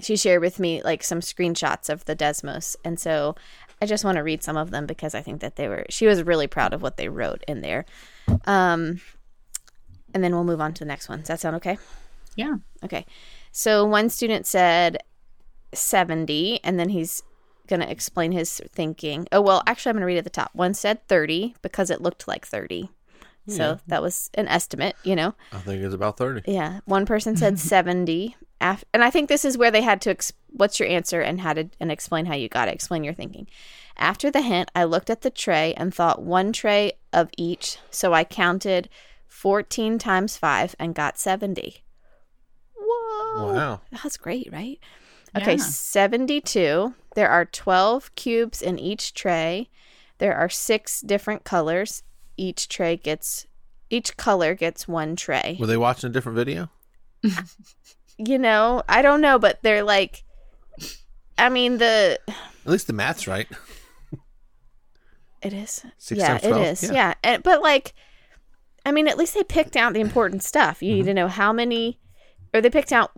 she 0.00 0.16
shared 0.16 0.40
with 0.40 0.58
me 0.58 0.82
like 0.82 1.02
some 1.02 1.20
screenshots 1.20 1.88
of 1.88 2.04
the 2.06 2.16
Desmos, 2.16 2.76
and 2.84 2.98
so 2.98 3.34
I 3.82 3.86
just 3.86 4.04
want 4.04 4.16
to 4.16 4.22
read 4.22 4.42
some 4.42 4.56
of 4.56 4.70
them 4.70 4.86
because 4.86 5.14
I 5.14 5.22
think 5.22 5.40
that 5.40 5.56
they 5.56 5.68
were. 5.68 5.86
She 5.88 6.06
was 6.06 6.22
really 6.22 6.46
proud 6.46 6.74
of 6.74 6.82
what 6.82 6.96
they 6.96 7.08
wrote 7.08 7.42
in 7.48 7.60
there. 7.62 7.84
Um, 8.44 9.00
and 10.12 10.22
then 10.22 10.32
we'll 10.34 10.44
move 10.44 10.60
on 10.60 10.74
to 10.74 10.80
the 10.80 10.88
next 10.88 11.08
one. 11.08 11.20
Does 11.20 11.28
that 11.28 11.40
sound 11.40 11.56
okay? 11.56 11.78
Yeah. 12.36 12.56
Okay. 12.84 13.06
So 13.52 13.84
one 13.84 14.08
student 14.10 14.46
said 14.46 14.98
70, 15.72 16.60
and 16.64 16.78
then 16.78 16.88
he's 16.90 17.22
going 17.68 17.80
to 17.80 17.90
explain 17.90 18.32
his 18.32 18.60
thinking. 18.72 19.26
Oh, 19.32 19.40
well, 19.40 19.62
actually, 19.66 19.90
I'm 19.90 19.94
going 19.96 20.02
to 20.02 20.06
read 20.06 20.18
at 20.18 20.24
the 20.24 20.30
top. 20.30 20.50
One 20.54 20.74
said 20.74 21.06
30 21.08 21.54
because 21.62 21.90
it 21.90 22.00
looked 22.02 22.26
like 22.26 22.46
30. 22.46 22.90
So 23.48 23.54
Yeah. 23.56 23.76
that 23.86 24.02
was 24.02 24.30
an 24.34 24.48
estimate, 24.48 24.96
you 25.04 25.16
know? 25.16 25.34
I 25.52 25.58
think 25.58 25.82
it's 25.82 25.94
about 25.94 26.16
30. 26.16 26.42
Yeah. 26.50 26.80
One 26.84 27.06
person 27.06 27.36
said 27.36 27.58
70. 27.60 28.36
Af- 28.60 28.84
and 28.92 29.02
I 29.02 29.10
think 29.10 29.28
this 29.28 29.44
is 29.44 29.56
where 29.56 29.70
they 29.70 29.82
had 29.82 30.00
to, 30.02 30.10
ex- 30.10 30.32
what's 30.52 30.78
your 30.78 30.88
answer 30.88 31.20
and 31.20 31.40
how 31.40 31.52
to, 31.54 31.68
and 31.78 31.90
explain 31.90 32.26
how 32.26 32.34
you 32.34 32.48
got 32.48 32.68
it, 32.68 32.74
explain 32.74 33.04
your 33.04 33.14
thinking. 33.14 33.46
After 33.96 34.30
the 34.30 34.42
hint, 34.42 34.70
I 34.74 34.84
looked 34.84 35.10
at 35.10 35.22
the 35.22 35.30
tray 35.30 35.74
and 35.74 35.94
thought 35.94 36.22
one 36.22 36.52
tray 36.52 36.92
of 37.12 37.30
each. 37.36 37.78
So 37.90 38.12
I 38.14 38.24
counted 38.24 38.88
14 39.28 39.98
times 39.98 40.36
five 40.36 40.74
and 40.78 40.94
got 40.94 41.18
70. 41.18 41.82
Whoa. 42.76 43.52
Wow. 43.52 43.80
That's 43.90 44.16
great, 44.16 44.48
right? 44.52 44.78
Okay, 45.36 45.52
Yeah. 45.52 45.62
72. 45.62 46.94
There 47.14 47.28
are 47.28 47.44
12 47.44 48.14
cubes 48.14 48.62
in 48.62 48.78
each 48.78 49.14
tray. 49.14 49.68
There 50.18 50.34
are 50.34 50.48
six 50.48 51.00
different 51.00 51.44
colors. 51.44 52.02
Each 52.36 52.68
tray 52.68 52.96
gets, 52.96 53.46
each 53.90 54.16
color 54.16 54.54
gets 54.54 54.88
one 54.88 55.14
tray. 55.16 55.56
Were 55.60 55.66
they 55.66 55.76
watching 55.76 56.10
a 56.10 56.12
different 56.12 56.36
video? 56.36 56.70
You 58.22 58.38
know, 58.38 58.82
I 58.86 59.00
don't 59.00 59.22
know, 59.22 59.38
but 59.38 59.60
they're 59.62 59.82
like, 59.82 60.24
I 61.40 61.48
mean, 61.48 61.78
the, 61.78 62.18
At 62.28 62.70
least 62.70 62.86
the 62.86 62.92
math's 62.92 63.26
right. 63.26 63.46
it 65.42 65.52
is. 65.52 65.84
Six 65.98 66.18
yeah, 66.18 66.28
times 66.28 66.44
it 66.44 66.48
12? 66.48 66.66
is. 66.66 66.82
Yeah. 66.84 66.92
Yeah. 66.92 67.14
And, 67.24 67.42
but 67.42 67.62
like, 67.62 67.94
I 68.84 68.92
mean, 68.92 69.08
at 69.08 69.18
least 69.18 69.34
they 69.34 69.42
picked 69.44 69.76
out 69.76 69.92
the 69.94 70.00
important 70.00 70.42
stuff. 70.42 70.82
You 70.82 70.94
need 70.94 71.00
Mm-hmm. 71.00 71.06
to 71.08 71.14
know 71.14 71.28
how 71.28 71.52
many, 71.52 71.98
or 72.54 72.60
they 72.60 72.70
picked 72.70 72.92
out, 72.92 73.12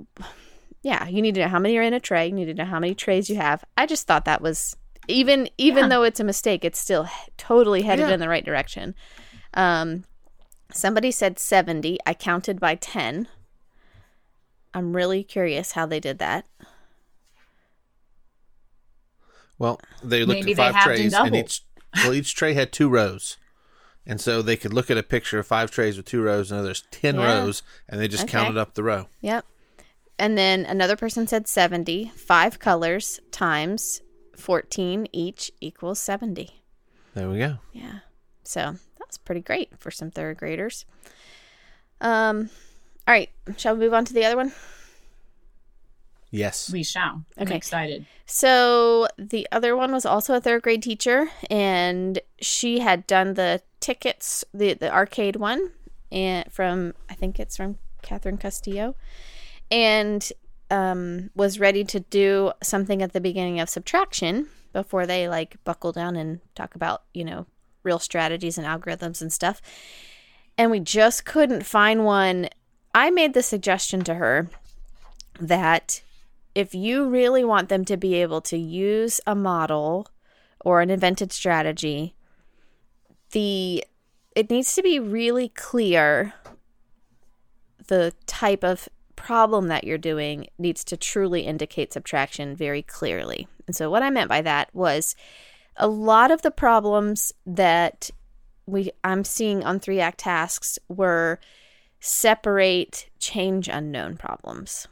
yeah, 0.83 1.07
you 1.09 1.23
need 1.23 1.35
to 1.37 1.41
know 1.43 1.49
how 1.49 1.59
many 1.59 1.77
are 1.79 1.83
in 1.83 1.95
a 1.95 2.01
tray. 2.01 2.27
You 2.27 2.33
need 2.33 2.47
to 2.47 2.55
know 2.55 2.65
how 2.65 2.79
many 2.81 2.95
trays 2.95 3.29
you 3.31 3.37
have. 3.37 3.65
I 3.77 3.87
just 3.87 4.07
thought 4.07 4.25
that 4.25 4.41
was 4.43 4.77
even 5.09 5.49
even 5.59 5.85
Yeah. 5.85 5.89
though 5.89 6.03
it's 6.05 6.21
a 6.21 6.25
mistake, 6.25 6.65
it's 6.65 6.79
still 6.79 7.09
totally 7.37 7.83
headed 7.83 8.09
Yeah. 8.09 8.15
in 8.15 8.21
the 8.21 8.29
right 8.29 8.45
direction. 8.45 8.95
Um, 9.55 10.05
somebody 10.73 11.11
said 11.11 11.39
seventy. 11.39 11.99
I 12.07 12.15
counted 12.15 12.59
by 12.61 12.75
ten. 12.77 13.27
I'm 14.75 14.95
really 14.97 15.23
curious 15.25 15.73
how 15.73 15.87
they 15.87 16.01
did 16.01 16.19
that. 16.19 16.47
Well, 19.63 19.81
they 20.03 20.25
looked 20.25 20.41
Maybe 20.41 20.61
at 20.61 20.75
five 20.75 20.83
trays, 20.83 21.15
and 21.15 21.37
each 21.37 21.63
well 21.95 22.13
each 22.13 22.35
tray 22.35 22.55
had 22.55 22.73
two 22.73 22.89
rows, 22.89 23.37
and 24.05 24.21
so 24.21 24.43
they 24.43 24.57
could 24.57 24.73
look 24.73 24.91
at 24.91 24.99
a 24.99 25.05
picture 25.05 25.39
of 25.39 25.47
five 25.47 25.71
trays 25.71 25.97
with 25.97 26.05
two 26.05 26.21
rows, 26.21 26.51
and 26.51 26.67
there's 26.67 26.83
ten 26.91 27.15
Yeah. 27.15 27.27
rows, 27.27 27.63
and 27.89 28.01
they 28.01 28.09
just 28.09 28.25
Okay. 28.25 28.33
counted 28.33 28.59
up 28.59 28.75
the 28.75 28.83
row. 28.83 29.07
Yep. 29.21 29.47
And 30.19 30.37
then 30.37 30.65
another 30.67 30.97
person 30.97 31.29
said 31.29 31.47
70. 31.47 32.11
Five 32.17 32.59
colors 32.59 33.21
times 33.31 34.03
14 34.37 35.07
each 35.13 35.53
equals 35.61 36.01
70. 36.01 36.63
There 37.15 37.31
we 37.31 37.39
go. 37.39 37.59
Yeah. 37.73 38.01
So 38.43 38.61
that 38.99 39.07
was 39.07 39.19
pretty 39.19 39.43
great 39.43 39.79
for 39.79 39.93
some 39.93 40.11
third 40.11 40.39
graders. 40.39 40.87
Um, 42.01 42.51
all 43.07 43.15
right. 43.15 43.31
Shall 43.57 43.75
we 43.75 43.81
move 43.85 43.95
on 43.95 44.05
to 44.07 44.13
the 44.13 44.25
other 44.25 44.37
one? 44.37 44.53
Yes. 46.33 46.73
We 46.73 46.83
shall. 46.83 47.25
I'm 47.37 47.53
excited. 47.53 48.07
So 48.25 49.07
the 49.19 49.47
other 49.53 49.77
one 49.77 49.93
was 49.93 50.07
also 50.07 50.35
a 50.35 50.41
third 50.41 50.63
grade 50.63 50.83
teacher, 50.83 51.29
and 51.51 52.19
she 52.41 52.79
had 52.79 53.07
done 53.07 53.35
the 53.35 53.63
tickets, 53.81 54.43
the 54.53 54.73
the 54.73 54.93
arcade 54.93 55.37
one, 55.37 55.73
and 56.11 56.51
from 56.51 56.95
I 57.11 57.15
think 57.15 57.39
it's 57.39 57.59
from 57.59 57.77
Catherine 58.01 58.39
Castillo, 58.39 58.97
and 59.71 60.33
um, 60.71 61.29
was 61.35 61.61
ready 61.61 61.85
to 61.85 62.01
do 62.01 62.53
something 62.63 63.03
at 63.03 63.13
the 63.13 63.21
beginning 63.21 63.61
of 63.61 63.69
subtraction 63.69 64.49
before 64.73 65.07
they 65.07 65.29
like 65.29 65.63
buckle 65.65 65.93
down 65.93 66.17
and 66.17 66.41
talk 66.55 66.75
about 66.75 67.03
you 67.13 67.27
know 67.27 67.47
real 67.83 67.99
strategies 67.99 68.57
and 68.57 68.67
algorithms 68.67 69.21
and 69.21 69.31
stuff. 69.31 69.61
And 70.57 70.71
we 70.71 70.81
just 70.81 71.27
couldn't 71.27 71.67
find 71.67 72.07
one. 72.07 72.49
I 72.95 73.11
made 73.11 73.35
the 73.35 73.43
suggestion 73.43 74.03
to 74.05 74.15
her 74.15 74.49
that 75.39 76.03
if 76.55 76.75
you 76.75 77.09
really 77.09 77.45
want 77.45 77.69
them 77.69 77.85
to 77.87 77.97
be 77.97 78.15
able 78.15 78.41
to 78.43 78.59
use 78.59 79.21
a 79.27 79.35
model 79.35 80.09
or 80.61 80.81
an 80.81 80.91
invented 80.91 81.33
strategy, 81.33 82.15
the 83.33 83.85
it 84.35 84.51
needs 84.51 84.75
to 84.75 84.83
be 84.83 84.99
really 84.99 85.49
clear 85.51 86.33
the 87.89 88.13
type 88.27 88.65
of 88.65 88.89
problem 89.17 89.69
that 89.69 89.85
you're 89.85 89.99
doing 89.99 90.47
needs 90.59 90.85
to 90.85 90.97
truly 90.97 91.43
indicate 91.43 91.93
subtraction 91.93 92.57
very 92.57 92.83
clearly. 92.83 93.47
And 93.67 93.77
so 93.77 93.91
what 93.91 94.03
I 94.03 94.11
meant 94.11 94.29
by 94.29 94.43
that 94.43 94.75
was 94.75 95.15
a 95.77 95.87
lot 95.87 96.31
of 96.31 96.43
the 96.43 96.51
problems 96.51 97.33
that 97.47 98.11
we 98.67 98.91
I'm 99.05 99.25
seeing 99.25 99.65
on 99.65 99.81
3 99.81 100.01
act 100.01 100.19
tasks 100.19 100.79
were 100.89 101.41
separate 102.01 103.11
change 103.19 103.69
unknown 103.69 104.17
problems 104.17 104.89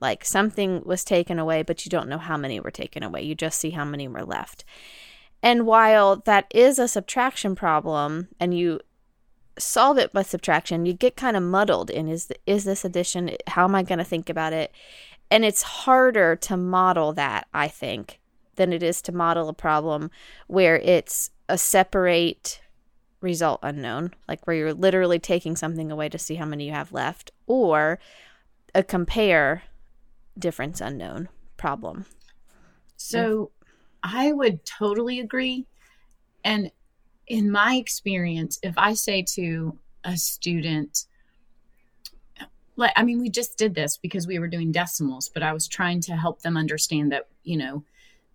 like 0.00 0.24
something 0.24 0.82
was 0.84 1.04
taken 1.04 1.38
away 1.38 1.62
but 1.62 1.84
you 1.84 1.90
don't 1.90 2.08
know 2.08 2.18
how 2.18 2.36
many 2.36 2.60
were 2.60 2.70
taken 2.70 3.02
away. 3.02 3.22
You 3.22 3.34
just 3.34 3.60
see 3.60 3.70
how 3.70 3.84
many 3.84 4.08
were 4.08 4.24
left. 4.24 4.64
And 5.42 5.66
while 5.66 6.16
that 6.16 6.46
is 6.50 6.78
a 6.78 6.88
subtraction 6.88 7.54
problem 7.54 8.28
and 8.38 8.56
you 8.56 8.80
solve 9.58 9.98
it 9.98 10.12
by 10.12 10.22
subtraction 10.22 10.86
you 10.86 10.92
get 10.94 11.16
kind 11.16 11.36
of 11.36 11.42
muddled 11.42 11.90
in 11.90 12.08
is 12.08 12.32
is 12.46 12.64
this 12.64 12.82
addition 12.82 13.30
how 13.46 13.64
am 13.64 13.74
i 13.74 13.82
going 13.82 13.98
to 13.98 14.04
think 14.04 14.30
about 14.30 14.52
it? 14.52 14.72
And 15.30 15.44
it's 15.44 15.62
harder 15.62 16.34
to 16.36 16.56
model 16.56 17.12
that 17.14 17.46
i 17.52 17.68
think 17.68 18.20
than 18.56 18.72
it 18.72 18.82
is 18.82 19.02
to 19.02 19.12
model 19.12 19.48
a 19.48 19.54
problem 19.54 20.10
where 20.46 20.78
it's 20.78 21.30
a 21.48 21.58
separate 21.58 22.60
result 23.20 23.60
unknown 23.62 24.14
like 24.28 24.46
where 24.46 24.56
you're 24.56 24.74
literally 24.74 25.18
taking 25.18 25.56
something 25.56 25.90
away 25.90 26.08
to 26.08 26.18
see 26.18 26.36
how 26.36 26.46
many 26.46 26.66
you 26.66 26.72
have 26.72 26.92
left 26.92 27.30
or 27.46 27.98
a 28.74 28.82
compare 28.82 29.62
difference 30.40 30.80
unknown 30.80 31.28
problem. 31.56 32.06
So 32.96 33.50
I 34.02 34.32
would 34.32 34.64
totally 34.64 35.20
agree. 35.20 35.66
And 36.44 36.70
in 37.26 37.50
my 37.50 37.76
experience, 37.76 38.58
if 38.62 38.76
I 38.76 38.94
say 38.94 39.22
to 39.34 39.78
a 40.04 40.16
student, 40.16 41.06
like, 42.76 42.92
I 42.96 43.02
mean, 43.02 43.20
we 43.20 43.28
just 43.30 43.58
did 43.58 43.74
this 43.74 43.96
because 43.96 44.26
we 44.26 44.38
were 44.38 44.48
doing 44.48 44.72
decimals, 44.72 45.28
but 45.28 45.42
I 45.42 45.52
was 45.52 45.68
trying 45.68 46.00
to 46.02 46.16
help 46.16 46.42
them 46.42 46.56
understand 46.56 47.12
that, 47.12 47.28
you 47.44 47.56
know, 47.56 47.84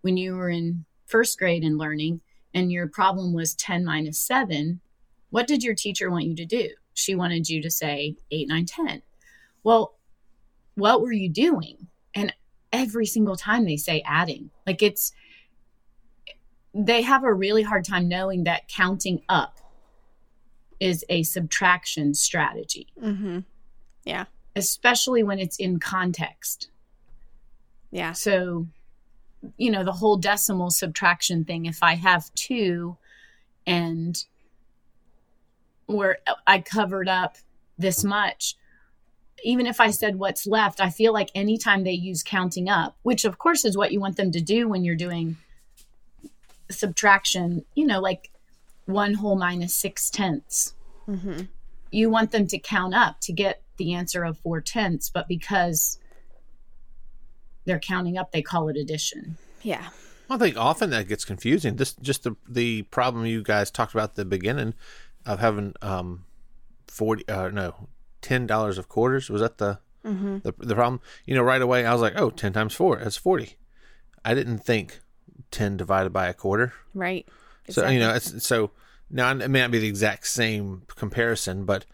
when 0.01 0.17
you 0.17 0.35
were 0.35 0.49
in 0.49 0.85
first 1.07 1.37
grade 1.39 1.63
and 1.63 1.77
learning 1.77 2.21
and 2.53 2.71
your 2.71 2.87
problem 2.87 3.33
was 3.33 3.55
10 3.55 3.83
minus 3.83 4.19
7, 4.19 4.79
what 5.31 5.47
did 5.47 5.63
your 5.63 5.75
teacher 5.75 6.11
want 6.11 6.25
you 6.25 6.35
to 6.35 6.45
do? 6.45 6.69
She 6.93 7.15
wanted 7.15 7.49
you 7.49 7.61
to 7.61 7.71
say 7.71 8.15
8, 8.31 8.47
9, 8.47 8.65
10. 8.65 9.01
Well, 9.63 9.95
what 10.75 11.01
were 11.01 11.11
you 11.11 11.29
doing? 11.29 11.87
Every 12.75 13.05
single 13.05 13.35
time 13.35 13.65
they 13.65 13.77
say 13.77 14.01
adding, 14.05 14.49
like 14.65 14.81
it's, 14.81 15.11
they 16.73 17.01
have 17.01 17.23
a 17.23 17.33
really 17.33 17.63
hard 17.63 17.85
time 17.85 18.07
knowing 18.07 18.43
that 18.43 18.67
counting 18.67 19.21
up 19.29 19.59
is 20.79 21.05
a 21.09 21.23
subtraction 21.23 22.13
strategy, 22.13 22.87
Mm-hmm. 23.01 23.39
Yeah. 24.03 24.25
Especially 24.55 25.23
when 25.23 25.39
it's 25.39 25.57
in 25.57 25.79
context. 25.79 26.69
Yeah. 27.91 28.13
So, 28.13 28.67
you 29.57 29.71
know, 29.71 29.83
the 29.83 29.91
whole 29.91 30.17
decimal 30.17 30.69
subtraction 30.69 31.43
thing, 31.43 31.65
if 31.65 31.81
I 31.81 31.95
have 31.95 32.33
two 32.35 32.97
and 33.65 34.23
where 35.87 36.19
I 36.45 36.59
covered 36.59 37.09
up 37.09 37.37
this 37.77 38.03
much, 38.03 38.55
even 39.45 39.67
if 39.67 39.79
I 39.79 39.91
said 39.91 40.17
what's 40.17 40.47
left, 40.47 40.81
I 40.81 40.89
feel 40.89 41.13
like 41.13 41.29
anytime 41.35 41.83
they 41.83 41.91
use 41.91 42.23
counting 42.23 42.67
up, 42.67 42.97
which 43.03 43.25
of 43.25 43.37
course 43.37 43.63
is 43.63 43.77
what 43.77 43.91
you 43.91 43.99
want 43.99 44.17
them 44.17 44.31
to 44.31 44.41
do 44.41 44.67
when 44.67 44.83
you're 44.83 44.95
doing 44.95 45.37
subtraction, 46.71 47.63
you 47.75 47.85
know, 47.85 47.99
like 47.99 48.31
one 48.85 49.13
whole 49.13 49.37
minus 49.37 49.75
six 49.75 50.09
tenths. 50.09 50.73
Mm-hmm. 51.07 51.43
You 51.91 52.09
want 52.09 52.31
them 52.31 52.47
to 52.47 52.57
count 52.57 52.95
up 52.95 53.21
to 53.21 53.33
get 53.33 53.61
the 53.77 53.93
answer 53.93 54.23
of 54.23 54.39
four 54.39 54.61
tenths, 54.61 55.11
but 55.11 55.27
because 55.27 55.99
they're 57.65 57.79
counting 57.79 58.17
up, 58.17 58.31
they 58.31 58.41
call 58.41 58.67
it 58.69 58.77
addition. 58.77 59.37
Yeah. 59.61 59.89
I 60.27 60.37
think 60.37 60.57
often 60.57 60.89
that 60.89 61.07
gets 61.07 61.23
confusing. 61.23 61.75
This 61.75 61.93
just 61.93 62.23
the 62.23 62.35
the 62.49 62.81
problem 62.83 63.27
you 63.27 63.43
guys 63.43 63.69
talked 63.69 63.93
about 63.93 64.09
at 64.09 64.15
the 64.15 64.25
beginning 64.25 64.73
of 65.23 65.39
having 65.39 65.75
um 65.83 66.25
forty 66.87 67.27
uh 67.27 67.49
no 67.49 67.87
ten 68.25 68.47
dollars 68.47 68.79
of 68.79 68.89
quarters 68.89 69.29
was 69.29 69.41
that 69.41 69.59
the, 69.59 69.77
mm-hmm. 70.03 70.39
the 70.39 70.51
the 70.57 70.73
problem? 70.73 70.99
You 71.25 71.35
know, 71.35 71.43
right 71.43 71.61
away 71.61 71.85
I 71.85 71.93
was 71.93 72.01
like, 72.01 72.17
oh, 72.17 72.31
10 72.31 72.53
times 72.53 72.73
four, 72.73 72.97
that's 72.97 73.17
forty. 73.17 73.55
I 74.23 74.33
didn't 74.33 74.59
think 74.59 74.99
ten 75.51 75.77
divided 75.77 76.11
by 76.11 76.27
a 76.27 76.33
quarter. 76.33 76.73
Right. 76.95 77.27
So 77.69 77.87
you 77.87 77.99
know, 77.99 78.13
it's 78.15 78.43
so 78.45 78.71
now 79.11 79.29
it 79.31 79.49
may 79.49 79.61
not 79.61 79.71
be 79.71 79.79
the 79.79 79.87
exact 79.87 80.25
same 80.27 80.83
comparison, 80.95 81.65
but 81.65 81.85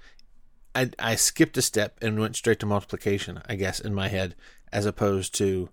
I 0.74 0.90
I 0.98 1.16
skipped 1.16 1.58
a 1.58 1.62
step 1.62 1.98
and 2.02 2.18
went 2.20 2.38
straight 2.38 2.60
to 2.62 2.66
multiplication, 2.66 3.42
I 3.50 3.56
guess, 3.56 3.80
in 3.82 3.94
my 3.94 4.08
head, 4.08 4.36
as 4.72 4.86
opposed 4.86 5.36
to 5.36 5.70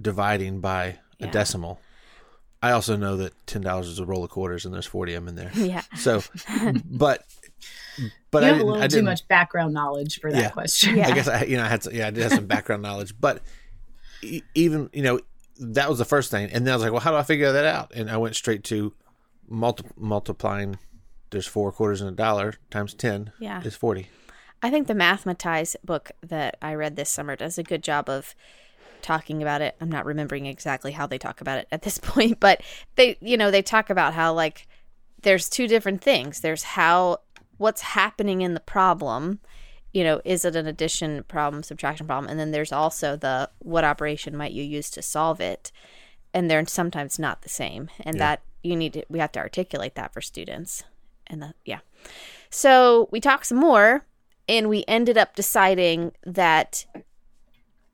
dividing 0.00 0.60
by 0.60 0.98
Yeah. 1.18 1.26
a 1.26 1.30
decimal. 1.32 1.80
I 2.62 2.72
also 2.72 2.96
know 2.96 3.16
that 3.16 3.32
ten 3.46 3.62
dollars 3.62 3.88
is 3.88 3.98
a 3.98 4.04
roll 4.04 4.22
of 4.22 4.30
quarters 4.30 4.64
and 4.64 4.72
there's 4.72 4.86
forty 4.86 5.14
of 5.14 5.24
them 5.24 5.28
in 5.28 5.34
there. 5.34 5.50
Yeah. 5.72 5.82
So, 5.96 6.22
but 6.84 7.24
but 8.30 8.42
you 8.42 8.48
I 8.48 8.48
have 8.48 8.56
a 8.56 8.58
didn't. 8.58 8.66
little 8.68 8.82
I 8.82 8.86
too 8.86 8.94
didn't. 8.96 9.04
much 9.06 9.28
background 9.28 9.74
knowledge 9.74 10.20
for 10.20 10.30
that 10.32 10.38
Yeah. 10.40 10.50
question. 10.50 10.96
Yeah. 10.96 11.08
I 11.08 11.12
guess 11.12 11.28
I 11.28 11.42
you 11.44 11.56
know 11.56 11.64
I 11.64 11.68
had 11.68 11.82
some, 11.82 11.94
yeah 11.94 12.06
I 12.06 12.10
did 12.10 12.22
have 12.22 12.32
some 12.32 12.46
background 12.46 12.82
knowledge, 12.82 13.14
but 13.20 13.42
e- 14.22 14.42
even 14.54 14.90
you 14.92 15.02
know 15.02 15.20
that 15.58 15.88
was 15.88 15.98
the 15.98 16.04
first 16.04 16.30
thing, 16.30 16.50
and 16.50 16.66
then 16.66 16.72
I 16.72 16.76
was 16.76 16.82
like, 16.82 16.92
well, 16.92 17.00
how 17.00 17.10
do 17.10 17.16
I 17.18 17.22
figure 17.22 17.52
that 17.52 17.64
out? 17.66 17.92
And 17.94 18.10
I 18.10 18.16
went 18.16 18.34
straight 18.34 18.64
to 18.64 18.94
multi- 19.48 19.84
multiplying. 19.96 20.78
There's 21.30 21.46
four 21.46 21.70
quarters 21.70 22.00
in 22.00 22.08
a 22.08 22.12
dollar 22.12 22.54
times 22.70 22.94
ten 22.94 23.32
Yeah. 23.38 23.62
is 23.62 23.76
forty. 23.76 24.08
I 24.62 24.70
think 24.70 24.86
the 24.88 24.94
Mathematize 24.94 25.76
book 25.84 26.10
that 26.22 26.56
I 26.60 26.74
read 26.74 26.96
this 26.96 27.08
summer 27.10 27.34
does 27.36 27.56
a 27.58 27.62
good 27.62 27.82
job 27.82 28.08
of 28.10 28.34
talking 29.00 29.40
about 29.40 29.62
it. 29.62 29.74
I'm 29.80 29.88
not 29.90 30.04
remembering 30.04 30.44
exactly 30.46 30.92
how 30.92 31.06
they 31.06 31.16
talk 31.18 31.40
about 31.40 31.58
it 31.58 31.68
at 31.72 31.82
this 31.82 31.96
point, 32.02 32.40
but 32.40 32.60
they, 32.96 33.16
you 33.20 33.36
know, 33.36 33.50
they 33.50 33.62
talk 33.62 33.88
about 33.90 34.12
how 34.14 34.32
like 34.34 34.66
there's 35.22 35.48
two 35.48 35.66
different 35.68 36.02
things. 36.02 36.40
There's 36.40 36.62
how 36.62 37.18
what's 37.60 37.82
happening 37.82 38.40
in 38.40 38.54
the 38.54 38.60
problem, 38.60 39.38
you 39.92 40.02
know, 40.02 40.22
is 40.24 40.46
it 40.46 40.56
an 40.56 40.66
addition 40.66 41.22
problem, 41.24 41.62
subtraction 41.62 42.06
problem, 42.06 42.30
and 42.30 42.40
then 42.40 42.52
there's 42.52 42.72
also 42.72 43.16
the 43.16 43.50
what 43.58 43.84
operation 43.84 44.34
might 44.34 44.52
you 44.52 44.62
use 44.62 44.88
to 44.90 45.02
solve 45.02 45.42
it, 45.42 45.70
and 46.32 46.50
they're 46.50 46.66
sometimes 46.66 47.18
not 47.18 47.42
the 47.42 47.50
same, 47.50 47.90
and 48.00 48.18
that 48.18 48.40
you 48.62 48.74
need 48.74 48.94
to 48.94 49.04
we 49.10 49.18
have 49.18 49.32
to 49.32 49.38
articulate 49.38 49.94
that 49.94 50.14
for 50.14 50.22
students, 50.22 50.84
and 51.26 51.42
the 51.42 51.54
yeah. 51.66 51.80
So 52.48 53.10
we 53.12 53.20
talked 53.20 53.46
some 53.46 53.58
more, 53.58 54.06
and 54.48 54.70
we 54.70 54.82
ended 54.88 55.18
up 55.18 55.36
deciding 55.36 56.12
that 56.24 56.86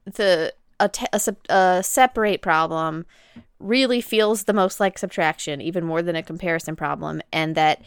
the 0.05 0.55
a, 0.79 0.89
a, 1.13 1.37
a 1.53 1.83
separate 1.83 2.41
problem 2.41 3.05
really 3.59 4.01
feels 4.01 4.45
the 4.45 4.53
most 4.53 4.79
like 4.79 4.97
subtraction, 4.97 5.61
even 5.61 5.85
more 5.85 6.03
than 6.03 6.15
a 6.15 6.23
comparison 6.23 6.77
problem, 6.77 7.21
and 7.33 7.57
that 7.57 7.83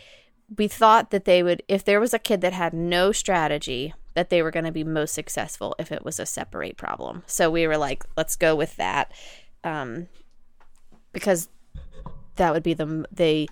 we 0.57 0.67
thought 0.67 1.11
that 1.11 1.25
they 1.25 1.43
would, 1.43 1.63
if 1.67 1.83
there 1.83 1.99
was 1.99 2.13
a 2.13 2.19
kid 2.19 2.41
that 2.41 2.53
had 2.53 2.73
no 2.73 3.11
strategy, 3.11 3.93
that 4.15 4.29
they 4.29 4.41
were 4.41 4.51
going 4.51 4.65
to 4.65 4.71
be 4.71 4.83
most 4.83 5.13
successful 5.13 5.75
if 5.79 5.91
it 5.91 6.03
was 6.03 6.19
a 6.19 6.25
separate 6.25 6.77
problem. 6.77 7.23
So 7.27 7.49
we 7.49 7.67
were 7.67 7.77
like, 7.77 8.03
let's 8.17 8.35
go 8.35 8.55
with 8.55 8.75
that, 8.77 9.11
um, 9.63 10.07
because 11.13 11.49
that 12.35 12.53
would 12.53 12.63
be 12.63 12.73
the 12.73 13.05
the 13.11 13.49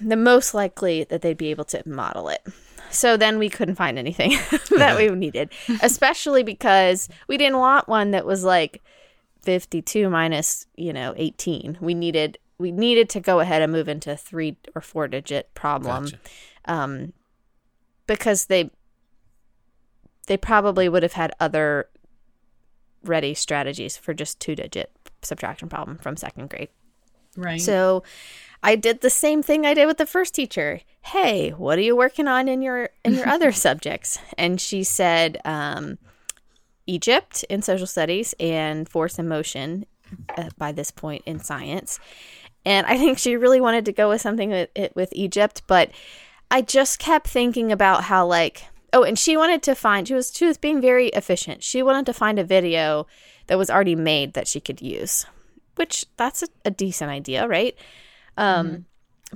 the 0.00 0.16
most 0.16 0.54
likely 0.54 1.04
that 1.04 1.22
they'd 1.22 1.36
be 1.36 1.50
able 1.50 1.64
to 1.64 1.82
model 1.86 2.28
it. 2.28 2.46
So 2.90 3.16
then 3.16 3.38
we 3.38 3.48
couldn't 3.48 3.76
find 3.76 3.98
anything 3.98 4.32
that 4.76 4.96
we 4.96 5.08
needed, 5.08 5.50
especially 5.82 6.42
because 6.42 7.08
we 7.26 7.38
didn't 7.38 7.58
want 7.58 7.88
one 7.88 8.10
that 8.10 8.26
was 8.26 8.44
like 8.44 8.82
52 9.42 10.08
minus, 10.08 10.66
you 10.76 10.92
know, 10.92 11.14
18. 11.16 11.78
We 11.80 11.94
needed 11.94 12.38
we 12.62 12.72
needed 12.72 13.08
to 13.10 13.20
go 13.20 13.40
ahead 13.40 13.60
and 13.60 13.72
move 13.72 13.88
into 13.88 14.12
a 14.12 14.16
3 14.16 14.56
or 14.74 14.80
4 14.80 15.08
digit 15.08 15.52
problem 15.54 16.04
Gotcha. 16.04 16.18
um 16.64 17.12
because 18.06 18.46
they 18.46 18.70
they 20.26 20.36
probably 20.36 20.88
would 20.88 21.02
have 21.02 21.14
had 21.14 21.32
other 21.40 21.88
ready 23.04 23.34
strategies 23.34 23.96
for 23.96 24.14
just 24.14 24.40
two 24.40 24.54
digit 24.54 24.92
subtraction 25.22 25.68
problem 25.68 25.98
from 25.98 26.16
second 26.16 26.50
grade. 26.50 26.68
Right. 27.36 27.60
So 27.60 28.02
I 28.62 28.76
did 28.76 29.00
the 29.00 29.10
same 29.10 29.42
thing 29.42 29.66
I 29.66 29.74
did 29.74 29.86
with 29.86 29.98
the 29.98 30.06
first 30.06 30.34
teacher. 30.34 30.80
Hey, 31.02 31.50
what 31.50 31.78
are 31.78 31.82
you 31.82 31.96
working 31.96 32.28
on 32.28 32.48
in 32.48 32.62
your 32.62 32.90
in 33.04 33.14
your 33.14 33.28
other 33.36 33.52
subjects? 33.52 34.18
And 34.38 34.60
she 34.60 34.84
said 34.84 35.38
um, 35.44 35.98
Egypt 36.86 37.44
in 37.48 37.62
social 37.62 37.86
studies 37.86 38.34
and 38.38 38.88
force 38.88 39.18
and 39.18 39.28
motion 39.28 39.86
uh, 40.36 40.50
by 40.58 40.72
this 40.72 40.90
point 40.90 41.22
in 41.26 41.40
science. 41.40 41.98
And 42.64 42.86
I 42.86 42.96
think 42.96 43.18
she 43.18 43.36
really 43.36 43.60
wanted 43.60 43.84
to 43.86 43.92
go 43.92 44.08
with 44.08 44.20
something 44.20 44.50
with, 44.50 44.70
it- 44.74 44.94
with 44.94 45.08
Egypt, 45.12 45.62
but 45.66 45.90
I 46.50 46.62
just 46.62 46.98
kept 46.98 47.28
thinking 47.28 47.72
about 47.72 48.04
how 48.04 48.26
like 48.26 48.64
oh, 48.92 49.02
and 49.04 49.18
she 49.18 49.36
wanted 49.38 49.62
to 49.62 49.74
find 49.74 50.06
she 50.06 50.14
was 50.14 50.32
she 50.34 50.44
was 50.44 50.58
being 50.58 50.80
very 50.80 51.08
efficient. 51.08 51.62
She 51.62 51.82
wanted 51.82 52.06
to 52.06 52.12
find 52.12 52.38
a 52.38 52.44
video 52.44 53.06
that 53.46 53.58
was 53.58 53.70
already 53.70 53.96
made 53.96 54.34
that 54.34 54.46
she 54.46 54.60
could 54.60 54.80
use, 54.82 55.24
which 55.76 56.04
that's 56.16 56.42
a, 56.42 56.48
a 56.66 56.70
decent 56.70 57.10
idea, 57.10 57.48
right? 57.48 57.74
Um, 58.36 58.84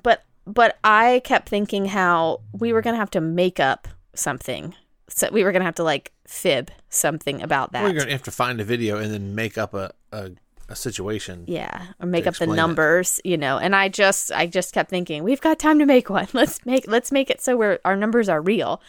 but 0.03 0.24
but 0.47 0.79
I 0.85 1.20
kept 1.24 1.49
thinking 1.49 1.87
how 1.87 2.41
we 2.53 2.72
were 2.72 2.83
gonna 2.83 2.99
have 2.99 3.11
to 3.12 3.20
make 3.20 3.59
up 3.59 3.89
something. 4.14 4.74
So 5.09 5.29
we 5.33 5.43
were 5.43 5.53
gonna 5.53 5.64
have 5.64 5.74
to 5.77 5.85
like 5.85 6.12
fib 6.27 6.70
something 6.91 7.43
about 7.43 7.72
that. 7.72 7.83
We're 7.85 7.93
going 7.93 8.07
to 8.07 8.12
have 8.12 8.22
to 8.24 8.31
find 8.31 8.61
a 8.61 8.64
video 8.64 8.99
and 8.99 9.12
then 9.12 9.35
make 9.35 9.57
up 9.57 9.74
a, 9.74 9.93
a, 10.12 10.33
a 10.69 10.77
situation. 10.77 11.45
yeah, 11.47 11.87
or 12.01 12.07
make 12.07 12.27
up 12.27 12.35
the 12.35 12.45
explain 12.45 12.51
it. 12.51 12.57
numbers, 12.57 13.21
you 13.25 13.37
know. 13.37 13.59
And 13.59 13.75
I 13.75 13.89
just 13.89 14.33
I 14.33 14.47
just 14.47 14.73
kept 14.75 14.91
thinking, 14.91 15.23
we've 15.23 15.41
got 15.41 15.59
time 15.59 15.79
to 15.79 15.87
make 15.87 16.11
one. 16.11 16.29
Let's 16.33 16.64
make 16.67 16.87
let's 16.89 17.12
make 17.12 17.31
it 17.31 17.41
so 17.41 17.57
we're 17.57 17.79
our 17.85 17.97
numbers 17.97 18.29
are 18.29 18.41
real. 18.41 18.81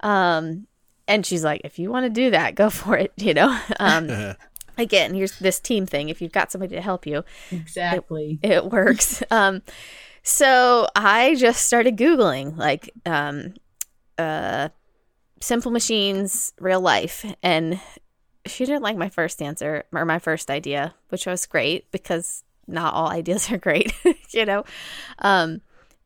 Um 0.00 0.66
and 1.08 1.24
she's 1.24 1.44
like, 1.44 1.60
if 1.64 1.78
you 1.78 1.90
want 1.90 2.04
to 2.04 2.10
do 2.10 2.30
that, 2.30 2.54
go 2.54 2.70
for 2.80 2.96
it, 2.96 3.12
you 3.16 3.34
know. 3.34 3.58
Um 3.78 4.34
again, 4.78 5.14
here's 5.14 5.38
this 5.38 5.60
team 5.60 5.86
thing. 5.86 6.08
If 6.08 6.20
you've 6.20 6.32
got 6.32 6.52
somebody 6.52 6.74
to 6.74 6.82
help 6.82 7.06
you, 7.06 7.24
exactly. 7.50 8.38
it 8.42 8.70
works. 8.70 9.22
um, 9.30 9.62
so 10.22 10.88
I 10.96 11.36
just 11.36 11.64
started 11.64 11.96
Googling 11.96 12.56
like 12.56 12.90
um, 13.06 13.54
uh, 14.18 14.70
simple 15.40 15.70
machines, 15.70 16.52
real 16.58 16.80
life. 16.80 17.24
And 17.44 17.80
she 18.46 18.64
didn't 18.64 18.82
like 18.82 18.96
my 18.96 19.08
first 19.08 19.42
answer 19.42 19.84
or 19.92 20.04
my 20.04 20.18
first 20.18 20.50
idea, 20.50 20.94
which 21.08 21.26
was 21.26 21.46
great 21.46 21.90
because 21.90 22.44
not 22.66 22.94
all 22.94 23.08
ideas 23.08 23.50
are 23.50 23.58
great, 23.58 23.92
you 24.30 24.44
know? 24.44 24.64
Um, 25.18 25.60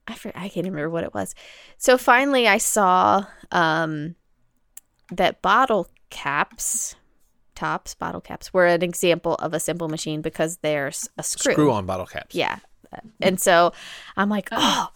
I, 0.07 0.14
for, 0.14 0.32
I 0.34 0.49
can't 0.49 0.66
remember 0.66 0.91
what 0.91 1.05
it 1.05 1.14
was. 1.14 1.34
So 1.78 1.97
finally, 1.97 2.49
I 2.49 2.59
saw 2.59 3.24
um, 3.53 4.16
that 5.12 5.43
bottle 5.43 5.88
caps, 6.11 6.97
tops, 7.55 7.95
bottle 7.95 8.20
caps, 8.20 8.53
were 8.53 8.66
an 8.66 8.82
example 8.82 9.34
of 9.36 9.55
a 9.55 9.61
simple 9.61 9.88
machine 9.88 10.20
because 10.20 10.59
there's 10.59 11.09
a 11.16 11.22
screw. 11.22 11.53
Screw 11.53 11.72
on 11.72 11.86
bottle 11.86 12.07
caps. 12.07 12.34
Yeah. 12.34 12.59
And 13.20 13.41
so 13.41 13.72
I'm 14.16 14.28
like, 14.28 14.49
oh, 14.51 14.88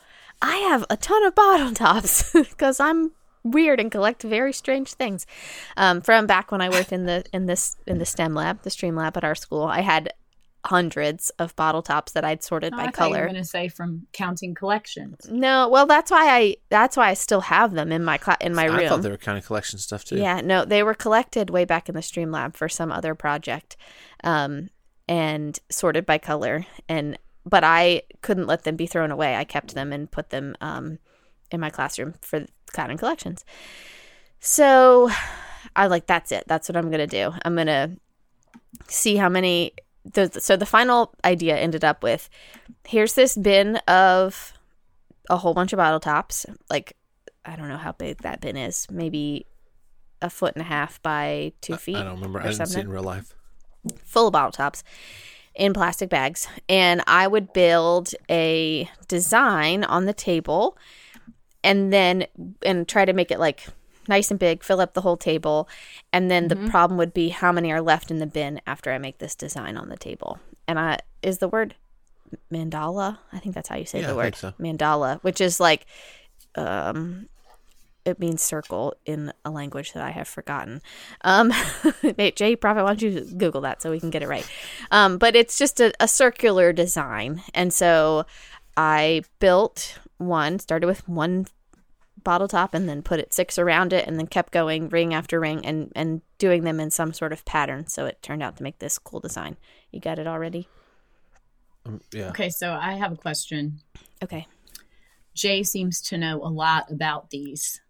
I 0.42 0.56
have 0.56 0.84
a 0.90 0.96
ton 0.96 1.24
of 1.24 1.34
bottle 1.34 1.72
tops 1.72 2.32
because 2.32 2.80
I'm 2.80 3.12
weird 3.44 3.78
and 3.78 3.92
collect 3.92 4.22
very 4.22 4.52
strange 4.52 4.94
things. 4.94 5.26
Um, 5.76 6.00
from 6.00 6.26
back 6.26 6.50
when 6.50 6.60
I 6.60 6.68
worked 6.70 6.92
in 6.92 7.04
the 7.06 7.24
in 7.32 7.46
this 7.46 7.76
in 7.86 7.98
the 7.98 8.06
STEM 8.06 8.34
lab, 8.34 8.62
the 8.62 8.70
Stream 8.70 8.96
lab 8.96 9.16
at 9.16 9.24
our 9.24 9.34
school, 9.34 9.62
I 9.64 9.82
had 9.82 10.12
hundreds 10.66 11.28
of 11.38 11.54
bottle 11.56 11.82
tops 11.82 12.12
that 12.12 12.24
I'd 12.24 12.42
sorted 12.42 12.72
Oh, 12.72 12.78
by 12.78 12.84
I 12.84 12.90
thought 12.90 13.10
you 13.10 13.16
were 13.18 13.24
going 13.24 13.34
to 13.34 13.44
say 13.44 13.68
from 13.68 14.06
counting 14.14 14.54
collections. 14.54 15.28
No, 15.30 15.68
well, 15.68 15.84
that's 15.86 16.10
why 16.10 16.26
I 16.34 16.56
that's 16.70 16.96
why 16.96 17.10
I 17.10 17.14
still 17.14 17.42
have 17.42 17.72
them 17.72 17.92
in 17.92 18.02
my 18.02 18.16
cla- 18.16 18.38
in 18.40 18.54
my 18.54 18.64
room. 18.64 18.76
I 18.80 18.88
thought 18.88 19.02
they 19.02 19.10
were 19.10 19.18
kind 19.18 19.36
of 19.38 19.44
collection 19.44 19.78
stuff 19.78 20.04
too. 20.04 20.16
Yeah, 20.16 20.40
no, 20.40 20.64
they 20.64 20.82
were 20.82 20.94
collected 20.94 21.50
way 21.50 21.64
back 21.66 21.88
in 21.88 21.94
the 21.94 22.02
Stream 22.02 22.30
Lab 22.30 22.56
for 22.56 22.68
some 22.68 22.90
other 22.90 23.14
project, 23.14 23.76
um, 24.24 24.70
and 25.06 25.58
sorted 25.70 26.06
by 26.06 26.16
color. 26.16 26.64
And 26.88 27.18
but 27.44 27.62
I 27.62 28.02
couldn't 28.22 28.46
let 28.46 28.64
them 28.64 28.76
be 28.76 28.86
thrown 28.86 29.10
away. 29.10 29.36
I 29.36 29.44
kept 29.44 29.74
them 29.74 29.92
and 29.92 30.10
put 30.10 30.30
them 30.30 30.56
um, 30.62 30.98
in 31.50 31.60
my 31.60 31.70
classroom 31.70 32.14
for 32.20 32.46
counting 32.72 32.98
collections. 32.98 33.44
So 34.40 35.10
I 35.76 35.86
like 35.86 36.06
that's 36.06 36.32
it. 36.32 36.44
That's 36.46 36.68
what 36.68 36.76
I'm 36.76 36.90
gonna 36.90 37.06
do. 37.06 37.32
I'm 37.44 37.56
gonna 37.56 37.96
see 38.88 39.16
how 39.16 39.28
many. 39.28 39.72
So 40.38 40.56
the 40.56 40.66
final 40.66 41.14
idea 41.24 41.56
ended 41.56 41.84
up 41.84 42.02
with 42.02 42.28
here's 42.86 43.14
this 43.14 43.36
bin 43.36 43.76
of 43.88 44.52
a 45.30 45.36
whole 45.38 45.54
bunch 45.54 45.72
of 45.72 45.78
bottle 45.78 46.00
tops, 46.00 46.44
like 46.68 46.94
I 47.44 47.56
don't 47.56 47.68
know 47.68 47.78
how 47.78 47.92
big 47.92 48.18
that 48.18 48.40
bin 48.40 48.56
is, 48.56 48.86
maybe 48.90 49.46
a 50.20 50.28
foot 50.28 50.54
and 50.54 50.62
a 50.62 50.68
half 50.68 51.00
by 51.02 51.52
two 51.60 51.76
feet. 51.76 51.96
I 51.96 52.04
don't 52.04 52.16
remember. 52.16 52.40
I 52.40 52.50
didn't 52.50 52.66
see 52.66 52.80
it 52.80 52.84
in 52.84 52.90
real 52.90 53.02
life. 53.02 53.34
full 54.04 54.26
of 54.26 54.32
bottle 54.32 54.52
tops 54.52 54.82
in 55.54 55.72
plastic 55.72 56.08
bags 56.08 56.48
and 56.68 57.00
i 57.06 57.26
would 57.26 57.52
build 57.52 58.10
a 58.30 58.88
design 59.06 59.84
on 59.84 60.04
the 60.04 60.12
table 60.12 60.76
and 61.64 61.92
then 61.92 62.26
and 62.64 62.86
try 62.86 63.04
to 63.04 63.12
make 63.12 63.32
it 63.32 63.40
like 63.40 63.66
nice 64.08 64.30
and 64.30 64.38
big, 64.38 64.62
fill 64.62 64.80
up 64.80 64.94
the 64.94 65.00
whole 65.00 65.16
table. 65.16 65.68
And 66.12 66.30
then 66.30 66.44
Mm-hmm. 66.44 66.64
the 66.64 66.70
problem 66.70 66.98
would 66.98 67.14
be 67.14 67.30
how 67.30 67.50
many 67.52 67.72
are 67.72 67.80
left 67.82 68.10
in 68.12 68.18
the 68.20 68.26
bin 68.26 68.60
after 68.66 68.92
I 68.92 68.98
make 68.98 69.18
this 69.18 69.34
design 69.34 69.76
on 69.76 69.88
the 69.88 69.96
table. 69.96 70.38
And 70.68 70.78
I 70.78 71.00
is 71.22 71.38
the 71.38 71.48
word 71.48 71.74
mandala? 72.52 73.18
I 73.32 73.38
think 73.40 73.54
that's 73.54 73.68
how 73.68 73.76
you 73.76 73.86
say 73.86 74.00
Yeah, 74.00 74.08
the 74.08 74.12
I 74.12 74.16
word 74.16 74.36
think 74.36 74.36
so. 74.36 74.52
mandala, 74.62 75.20
which 75.22 75.40
is 75.40 75.58
like 75.60 75.86
um 76.54 77.28
it 78.04 78.18
means 78.20 78.42
circle 78.42 78.94
in 79.06 79.32
a 79.46 79.50
language 79.50 79.94
that 79.94 80.02
I 80.04 80.10
have 80.10 80.28
forgotten. 80.28 80.82
Um, 81.22 81.50
Jay 82.36 82.54
Profit, 82.54 82.84
why 82.84 82.94
don't 82.94 83.00
you 83.02 83.22
Google 83.22 83.62
that 83.62 83.80
so 83.80 83.90
we 83.90 83.98
can 83.98 84.10
get 84.10 84.22
it 84.22 84.28
right? 84.28 84.46
Um, 84.90 85.16
but 85.16 85.34
it's 85.34 85.56
just 85.56 85.80
a, 85.80 85.90
a 85.98 86.06
circular 86.06 86.70
design. 86.74 87.42
And 87.54 87.72
so 87.72 88.26
I 88.76 89.22
built 89.38 89.98
one, 90.18 90.58
started 90.58 90.86
with 90.86 91.08
one 91.08 91.46
bottle 92.22 92.48
top 92.48 92.74
and 92.74 92.88
then 92.88 93.02
put 93.02 93.20
it 93.20 93.34
six 93.34 93.58
around 93.58 93.92
it 93.92 94.06
and 94.06 94.18
then 94.18 94.26
kept 94.26 94.52
going 94.52 94.88
ring 94.88 95.12
after 95.12 95.38
ring 95.38 95.64
and, 95.66 95.92
and 95.94 96.22
doing 96.38 96.64
them 96.64 96.80
in 96.80 96.90
some 96.90 97.12
sort 97.12 97.32
of 97.32 97.44
pattern. 97.44 97.86
So 97.86 98.06
it 98.06 98.22
turned 98.22 98.42
out 98.42 98.56
to 98.56 98.62
make 98.62 98.78
this 98.78 98.98
cool 98.98 99.20
design. 99.20 99.56
You 99.90 100.00
got 100.00 100.18
it 100.18 100.26
already? 100.26 100.68
Um, 101.86 102.00
yeah. 102.12 102.28
Okay, 102.28 102.48
so 102.48 102.72
I 102.72 102.94
have 102.94 103.12
a 103.12 103.16
question. 103.16 103.80
Okay. 104.22 104.46
Jay 105.34 105.62
seems 105.62 106.00
to 106.02 106.18
know 106.18 106.42
a 106.42 106.48
lot 106.48 106.90
about 106.90 107.30
these. 107.30 107.80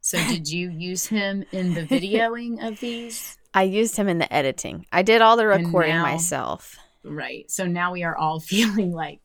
So 0.00 0.18
did 0.28 0.48
you 0.50 0.70
use 0.70 1.06
him 1.06 1.44
in 1.52 1.74
the 1.74 1.86
videoing 1.86 2.66
of 2.66 2.80
these? 2.80 3.38
I 3.54 3.62
used 3.64 3.96
him 3.96 4.08
in 4.08 4.18
the 4.18 4.32
editing. 4.32 4.86
I 4.92 5.02
did 5.02 5.22
all 5.22 5.36
the 5.36 5.46
recording 5.46 5.94
now- 5.94 6.02
myself. 6.02 6.76
Right. 7.04 7.50
So 7.50 7.66
now 7.66 7.92
we 7.92 8.02
are 8.02 8.16
all 8.16 8.40
feeling 8.54 8.92
like, 8.92 9.20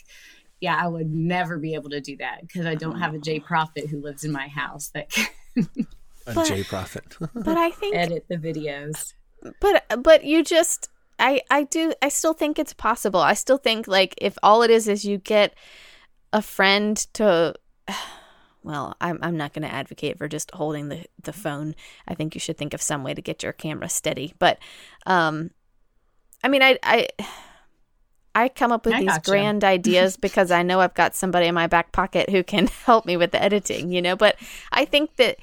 yeah, 0.63 0.77
I 0.81 0.87
would 0.87 1.13
never 1.13 1.57
be 1.57 1.73
able 1.73 1.89
to 1.89 1.99
do 1.99 2.15
that 2.17 2.39
because 2.47 2.65
I 2.65 2.75
don't 2.75 2.97
have 2.97 3.13
a 3.13 3.19
J 3.19 3.41
Profit 3.41 3.89
who 3.89 4.01
lives 4.01 4.23
in 4.23 4.31
my 4.31 4.47
house 4.47 4.91
that 4.93 5.09
can 5.09 5.27
A 6.25 6.33
But- 6.33 6.47
J 6.47 6.63
Profit. 6.63 7.17
But 7.35 7.57
I 7.57 7.69
think 7.71 7.97
edit 7.97 8.25
the 8.29 8.37
videos. 8.37 9.13
but 9.59 9.83
but 10.01 10.23
you 10.23 10.41
just 10.41 10.87
i 11.19 11.41
i 11.51 11.63
do 11.63 11.91
i 12.01 12.07
still 12.07 12.33
think 12.33 12.57
it's 12.57 12.71
possible 12.73 13.19
i 13.19 13.33
still 13.33 13.57
think 13.57 13.87
like 13.89 14.15
if 14.19 14.37
all 14.41 14.63
it 14.63 14.71
is 14.71 14.87
is 14.87 15.03
you 15.03 15.17
get 15.17 15.53
a 16.31 16.41
friend 16.41 16.95
to 17.13 17.53
well 18.63 18.95
i'm, 19.01 19.19
I'm 19.21 19.35
not 19.35 19.51
going 19.53 19.67
to 19.67 19.73
advocate 19.73 20.17
for 20.17 20.29
just 20.29 20.49
holding 20.51 20.87
the, 20.87 21.03
the 21.21 21.33
phone 21.33 21.75
i 22.07 22.15
think 22.15 22.35
you 22.35 22.39
should 22.39 22.57
think 22.57 22.73
of 22.73 22.81
some 22.81 23.03
way 23.03 23.13
to 23.13 23.21
get 23.21 23.43
your 23.43 23.51
camera 23.51 23.89
steady 23.89 24.33
but 24.39 24.57
um 25.05 25.51
i 26.41 26.47
mean 26.47 26.63
i 26.63 26.79
i 26.83 27.07
I 28.35 28.49
come 28.49 28.71
up 28.71 28.85
with 28.85 28.95
I 28.95 28.99
these 29.01 29.09
gotcha. 29.09 29.29
grand 29.29 29.63
ideas 29.63 30.17
because 30.17 30.49
I 30.51 30.63
know 30.63 30.79
I've 30.79 30.93
got 30.95 31.15
somebody 31.15 31.47
in 31.47 31.53
my 31.53 31.67
back 31.67 31.91
pocket 31.91 32.29
who 32.29 32.43
can 32.43 32.67
help 32.85 33.05
me 33.05 33.17
with 33.17 33.31
the 33.31 33.41
editing, 33.41 33.91
you 33.91 34.01
know. 34.01 34.15
But 34.15 34.37
I 34.71 34.85
think 34.85 35.17
that 35.17 35.37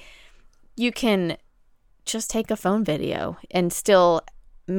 you 0.75 0.91
can 0.91 1.37
just 2.05 2.29
take 2.29 2.51
a 2.51 2.55
phone 2.57 2.83
video 2.83 3.37
and 3.49 3.71
still 3.71 4.21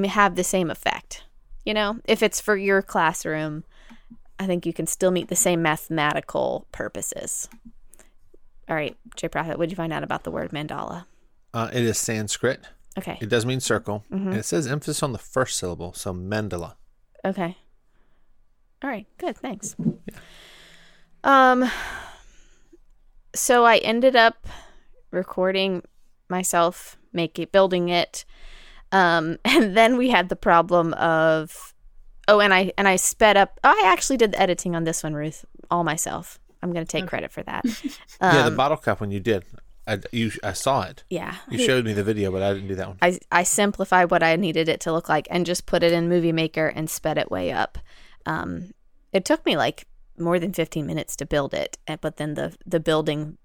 have 0.06 0.36
the 0.36 0.44
same 0.44 0.70
effect. 0.70 1.24
You 1.64 1.74
know, 1.74 2.00
if 2.04 2.22
it's 2.22 2.40
for 2.40 2.56
your 2.56 2.82
classroom, 2.82 3.64
I 4.38 4.46
think 4.46 4.66
you 4.66 4.72
can 4.72 4.86
still 4.86 5.10
meet 5.12 5.28
the 5.28 5.36
same 5.36 5.62
mathematical 5.62 6.66
purposes. 6.72 7.48
All 8.68 8.76
right, 8.76 8.96
Jay 9.16 9.28
Profit, 9.28 9.58
what 9.58 9.66
did 9.66 9.72
you 9.72 9.76
find 9.76 9.92
out 9.92 10.02
about 10.02 10.24
the 10.24 10.30
word 10.30 10.50
mandala? 10.50 11.04
Uh, 11.54 11.70
it 11.72 11.82
is 11.82 11.98
Sanskrit. 11.98 12.64
Okay, 12.98 13.16
It 13.22 13.28
does 13.30 13.46
mean 13.46 13.60
circle. 13.60 14.04
Mm-hmm. 14.12 14.28
And 14.28 14.36
it 14.36 14.44
says 14.44 14.66
emphasis 14.66 15.02
on 15.02 15.12
the 15.12 15.18
first 15.18 15.56
syllable, 15.58 15.92
so 15.94 16.12
mandala. 16.12 16.74
okay. 17.24 17.56
All 18.82 18.90
right, 18.90 19.06
good, 19.18 19.36
thanks. 19.36 19.76
Um, 21.24 21.70
so 23.34 23.64
I 23.64 23.76
ended 23.78 24.16
up 24.16 24.46
recording 25.10 25.82
myself, 26.28 26.96
making 27.12 27.48
building 27.52 27.88
it, 27.88 28.24
um, 28.90 29.38
and 29.44 29.76
then 29.76 29.96
we 29.96 30.10
had 30.10 30.28
the 30.28 30.36
problem 30.36 30.94
of 30.94 31.74
oh, 32.28 32.40
and 32.40 32.52
I 32.52 32.72
and 32.76 32.88
I 32.88 32.96
sped 32.96 33.36
up. 33.36 33.58
Oh, 33.62 33.70
I 33.70 33.88
actually 33.88 34.16
did 34.16 34.32
the 34.32 34.40
editing 34.40 34.74
on 34.74 34.84
this 34.84 35.02
one, 35.02 35.14
Ruth, 35.14 35.44
all 35.70 35.84
myself. 35.84 36.38
I'm 36.62 36.72
going 36.72 36.86
to 36.86 36.90
take 36.90 37.08
credit 37.08 37.32
for 37.32 37.42
that. 37.42 37.64
yeah, 38.20 38.42
the 38.42 38.46
Um, 38.48 38.56
bottle 38.56 38.76
cap 38.76 39.00
when 39.00 39.10
you 39.10 39.18
did, 39.18 39.44
I, 39.84 39.98
you, 40.12 40.30
I 40.44 40.52
saw 40.52 40.82
it. 40.82 41.02
yeah. 41.10 41.34
You 41.50 41.58
showed 41.58 41.84
me 41.84 41.92
the 41.92 42.04
video, 42.04 42.30
but 42.30 42.40
I 42.40 42.52
didn't 42.54 42.68
do 42.68 42.76
that 42.76 42.86
one. 42.86 42.98
I, 43.02 43.18
I 43.32 43.42
simplified 43.42 44.12
what 44.12 44.22
I 44.22 44.36
needed 44.36 44.68
it 44.68 44.78
to 44.82 44.92
look 44.92 45.08
like 45.08 45.26
and 45.28 45.44
just 45.44 45.66
put 45.66 45.82
it 45.82 45.90
in 45.92 46.08
Movie 46.08 46.30
Maker 46.30 46.68
and 46.68 46.88
sped 46.88 47.18
it 47.18 47.32
way 47.32 47.50
up. 47.50 47.78
Um, 48.26 48.72
it 49.12 49.24
took 49.24 49.44
me 49.44 49.56
like 49.56 49.86
more 50.18 50.38
than 50.38 50.52
15 50.52 50.86
minutes 50.86 51.16
to 51.16 51.26
build 51.26 51.54
it, 51.54 51.78
but 52.00 52.16
then 52.16 52.34
the 52.34 52.56
the 52.66 52.80
building, 52.80 53.38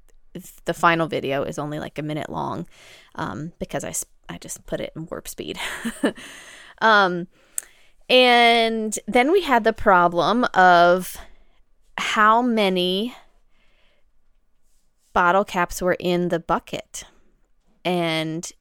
the 0.66 0.74
final 0.74 1.08
video 1.08 1.44
is 1.44 1.58
only 1.58 1.80
like 1.80 1.98
a 1.98 2.04
minute 2.04 2.30
long 2.30 2.68
um, 3.16 3.54
because 3.60 3.84
I, 3.84 3.94
I 4.34 4.38
just 4.38 4.66
put 4.66 4.82
it 4.82 4.94
in 4.96 5.08
warp 5.08 5.28
speed. 5.28 5.60
um, 6.82 7.28
and 8.10 8.98
then 9.08 9.32
we 9.32 9.42
had 9.42 9.64
the 9.64 9.74
problem 9.74 10.46
of 10.54 11.18
how 11.98 12.42
many 12.42 13.16
bottle 15.14 15.44
caps 15.44 15.82
were 15.82 15.98
in 16.00 16.30
the 16.30 16.40
bucket 16.40 17.04
and 17.84 18.52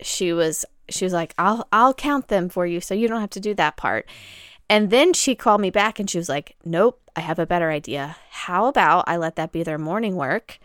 she 0.00 0.32
was 0.32 0.64
she 0.88 1.04
was 1.04 1.12
like 1.12 1.34
I'll 1.38 1.66
I'll 1.72 1.94
count 1.94 2.28
them 2.28 2.48
for 2.48 2.66
you 2.66 2.80
so 2.80 2.94
you 2.94 3.08
don't 3.08 3.20
have 3.20 3.30
to 3.30 3.40
do 3.40 3.54
that 3.54 3.76
part. 3.76 4.06
And 4.68 4.90
then 4.90 5.12
she 5.12 5.34
called 5.34 5.60
me 5.60 5.70
back 5.70 5.98
and 6.00 6.08
she 6.08 6.18
was 6.18 6.28
like, 6.28 6.56
"Nope, 6.64 7.00
I 7.16 7.20
have 7.20 7.38
a 7.38 7.46
better 7.46 7.70
idea. 7.70 8.16
How 8.30 8.66
about 8.66 9.04
I 9.06 9.16
let 9.16 9.36
that 9.36 9.52
be 9.52 9.62
their 9.62 9.78
morning 9.78 10.16
work 10.16 10.58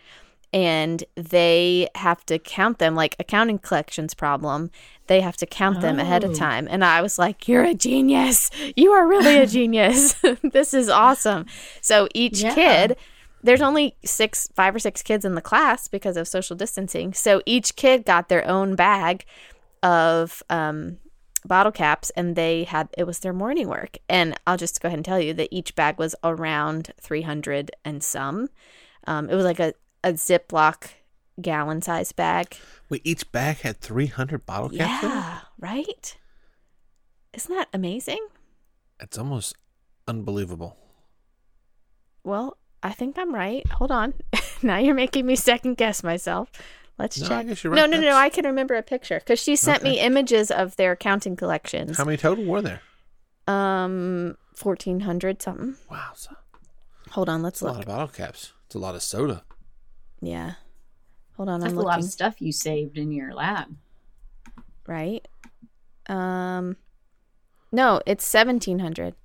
and 0.52 1.04
they 1.16 1.88
have 1.94 2.26
to 2.26 2.40
count 2.40 2.80
them 2.80 2.96
like 2.96 3.16
accounting 3.20 3.60
collections 3.60 4.16
problem. 4.16 4.72
They 5.06 5.22
have 5.22 5.38
to 5.38 5.46
count 5.46 5.82
them 5.82 6.00
ahead 6.00 6.24
of 6.24 6.32
Oh. 6.32 6.34
time." 6.34 6.68
And 6.70 6.84
I 6.84 7.02
was 7.02 7.20
like, 7.20 7.48
"You're 7.48 7.66
a 7.66 7.74
genius. 7.76 8.50
You 8.76 8.92
are 8.94 9.08
really 9.08 9.38
a 9.38 9.46
genius. 9.58 10.14
this 10.44 10.74
is 10.74 10.90
awesome." 10.90 11.46
So 11.82 12.08
each 12.14 12.42
Yeah. 12.44 12.56
kid 12.56 12.98
there's 13.42 13.62
only 13.62 13.96
six 14.04 14.50
five 14.54 14.76
or 14.76 14.80
six 14.80 15.02
kids 15.02 15.24
in 15.24 15.36
the 15.36 15.42
class 15.42 15.88
because 15.88 16.18
of 16.18 16.28
social 16.28 16.58
distancing 16.58 17.14
so 17.14 17.42
each 17.46 17.78
kid 17.78 18.04
got 18.04 18.28
their 18.28 18.46
own 18.46 18.76
bag 18.76 19.24
of 19.82 20.44
um, 20.50 20.98
bottle 21.50 21.72
caps 21.74 22.10
and 22.12 22.38
they 22.38 22.64
had 22.64 22.88
it 22.98 23.04
was 23.06 23.20
their 23.20 23.34
morning 23.34 23.68
work. 23.68 23.98
And 24.08 24.40
i'll 24.48 24.56
just 24.58 24.80
go 24.82 24.88
ahead 24.88 24.98
and 25.00 25.06
tell 25.06 25.20
you 25.20 25.34
that 25.34 25.50
each 25.52 25.76
bag 25.76 25.98
was 26.00 26.16
around 26.24 26.94
300 27.02 27.72
and 27.84 28.02
some. 28.02 28.48
Um, 29.06 29.30
it 29.30 29.36
was 29.36 29.44
like 29.44 29.60
a, 29.60 29.74
a 30.04 30.14
ziploc 30.14 30.92
gallon 31.42 31.82
size 31.82 32.12
bag. 32.14 32.56
Wait, 32.90 33.02
each 33.04 33.30
bag 33.34 33.58
had 33.58 33.82
300 33.82 34.46
bottle 34.46 34.70
caps 34.70 35.04
in 35.04 35.10
yeah 35.10 35.40
right? 35.60 36.18
Isn't 37.34 37.56
that 37.56 37.68
amazing? 37.74 38.26
It's 39.00 39.18
almost 39.18 39.56
unbelievable. 40.08 40.78
well 42.24 42.58
i 42.82 42.92
think 42.92 43.18
i'm 43.18 43.34
right. 43.36 43.66
Hold 43.72 43.92
on. 43.92 44.14
Now 44.62 44.78
you're 44.78 44.94
making 44.96 45.26
me 45.26 45.36
second 45.38 45.78
guess 45.78 46.04
myself 46.04 46.52
let's 47.00 47.20
No, 47.20 47.26
I 47.26 47.30
check 47.30 47.48
guess 47.48 47.64
you're 47.64 47.74
no 47.74 47.82
right. 47.84 47.90
no 47.90 48.00
no 48.00 48.16
i 48.16 48.30
can 48.30 48.46
remember 48.46 48.76
a 48.76 48.84
picture 48.84 49.18
because 49.20 49.40
she 49.40 49.56
sent 49.56 49.82
me 49.82 50.00
images 50.00 50.52
of 50.52 50.76
their 50.76 50.96
counting 50.96 51.36
collections 51.36 51.98
How 51.98 52.06
many 52.06 52.18
total 52.18 52.44
were 52.46 52.62
there? 52.62 52.82
um 53.48 54.38
1400 54.62 55.42
something 55.42 55.76
Wow, 55.90 56.10
it's 56.12 56.28
a, 56.28 57.12
hold 57.12 57.30
on 57.30 57.42
let's 57.42 57.56
it's 57.56 57.62
a 57.62 57.66
lot 57.66 57.80
of 57.80 57.86
bottle 57.88 58.08
caps. 58.10 58.54
It's 58.68 58.76
a 58.76 58.80
lot 58.80 58.94
of 58.96 59.02
soda. 59.02 59.44
yeah 60.22 60.54
hold 61.38 61.50
on 61.50 61.62
That's 61.62 61.72
i'm 61.72 61.80
a 61.80 61.82
lot 61.82 62.00
of 62.00 62.06
stuff 62.06 62.36
you 62.42 62.52
saved 62.52 62.98
in 62.98 63.12
your 63.12 63.34
lab. 63.34 63.76
right 64.86 65.28
um 66.08 66.76
no 67.72 68.02
it's 68.06 68.32
1700 68.32 69.16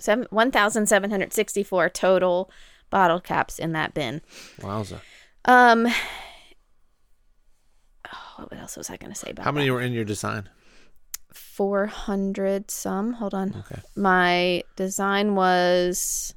Seven, 0.00 0.26
1764 0.30 1.88
total 1.90 2.50
bottle 2.90 3.20
caps 3.20 3.58
in 3.60 3.72
that 3.72 3.94
bin 3.94 4.20
Wowza. 4.60 4.98
um 5.44 5.86
oh, 8.38 8.42
what 8.44 8.58
else 8.60 8.76
was 8.76 8.90
i 8.90 8.96
going 8.96 9.12
to 9.12 9.18
say 9.18 9.30
about 9.30 9.44
How 9.44 9.52
many 9.52 9.66
that? 9.66 9.72
were 9.72 9.80
in 9.80 9.92
your 9.92 10.04
design? 10.04 10.48
400 11.32 12.70
some 12.70 13.14
hold 13.14 13.34
on 13.34 13.54
Okay, 13.70 13.80
my 13.96 14.62
design 14.76 15.34
was 15.34 16.34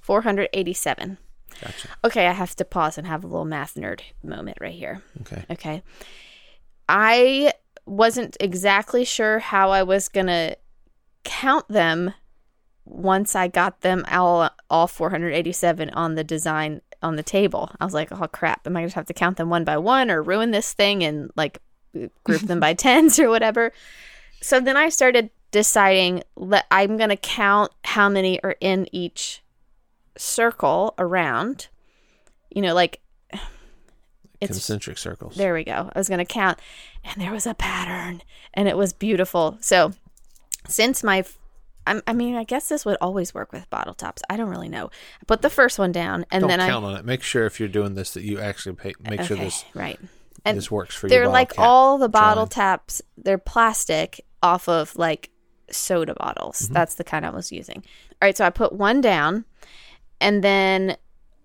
487 0.00 1.18
gotcha. 1.62 1.88
okay 2.04 2.26
i 2.26 2.32
have 2.32 2.54
to 2.56 2.64
pause 2.64 2.98
and 2.98 3.06
have 3.06 3.24
a 3.24 3.26
little 3.26 3.44
math 3.44 3.74
nerd 3.74 4.00
moment 4.22 4.58
right 4.60 4.74
here 4.74 5.02
Okay. 5.22 5.44
Okay. 5.50 5.82
I 6.88 7.52
wasn't 7.86 8.36
exactly 8.40 9.04
sure 9.06 9.38
how 9.38 9.70
I 9.70 9.82
was 9.82 10.08
going 10.08 10.26
to 10.26 10.56
count 11.24 11.66
them 11.68 12.12
once 12.84 13.34
I 13.34 13.48
got 13.48 13.80
them 13.80 14.04
all 14.10 14.50
all 14.68 14.86
487 14.86 15.88
on 15.90 16.14
the 16.14 16.24
design 16.24 16.82
on 17.04 17.16
the 17.16 17.22
table. 17.22 17.70
I 17.80 17.84
was 17.84 17.94
like, 17.94 18.10
"Oh 18.10 18.26
crap, 18.26 18.66
am 18.66 18.76
I 18.76 18.80
going 18.80 18.90
to 18.90 18.94
have 18.96 19.06
to 19.06 19.14
count 19.14 19.36
them 19.36 19.50
one 19.50 19.64
by 19.64 19.76
one 19.76 20.10
or 20.10 20.22
ruin 20.22 20.50
this 20.50 20.72
thing 20.72 21.04
and 21.04 21.30
like 21.36 21.58
group 22.24 22.42
them 22.42 22.58
by 22.60 22.74
tens 22.84 23.18
or 23.18 23.28
whatever?" 23.28 23.72
So 24.40 24.60
then 24.60 24.76
I 24.76 24.88
started 24.88 25.30
deciding 25.52 26.22
that 26.36 26.66
I'm 26.70 26.96
going 26.96 27.10
to 27.10 27.16
count 27.16 27.70
how 27.84 28.08
many 28.08 28.42
are 28.42 28.56
in 28.60 28.88
each 28.92 29.42
circle 30.16 30.94
around. 30.98 31.68
You 32.50 32.62
know, 32.62 32.74
like 32.74 33.00
It's 34.40 34.52
concentric 34.52 34.98
circles. 34.98 35.36
there 35.36 35.54
we 35.54 35.64
go. 35.64 35.90
I 35.94 35.98
was 35.98 36.08
going 36.08 36.18
to 36.18 36.24
count, 36.24 36.58
and 37.04 37.22
there 37.22 37.32
was 37.32 37.46
a 37.46 37.54
pattern, 37.54 38.22
and 38.52 38.68
it 38.68 38.76
was 38.76 38.92
beautiful. 38.92 39.56
So, 39.60 39.92
since 40.66 41.02
my, 41.02 41.24
I'm- 41.86 42.02
I 42.06 42.12
mean, 42.12 42.34
I 42.36 42.44
guess 42.44 42.68
this 42.68 42.84
would 42.84 42.96
always 43.00 43.34
work 43.34 43.52
with 43.52 43.68
bottle 43.70 43.94
tops. 43.94 44.22
I 44.30 44.36
don't 44.36 44.48
really 44.48 44.68
know. 44.68 44.86
I 45.20 45.24
put 45.26 45.42
the 45.42 45.50
first 45.50 45.78
one 45.78 45.92
down, 45.92 46.24
and 46.30 46.42
Don't 46.42 46.48
then 46.48 46.60
count 46.60 46.84
on 46.84 46.96
it. 46.96 47.04
Make 47.04 47.22
sure 47.22 47.46
if 47.46 47.60
you're 47.60 47.68
doing 47.68 47.94
this 47.94 48.14
that 48.14 48.22
you 48.22 48.40
actually 48.40 48.76
pay, 48.76 48.92
make 49.00 49.20
I 49.20 49.24
sure 49.24 49.36
okay, 49.36 49.44
this 49.44 49.64
right. 49.74 50.00
And 50.44 50.58
this 50.58 50.70
works 50.70 50.94
for 50.94 51.06
you. 51.06 51.10
they're 51.10 51.28
like 51.28 51.52
all 51.58 51.96
the 51.98 52.08
bottle 52.08 52.46
taps. 52.46 53.00
They're 53.16 53.38
plastic 53.38 54.24
off 54.42 54.68
of 54.68 54.94
like 54.96 55.30
soda 55.70 56.14
bottles. 56.14 56.62
Mm-hmm. 56.62 56.74
That's 56.74 56.94
the 56.96 57.04
kind 57.04 57.24
I 57.24 57.30
was 57.30 57.50
using. 57.50 57.82
All 58.20 58.26
right, 58.26 58.36
so 58.36 58.44
I 58.44 58.50
put 58.50 58.72
one 58.72 59.00
down, 59.00 59.44
and 60.20 60.44
then 60.44 60.96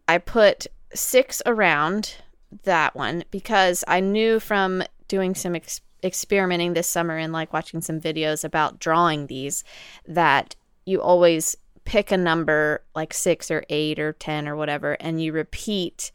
I 0.07 0.17
put 0.17 0.67
six 0.93 1.41
around 1.45 2.15
that 2.63 2.95
one 2.95 3.23
because 3.31 3.83
I 3.87 3.99
knew 3.99 4.39
from 4.39 4.83
doing 5.07 5.35
some 5.35 5.55
ex- 5.55 5.81
experimenting 6.03 6.73
this 6.73 6.87
summer 6.87 7.17
and 7.17 7.33
like 7.33 7.53
watching 7.53 7.81
some 7.81 7.99
videos 7.99 8.43
about 8.43 8.79
drawing 8.79 9.27
these 9.27 9.63
that 10.07 10.55
you 10.85 11.01
always 11.01 11.55
pick 11.85 12.11
a 12.11 12.17
number 12.17 12.83
like 12.95 13.13
six 13.13 13.49
or 13.49 13.63
eight 13.69 13.99
or 13.99 14.13
ten 14.13 14.47
or 14.47 14.55
whatever, 14.55 14.93
and 14.99 15.21
you 15.21 15.31
repeat 15.31 16.11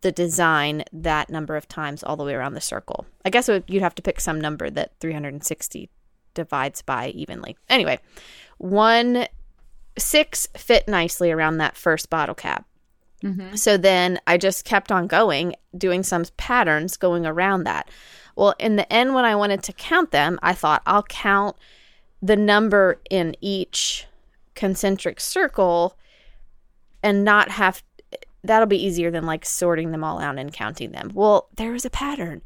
the 0.00 0.12
design 0.12 0.82
that 0.92 1.28
number 1.28 1.56
of 1.56 1.68
times 1.68 2.02
all 2.02 2.16
the 2.16 2.24
way 2.24 2.34
around 2.34 2.54
the 2.54 2.60
circle. 2.60 3.06
I 3.24 3.30
guess 3.30 3.48
would, 3.48 3.64
you'd 3.66 3.82
have 3.82 3.94
to 3.96 4.02
pick 4.02 4.18
some 4.20 4.40
number 4.40 4.70
that 4.70 4.92
360 5.00 5.90
divides 6.34 6.82
by 6.82 7.08
evenly. 7.08 7.56
Anyway, 7.68 7.98
one 8.58 9.26
six 9.98 10.48
fit 10.56 10.88
nicely 10.88 11.30
around 11.30 11.58
that 11.58 11.76
first 11.76 12.08
bottle 12.08 12.34
cap. 12.34 12.66
Mm-hmm. 13.22 13.54
So 13.56 13.76
then 13.76 14.18
I 14.26 14.38
just 14.38 14.64
kept 14.64 14.90
on 14.90 15.06
going, 15.06 15.54
doing 15.76 16.02
some 16.02 16.24
patterns 16.36 16.96
going 16.96 17.26
around 17.26 17.64
that. 17.64 17.90
Well, 18.40 18.54
in 18.58 18.76
the 18.76 18.90
end, 18.90 19.12
when 19.12 19.26
I 19.26 19.36
wanted 19.36 19.62
to 19.64 19.74
count 19.74 20.12
them, 20.12 20.38
I 20.42 20.54
thought 20.54 20.80
I'll 20.86 21.02
count 21.02 21.56
the 22.22 22.36
number 22.36 22.98
in 23.10 23.36
each 23.42 24.06
concentric 24.54 25.20
circle 25.20 25.98
and 27.02 27.22
not 27.22 27.50
have 27.50 27.82
that'll 28.42 28.66
be 28.66 28.82
easier 28.82 29.10
than 29.10 29.26
like 29.26 29.44
sorting 29.44 29.90
them 29.90 30.02
all 30.02 30.18
out 30.18 30.38
and 30.38 30.54
counting 30.54 30.92
them. 30.92 31.10
Well, 31.12 31.48
there 31.56 31.70
was 31.70 31.84
a 31.84 31.90
pattern. 31.90 32.40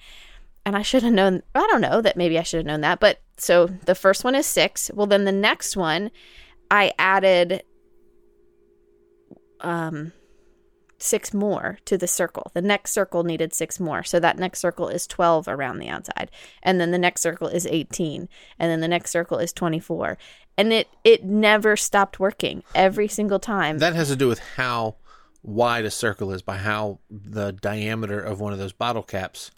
And 0.66 0.76
I 0.76 0.82
should 0.82 1.04
have 1.04 1.12
known, 1.12 1.44
I 1.54 1.60
don't 1.60 1.80
know 1.80 2.00
that 2.00 2.16
maybe 2.16 2.40
I 2.40 2.42
should 2.42 2.58
have 2.58 2.66
known 2.66 2.80
that. 2.80 2.98
But 2.98 3.20
so 3.36 3.66
the 3.66 3.94
first 3.94 4.24
one 4.24 4.34
is 4.34 4.46
six. 4.46 4.90
Well, 4.92 5.06
then 5.06 5.24
the 5.24 5.30
next 5.30 5.76
one, 5.76 6.10
I 6.72 6.90
added 6.98 7.62
um, 9.60 10.12
six 11.04 11.34
more 11.34 11.78
to 11.84 11.98
the 11.98 12.06
circle. 12.06 12.50
The 12.54 12.62
next 12.62 12.92
circle 12.92 13.24
needed 13.24 13.52
six 13.52 13.78
more. 13.78 14.02
So 14.02 14.18
that 14.20 14.38
next 14.38 14.60
circle 14.60 14.88
is 14.88 15.06
12 15.06 15.48
around 15.48 15.78
the 15.78 15.88
outside. 15.88 16.30
And 16.62 16.80
then 16.80 16.90
the 16.90 16.98
next 16.98 17.22
circle 17.22 17.48
is 17.48 17.66
18. 17.66 18.28
And 18.58 18.70
then 18.70 18.80
the 18.80 18.88
next 18.88 19.10
circle 19.10 19.38
is 19.38 19.52
24. 19.52 20.18
And 20.56 20.72
it, 20.72 20.88
it 21.02 21.24
never 21.24 21.76
stopped 21.76 22.20
working 22.20 22.62
every 22.74 23.08
single 23.08 23.38
time. 23.38 23.78
That 23.78 23.94
has 23.94 24.08
to 24.08 24.16
do 24.16 24.28
with 24.28 24.40
how 24.56 24.96
wide 25.42 25.84
a 25.84 25.90
circle 25.90 26.32
is 26.32 26.42
by 26.42 26.56
how 26.56 27.00
the 27.10 27.52
diameter 27.52 28.20
of 28.20 28.40
one 28.40 28.52
of 28.52 28.58
those 28.58 28.72
bottle 28.72 29.02
caps. 29.02 29.50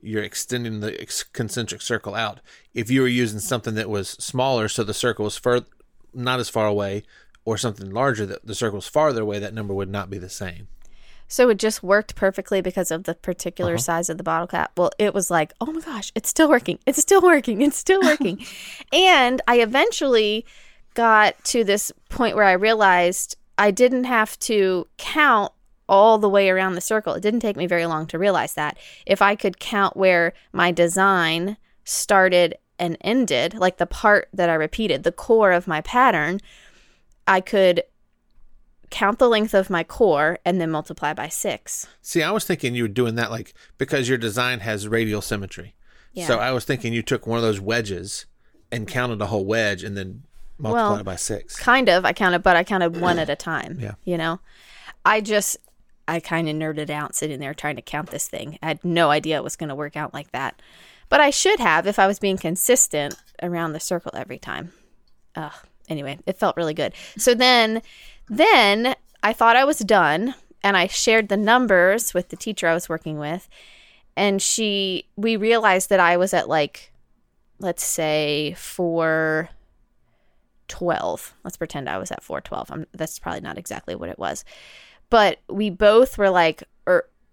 You're 0.00 0.22
extending 0.22 0.80
the 0.80 1.26
concentric 1.32 1.82
circle 1.82 2.14
out. 2.14 2.40
If 2.74 2.90
you 2.90 3.00
were 3.00 3.08
using 3.08 3.40
something 3.40 3.74
that 3.74 3.90
was 3.90 4.10
smaller, 4.10 4.68
so 4.68 4.84
the 4.84 4.94
circle 4.94 5.24
was 5.24 5.36
fur- 5.36 5.66
not 6.14 6.38
as 6.38 6.48
far 6.48 6.66
away, 6.66 7.02
or 7.44 7.56
something 7.56 7.90
larger 7.90 8.26
that 8.26 8.46
the 8.46 8.54
circle 8.54 8.76
was 8.76 8.88
farther 8.88 9.22
away, 9.22 9.38
that 9.38 9.54
number 9.54 9.74
would 9.74 9.88
not 9.88 10.10
be 10.10 10.18
the 10.18 10.28
same. 10.28 10.68
So 11.28 11.48
it 11.48 11.58
just 11.58 11.82
worked 11.82 12.14
perfectly 12.14 12.60
because 12.60 12.90
of 12.90 13.04
the 13.04 13.14
particular 13.14 13.74
uh-huh. 13.74 13.82
size 13.82 14.08
of 14.08 14.18
the 14.18 14.24
bottle 14.24 14.46
cap. 14.46 14.72
Well, 14.76 14.90
it 14.98 15.14
was 15.14 15.30
like, 15.30 15.52
oh 15.60 15.66
my 15.66 15.80
gosh, 15.80 16.12
it's 16.14 16.28
still 16.28 16.48
working. 16.48 16.78
It's 16.86 17.00
still 17.00 17.20
working. 17.20 17.62
It's 17.62 17.76
still 17.76 18.00
working. 18.02 18.44
and 18.92 19.42
I 19.48 19.60
eventually 19.60 20.46
got 20.94 21.42
to 21.44 21.64
this 21.64 21.92
point 22.08 22.36
where 22.36 22.44
I 22.44 22.52
realized 22.52 23.36
I 23.58 23.70
didn't 23.70 24.04
have 24.04 24.38
to 24.40 24.86
count 24.98 25.52
all 25.88 26.18
the 26.18 26.28
way 26.28 26.50
around 26.50 26.74
the 26.74 26.80
circle. 26.80 27.14
It 27.14 27.22
didn't 27.22 27.40
take 27.40 27.56
me 27.56 27.66
very 27.66 27.86
long 27.86 28.06
to 28.08 28.18
realize 28.18 28.54
that. 28.54 28.76
If 29.04 29.22
I 29.22 29.36
could 29.36 29.60
count 29.60 29.96
where 29.96 30.32
my 30.52 30.72
design 30.72 31.56
started 31.84 32.56
and 32.78 32.96
ended, 33.00 33.54
like 33.54 33.78
the 33.78 33.86
part 33.86 34.28
that 34.32 34.50
I 34.50 34.54
repeated, 34.54 35.04
the 35.04 35.12
core 35.12 35.52
of 35.52 35.68
my 35.68 35.80
pattern, 35.80 36.40
I 37.26 37.40
could 37.40 37.82
count 38.90 39.18
the 39.18 39.28
length 39.28 39.54
of 39.54 39.70
my 39.70 39.82
core 39.84 40.38
and 40.44 40.60
then 40.60 40.70
multiply 40.70 41.12
by 41.12 41.28
six. 41.28 41.86
See, 42.02 42.22
I 42.22 42.30
was 42.30 42.44
thinking 42.44 42.74
you 42.74 42.84
were 42.84 42.88
doing 42.88 43.14
that 43.16 43.30
like 43.30 43.54
because 43.78 44.08
your 44.08 44.18
design 44.18 44.60
has 44.60 44.88
radial 44.88 45.20
symmetry. 45.20 45.74
Yeah. 46.12 46.26
So 46.26 46.38
I 46.38 46.52
was 46.52 46.64
thinking 46.64 46.92
you 46.92 47.02
took 47.02 47.26
one 47.26 47.36
of 47.36 47.42
those 47.42 47.60
wedges 47.60 48.26
and 48.72 48.88
counted 48.88 49.20
a 49.20 49.26
whole 49.26 49.44
wedge 49.44 49.84
and 49.84 49.96
then 49.96 50.22
multiplied 50.58 50.90
Well, 50.90 51.00
it 51.00 51.04
by 51.04 51.16
six. 51.16 51.56
Kind 51.56 51.88
of, 51.88 52.04
I 52.04 52.12
counted, 52.12 52.42
but 52.42 52.56
I 52.56 52.64
counted 52.64 53.00
one 53.00 53.18
at 53.18 53.28
a 53.28 53.36
time. 53.50 53.78
Yeah. 53.80 53.94
You 54.04 54.16
know, 54.16 54.40
I 55.04 55.20
just, 55.20 55.56
I 56.08 56.20
kind 56.20 56.48
of 56.48 56.56
nerded 56.56 56.90
out 56.90 57.14
sitting 57.14 57.40
there 57.40 57.54
trying 57.54 57.76
to 57.76 57.82
count 57.82 58.10
this 58.10 58.28
thing. 58.28 58.58
I 58.62 58.68
had 58.68 58.84
no 58.84 59.10
idea 59.10 59.36
it 59.36 59.44
was 59.44 59.56
going 59.56 59.68
to 59.68 59.74
work 59.74 59.96
out 59.96 60.14
like 60.14 60.32
that. 60.32 60.60
But 61.08 61.20
I 61.20 61.30
should 61.30 61.60
have 61.60 61.86
if 61.86 61.98
I 61.98 62.06
was 62.06 62.18
being 62.18 62.36
consistent 62.36 63.14
around 63.42 63.72
the 63.72 63.80
circle 63.80 64.12
every 64.14 64.38
time. 64.38 64.72
Ugh. 65.36 65.52
Anyway, 65.88 66.18
it 66.26 66.38
felt 66.38 66.56
really 66.56 66.74
good. 66.74 66.94
So 67.16 67.34
then, 67.34 67.80
then 68.28 68.94
I 69.22 69.32
thought 69.32 69.56
I 69.56 69.64
was 69.64 69.78
done 69.78 70.34
and 70.62 70.76
I 70.76 70.86
shared 70.86 71.28
the 71.28 71.36
numbers 71.36 72.14
with 72.14 72.28
the 72.28 72.36
teacher 72.36 72.66
I 72.68 72.74
was 72.74 72.88
working 72.88 73.18
with. 73.18 73.48
And 74.16 74.40
she, 74.40 75.06
we 75.16 75.36
realized 75.36 75.90
that 75.90 76.00
I 76.00 76.16
was 76.16 76.32
at 76.32 76.48
like, 76.48 76.92
let's 77.58 77.84
say, 77.84 78.54
four. 78.56 79.50
12. 80.68 81.34
Let's 81.44 81.56
pretend 81.56 81.88
I 81.88 81.98
was 81.98 82.10
at 82.10 82.24
412. 82.24 82.70
I'm, 82.72 82.86
that's 82.92 83.20
probably 83.20 83.40
not 83.40 83.56
exactly 83.56 83.94
what 83.94 84.08
it 84.08 84.18
was. 84.18 84.44
But 85.10 85.38
we 85.48 85.70
both 85.70 86.18
were 86.18 86.30
like, 86.30 86.64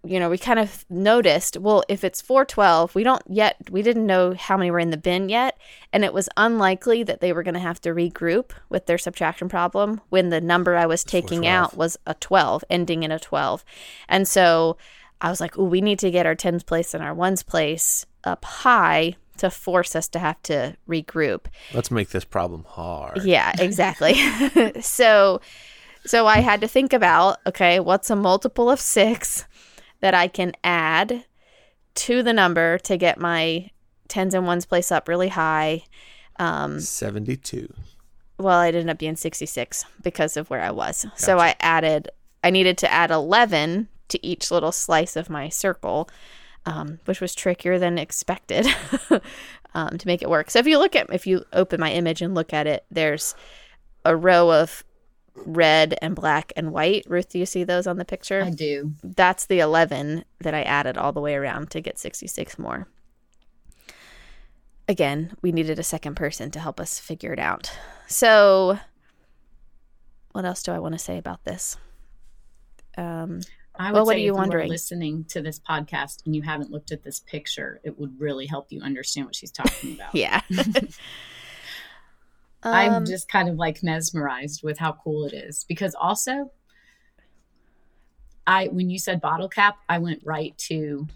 you 0.04 0.20
know, 0.20 0.28
we 0.28 0.38
kind 0.38 0.58
of 0.58 0.84
noticed, 0.90 1.56
well, 1.56 1.82
if 1.88 2.04
it's 2.04 2.20
412, 2.20 2.94
we 2.94 3.02
don't 3.02 3.22
yet, 3.28 3.56
we 3.70 3.82
didn't 3.82 4.06
know 4.06 4.34
how 4.34 4.56
many 4.56 4.70
were 4.70 4.78
in 4.78 4.90
the 4.90 4.96
bin 4.96 5.28
yet. 5.28 5.58
And 5.92 6.04
it 6.04 6.12
was 6.12 6.28
unlikely 6.36 7.02
that 7.04 7.20
they 7.20 7.32
were 7.32 7.42
going 7.42 7.54
to 7.54 7.60
have 7.60 7.80
to 7.82 7.90
regroup 7.90 8.50
with 8.68 8.86
their 8.86 8.98
subtraction 8.98 9.48
problem 9.48 10.00
when 10.10 10.28
the 10.28 10.40
number 10.40 10.76
I 10.76 10.86
was 10.86 11.04
taking 11.04 11.46
out 11.46 11.76
was 11.76 11.96
a 12.06 12.14
12, 12.14 12.64
ending 12.68 13.02
in 13.02 13.10
a 13.10 13.18
12. 13.18 13.64
And 14.08 14.28
so 14.28 14.76
I 15.20 15.30
was 15.30 15.40
like, 15.40 15.58
oh, 15.58 15.64
we 15.64 15.80
need 15.80 15.98
to 16.00 16.10
get 16.10 16.26
our 16.26 16.34
tens 16.34 16.62
place 16.62 16.94
and 16.94 17.02
our 17.02 17.14
ones 17.14 17.42
place 17.42 18.04
up 18.24 18.44
high 18.44 19.16
to 19.38 19.50
force 19.50 19.96
us 19.96 20.08
to 20.08 20.18
have 20.18 20.40
to 20.44 20.76
regroup. 20.88 21.46
Let's 21.72 21.90
make 21.90 22.10
this 22.10 22.24
problem 22.24 22.64
hard. 22.68 23.24
Yeah, 23.24 23.52
exactly. 23.58 24.14
so 24.80 25.40
so 26.06 26.26
I 26.26 26.40
had 26.40 26.60
to 26.60 26.68
think 26.68 26.92
about, 26.92 27.38
okay, 27.46 27.80
what's 27.80 28.10
a 28.10 28.16
multiple 28.16 28.70
of 28.70 28.78
6 28.78 29.46
that 30.04 30.12
I 30.12 30.28
can 30.28 30.52
add 30.62 31.24
to 31.94 32.22
the 32.22 32.34
number 32.34 32.76
to 32.76 32.98
get 32.98 33.18
my 33.18 33.70
tens 34.06 34.34
and 34.34 34.46
ones 34.46 34.66
place 34.66 34.92
up 34.92 35.08
really 35.08 35.28
high. 35.28 35.84
Um, 36.38 36.78
72. 36.78 37.72
well, 38.38 38.60
it 38.60 38.74
ended 38.74 38.90
up 38.90 38.98
being 38.98 39.16
66 39.16 39.86
because 40.02 40.36
of 40.36 40.50
where 40.50 40.60
I 40.60 40.72
was. 40.72 41.06
So 41.16 41.38
I 41.38 41.54
added, 41.58 42.10
I 42.42 42.50
needed 42.50 42.76
to 42.78 42.92
add 42.92 43.10
11 43.10 43.88
to 44.08 44.26
each 44.26 44.50
little 44.50 44.72
slice 44.72 45.16
of 45.16 45.30
my 45.30 45.48
circle, 45.48 46.10
um, 46.66 47.00
which 47.06 47.22
was 47.22 47.34
trickier 47.34 47.78
than 47.78 47.96
expected 47.96 48.66
um, 49.74 49.96
to 49.96 50.06
make 50.06 50.20
it 50.20 50.28
work. 50.28 50.50
So 50.50 50.58
if 50.58 50.66
you 50.66 50.76
look 50.78 50.94
at, 50.94 51.10
if 51.14 51.26
you 51.26 51.46
open 51.54 51.80
my 51.80 51.90
image 51.90 52.20
and 52.20 52.34
look 52.34 52.52
at 52.52 52.66
it, 52.66 52.84
there's 52.90 53.34
a 54.04 54.14
row 54.14 54.52
of 54.52 54.84
red 55.36 55.96
and 56.00 56.14
black 56.14 56.52
and 56.56 56.72
white. 56.72 57.04
Ruth, 57.08 57.28
do 57.28 57.38
you 57.38 57.46
see 57.46 57.64
those 57.64 57.86
on 57.86 57.96
the 57.98 58.04
picture? 58.04 58.42
I 58.42 58.50
do. 58.50 58.92
that's 59.02 59.46
the 59.46 59.60
11 59.60 60.24
that 60.40 60.54
I 60.54 60.62
added 60.62 60.96
all 60.96 61.12
the 61.12 61.20
way 61.20 61.34
around 61.34 61.70
to 61.72 61.80
get 61.80 61.98
66 61.98 62.58
more. 62.58 62.86
Again, 64.88 65.32
we 65.42 65.50
needed 65.50 65.78
a 65.78 65.82
second 65.82 66.14
person 66.14 66.50
to 66.52 66.60
help 66.60 66.78
us 66.78 66.98
figure 66.98 67.32
it 67.32 67.38
out. 67.38 67.72
So, 68.06 68.78
what 70.32 70.44
else 70.44 70.62
do 70.62 70.72
I 70.72 70.78
want 70.78 70.92
to 70.94 70.98
say 70.98 71.16
about 71.16 71.44
this? 71.44 71.76
Um, 72.98 73.40
I 73.76 73.90
would 73.90 73.96
Well, 73.96 74.04
what 74.06 74.12
say 74.16 74.20
are 74.20 74.24
you 74.24 74.32
if 74.32 74.36
wondering? 74.36 74.66
you 74.66 74.72
listening 74.72 75.24
to 75.30 75.40
this 75.40 75.58
podcast 75.58 76.24
and 76.26 76.36
you 76.36 76.42
haven't 76.42 76.70
looked 76.70 76.92
at 76.92 77.02
this 77.02 77.20
picture, 77.20 77.80
it 77.82 77.98
would 77.98 78.20
really 78.20 78.46
help 78.46 78.66
you 78.70 78.82
understand 78.82 79.26
what 79.26 79.34
she's 79.34 79.50
talking 79.50 79.94
about. 79.94 80.14
yeah. 80.14 80.42
I'm 82.64 82.92
Um, 82.94 83.04
just 83.04 83.28
kind 83.28 83.48
of 83.48 83.56
like 83.56 83.82
mesmerized 83.82 84.62
with 84.62 84.78
how 84.78 84.92
cool 84.92 85.26
it 85.26 85.34
is 85.34 85.64
because 85.68 85.94
also 85.94 86.50
I 88.46 88.68
when 88.68 88.90
you 88.90 88.98
said 88.98 89.20
bottle 89.20 89.48
cap, 89.48 89.76
I 89.88 89.98
went 89.98 90.20
right 90.24 90.56
to 90.68 91.06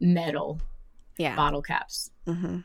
metal 0.00 0.60
yeah. 1.18 1.36
bottle 1.36 1.62
caps. 1.62 2.10
hmm 2.26 2.60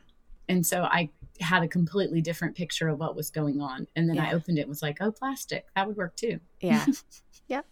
And 0.48 0.66
so 0.66 0.84
I 0.84 1.10
had 1.40 1.64
a 1.64 1.68
completely 1.68 2.22
different 2.22 2.56
picture 2.56 2.90
of 2.90 3.00
what 3.00 3.16
was 3.16 3.30
going 3.30 3.62
on. 3.62 3.88
And 3.96 4.10
then 4.10 4.18
I 4.20 4.34
opened 4.34 4.58
it 4.58 4.62
and 4.62 4.70
was 4.70 4.82
like, 4.82 4.98
oh, 5.00 5.12
plastic. 5.12 5.66
That 5.76 5.88
would 5.88 5.96
work 5.96 6.16
too. 6.16 6.40
Yeah. 6.60 6.86
yep. 7.48 7.66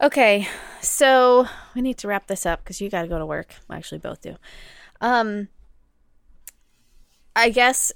Okay, 0.00 0.46
so 0.82 1.46
we 1.74 1.80
need 1.80 1.96
to 1.98 2.08
wrap 2.08 2.26
this 2.26 2.44
up 2.44 2.62
because 2.62 2.80
you 2.80 2.90
got 2.90 3.02
to 3.02 3.08
go 3.08 3.18
to 3.18 3.24
work. 3.26 3.54
Well, 3.66 3.78
actually, 3.78 3.98
both 3.98 4.20
do. 4.20 4.36
Um, 5.00 5.48
I 7.34 7.48
guess. 7.48 7.92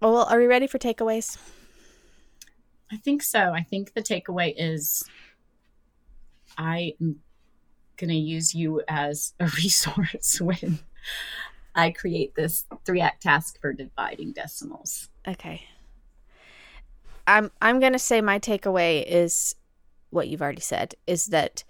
Well, 0.00 0.24
are 0.24 0.38
we 0.38 0.46
ready 0.46 0.66
for 0.66 0.78
takeaways? 0.78 1.36
I 2.90 2.96
think 2.96 3.22
so. 3.22 3.52
I 3.52 3.62
think 3.62 3.92
the 3.92 4.02
takeaway 4.02 4.54
is 4.56 5.04
I 6.56 6.94
am 7.00 7.20
going 7.96 8.08
to 8.10 8.16
use 8.16 8.54
you 8.54 8.82
as 8.88 9.34
a 9.38 9.44
resource 9.56 10.40
when 10.40 10.78
I 11.74 11.90
create 11.90 12.34
this 12.34 12.64
three 12.84 13.00
act 13.00 13.22
task 13.22 13.60
for 13.60 13.72
dividing 13.72 14.32
decimals. 14.32 15.08
Okay. 15.28 15.64
I'm 17.26 17.50
I'm 17.60 17.78
going 17.78 17.92
to 17.92 17.98
say 17.98 18.20
my 18.20 18.38
takeaway 18.38 19.04
is 19.06 19.54
what 20.08 20.28
you've 20.28 20.42
already 20.42 20.60
said 20.60 20.94
is 21.06 21.26
that 21.26 21.62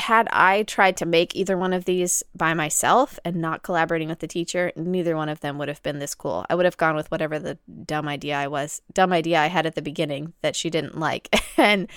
had 0.00 0.28
I 0.32 0.64
tried 0.64 0.96
to 0.98 1.06
make 1.06 1.36
either 1.36 1.56
one 1.56 1.72
of 1.72 1.84
these 1.84 2.22
by 2.34 2.54
myself 2.54 3.18
and 3.24 3.36
not 3.36 3.62
collaborating 3.62 4.08
with 4.08 4.18
the 4.18 4.26
teacher, 4.26 4.72
neither 4.74 5.14
one 5.14 5.28
of 5.28 5.40
them 5.40 5.58
would 5.58 5.68
have 5.68 5.82
been 5.82 5.98
this 5.98 6.14
cool. 6.14 6.44
I 6.50 6.54
would 6.54 6.64
have 6.64 6.76
gone 6.76 6.96
with 6.96 7.10
whatever 7.10 7.38
the 7.38 7.58
dumb 7.84 8.08
idea 8.08 8.36
I 8.36 8.48
was, 8.48 8.82
dumb 8.92 9.12
idea 9.12 9.40
I 9.40 9.46
had 9.46 9.66
at 9.66 9.74
the 9.74 9.82
beginning 9.82 10.32
that 10.42 10.56
she 10.56 10.70
didn't 10.70 10.98
like, 10.98 11.28
and 11.56 11.88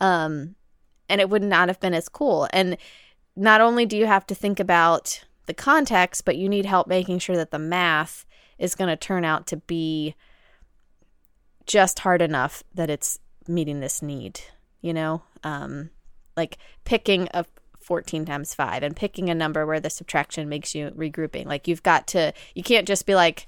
um, 0.00 0.54
and 1.08 1.20
it 1.20 1.28
would 1.28 1.42
not 1.42 1.68
have 1.68 1.80
been 1.80 1.94
as 1.94 2.08
cool. 2.08 2.48
And 2.52 2.76
not 3.36 3.60
only 3.60 3.86
do 3.86 3.96
you 3.96 4.06
have 4.06 4.26
to 4.28 4.34
think 4.34 4.60
about 4.60 5.24
the 5.46 5.54
context, 5.54 6.24
but 6.24 6.36
you 6.36 6.48
need 6.48 6.66
help 6.66 6.86
making 6.86 7.18
sure 7.18 7.36
that 7.36 7.50
the 7.50 7.58
math 7.58 8.24
is 8.58 8.74
going 8.74 8.88
to 8.88 8.96
turn 8.96 9.24
out 9.24 9.46
to 9.48 9.56
be 9.56 10.14
just 11.66 12.00
hard 12.00 12.22
enough 12.22 12.62
that 12.74 12.90
it's 12.90 13.18
meeting 13.46 13.80
this 13.80 14.02
need 14.02 14.40
you 14.80 14.92
know 14.92 15.22
um, 15.44 15.90
like 16.38 16.56
picking 16.84 17.28
a 17.34 17.44
14 17.80 18.24
times 18.24 18.54
5 18.54 18.82
and 18.82 18.96
picking 18.96 19.28
a 19.28 19.34
number 19.34 19.66
where 19.66 19.80
the 19.80 19.90
subtraction 19.90 20.48
makes 20.48 20.74
you 20.74 20.90
regrouping. 20.90 21.46
Like 21.46 21.68
you've 21.68 21.82
got 21.82 22.06
to 22.08 22.32
you 22.54 22.62
can't 22.62 22.88
just 22.88 23.06
be 23.06 23.14
like 23.14 23.46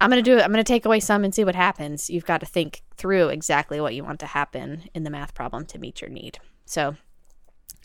i'm 0.00 0.08
going 0.08 0.22
to 0.22 0.30
do 0.30 0.38
it. 0.38 0.42
I'm 0.42 0.52
going 0.52 0.64
to 0.64 0.72
take 0.72 0.86
away 0.86 1.00
some 1.00 1.24
and 1.24 1.34
see 1.34 1.44
what 1.44 1.54
happens. 1.54 2.08
You've 2.08 2.24
got 2.24 2.40
to 2.40 2.46
think 2.46 2.82
through 2.96 3.28
exactly 3.28 3.80
what 3.80 3.94
you 3.94 4.02
want 4.02 4.20
to 4.20 4.26
happen 4.26 4.84
in 4.94 5.04
the 5.04 5.10
math 5.10 5.34
problem 5.34 5.66
to 5.66 5.78
meet 5.78 6.00
your 6.00 6.10
need. 6.10 6.38
So 6.64 6.96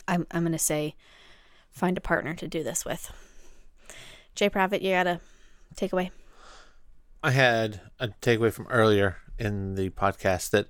i'm, 0.08 0.26
I'm 0.30 0.42
going 0.42 0.52
to 0.52 0.58
say 0.58 0.94
find 1.70 1.98
a 1.98 2.00
partner 2.00 2.34
to 2.34 2.48
do 2.48 2.62
this 2.62 2.84
with. 2.84 3.12
Jay 4.34 4.48
Profit, 4.48 4.82
you 4.82 4.92
got 4.92 5.06
a 5.06 5.20
takeaway 5.76 6.10
I 7.26 7.30
had 7.30 7.80
a 7.98 8.08
takeaway 8.08 8.52
from 8.52 8.68
earlier 8.68 9.16
in 9.36 9.74
the 9.74 9.90
podcast 9.90 10.50
that 10.50 10.68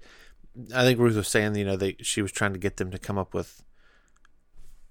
I 0.75 0.85
think 0.85 0.99
Ruth 0.99 1.17
was 1.17 1.29
saying, 1.29 1.55
you 1.55 1.67
know, 1.67 1.77
they 1.77 1.97
she 2.01 2.23
was 2.23 2.33
trying 2.33 2.55
to 2.55 2.59
get 2.59 2.79
them 2.79 2.91
to 2.93 2.99
come 2.99 3.19
up 3.19 3.35
with 3.35 3.63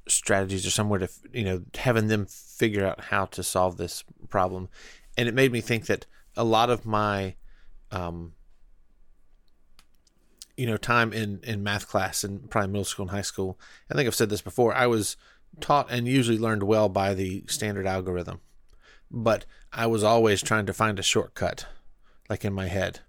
strategies 0.07 0.65
or 0.65 0.69
somewhere 0.69 0.99
to, 0.99 1.09
you 1.33 1.43
know, 1.43 1.63
having 1.75 2.07
them 2.07 2.25
figure 2.25 2.85
out 2.85 3.05
how 3.05 3.25
to 3.25 3.43
solve 3.43 3.77
this 3.77 4.03
problem, 4.29 4.69
and 5.17 5.27
it 5.27 5.33
made 5.33 5.51
me 5.51 5.61
think 5.61 5.85
that 5.87 6.05
a 6.35 6.43
lot 6.43 6.69
of 6.69 6.85
my, 6.85 7.35
um, 7.91 8.33
you 10.57 10.65
know, 10.65 10.77
time 10.77 11.13
in 11.13 11.39
in 11.43 11.63
math 11.63 11.87
class 11.87 12.23
in 12.23 12.39
probably 12.47 12.71
middle 12.71 12.85
school 12.85 13.03
and 13.03 13.11
high 13.11 13.21
school. 13.21 13.59
I 13.89 13.95
think 13.95 14.07
I've 14.07 14.15
said 14.15 14.29
this 14.29 14.41
before. 14.41 14.73
I 14.73 14.87
was 14.87 15.17
taught 15.59 15.87
and 15.89 16.07
usually 16.07 16.37
learned 16.37 16.63
well 16.63 16.89
by 16.89 17.13
the 17.13 17.43
standard 17.47 17.87
algorithm, 17.87 18.41
but 19.09 19.45
I 19.71 19.87
was 19.87 20.03
always 20.03 20.41
trying 20.41 20.65
to 20.65 20.73
find 20.73 20.99
a 20.99 21.03
shortcut, 21.03 21.65
like 22.29 22.45
in 22.45 22.53
my 22.53 22.67
head 22.67 23.01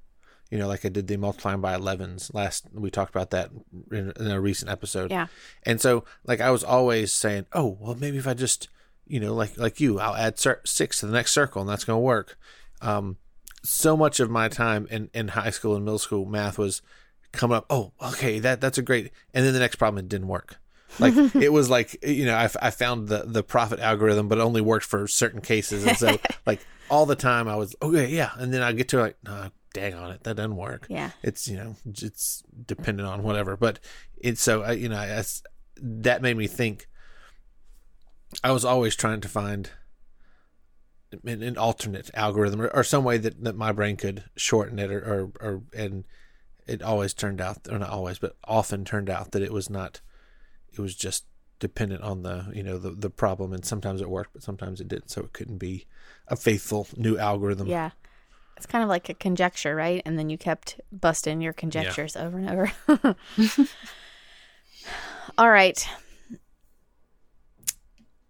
you 0.50 0.58
know, 0.58 0.68
like 0.68 0.84
I 0.84 0.88
did 0.88 1.06
the 1.08 1.16
multiplying 1.16 1.60
by 1.60 1.76
11s 1.76 2.32
last. 2.32 2.66
We 2.72 2.90
talked 2.90 3.14
about 3.14 3.30
that 3.30 3.50
in, 3.90 4.12
in, 4.18 4.30
a 4.30 4.40
recent 4.40 4.70
episode. 4.70 5.10
Yeah. 5.10 5.26
And 5.64 5.80
so, 5.80 6.04
like, 6.24 6.40
I 6.40 6.50
was 6.50 6.62
always 6.62 7.12
saying, 7.12 7.46
oh, 7.52 7.76
well, 7.80 7.96
maybe 7.96 8.18
if 8.18 8.28
I 8.28 8.34
just, 8.34 8.68
you 9.06 9.18
know, 9.18 9.34
like 9.34 9.56
like 9.58 9.80
you, 9.80 9.98
I'll 9.98 10.14
add 10.14 10.38
six 10.38 11.00
to 11.00 11.06
the 11.06 11.12
next 11.12 11.32
circle, 11.32 11.62
and 11.62 11.70
that's 11.70 11.84
going 11.84 11.96
to 11.96 12.02
work. 12.02 12.38
Um, 12.80 13.16
so 13.62 13.96
much 13.96 14.20
of 14.20 14.30
my 14.30 14.48
time 14.48 14.86
in, 14.90 15.10
in 15.12 15.28
high 15.28 15.50
school 15.50 15.74
and 15.74 15.84
middle 15.84 15.98
school 15.98 16.24
math 16.26 16.58
was 16.58 16.82
coming 17.32 17.56
up. 17.56 17.66
Oh, 17.70 17.92
okay, 18.02 18.38
that 18.38 18.60
that's 18.60 18.78
a 18.78 18.82
great. 18.82 19.10
And 19.34 19.44
then 19.44 19.52
the 19.52 19.60
next 19.60 19.76
problem, 19.76 20.04
it 20.04 20.08
didn't 20.08 20.28
work. 20.28 20.56
Like 20.98 21.14
it 21.34 21.52
was 21.52 21.68
like 21.68 22.04
you 22.04 22.26
know, 22.26 22.36
I, 22.36 22.48
I 22.60 22.70
found 22.70 23.08
the 23.08 23.24
the 23.26 23.42
profit 23.42 23.80
algorithm, 23.80 24.28
but 24.28 24.38
it 24.38 24.42
only 24.42 24.60
worked 24.60 24.86
for 24.86 25.06
certain 25.06 25.40
cases, 25.40 25.84
and 25.84 25.96
so 25.96 26.18
like 26.46 26.64
all 26.88 27.06
the 27.06 27.16
time 27.16 27.48
I 27.48 27.56
was 27.56 27.74
okay, 27.82 28.08
yeah, 28.08 28.30
and 28.38 28.52
then 28.52 28.62
I 28.62 28.72
get 28.72 28.88
to 28.88 29.00
like, 29.00 29.16
no, 29.24 29.50
dang 29.76 29.92
on 29.92 30.10
it, 30.10 30.24
that 30.24 30.36
doesn't 30.36 30.56
work. 30.56 30.86
Yeah. 30.88 31.10
It's, 31.22 31.46
you 31.46 31.56
know, 31.58 31.76
it's 31.84 32.42
dependent 32.64 33.06
on 33.06 33.22
whatever. 33.22 33.58
But 33.58 33.78
it's 34.16 34.40
so, 34.40 34.62
I, 34.62 34.72
you 34.72 34.88
know, 34.88 34.96
I, 34.96 35.22
that 35.76 36.22
made 36.22 36.38
me 36.38 36.46
think 36.46 36.88
I 38.42 38.52
was 38.52 38.64
always 38.64 38.96
trying 38.96 39.20
to 39.20 39.28
find 39.28 39.68
an, 41.12 41.42
an 41.42 41.58
alternate 41.58 42.10
algorithm 42.14 42.62
or, 42.62 42.68
or, 42.68 42.82
some 42.82 43.04
way 43.04 43.18
that, 43.18 43.44
that 43.44 43.54
my 43.54 43.70
brain 43.70 43.96
could 43.96 44.24
shorten 44.34 44.78
it 44.78 44.90
or, 44.90 44.98
or, 45.40 45.46
or, 45.46 45.62
and 45.76 46.04
it 46.66 46.80
always 46.80 47.12
turned 47.12 47.42
out, 47.42 47.68
or 47.70 47.78
not 47.78 47.90
always, 47.90 48.18
but 48.18 48.34
often 48.44 48.82
turned 48.82 49.10
out 49.10 49.32
that 49.32 49.42
it 49.42 49.52
was 49.52 49.68
not, 49.68 50.00
it 50.72 50.80
was 50.80 50.94
just 50.94 51.26
dependent 51.58 52.02
on 52.02 52.22
the, 52.22 52.50
you 52.54 52.62
know, 52.62 52.78
the, 52.78 52.90
the 52.92 53.10
problem. 53.10 53.52
And 53.52 53.64
sometimes 53.64 54.00
it 54.00 54.08
worked, 54.08 54.32
but 54.32 54.42
sometimes 54.42 54.80
it 54.80 54.88
didn't. 54.88 55.10
So 55.10 55.20
it 55.20 55.34
couldn't 55.34 55.58
be 55.58 55.86
a 56.28 56.36
faithful 56.36 56.88
new 56.96 57.18
algorithm. 57.18 57.66
Yeah 57.66 57.90
it's 58.56 58.66
kind 58.66 58.82
of 58.82 58.88
like 58.88 59.08
a 59.08 59.14
conjecture, 59.14 59.74
right? 59.74 60.02
And 60.04 60.18
then 60.18 60.30
you 60.30 60.38
kept 60.38 60.80
busting 60.92 61.40
your 61.40 61.52
conjectures 61.52 62.16
yeah. 62.16 62.24
over 62.24 62.38
and 62.38 62.50
over. 62.50 63.16
All 65.38 65.50
right. 65.50 65.86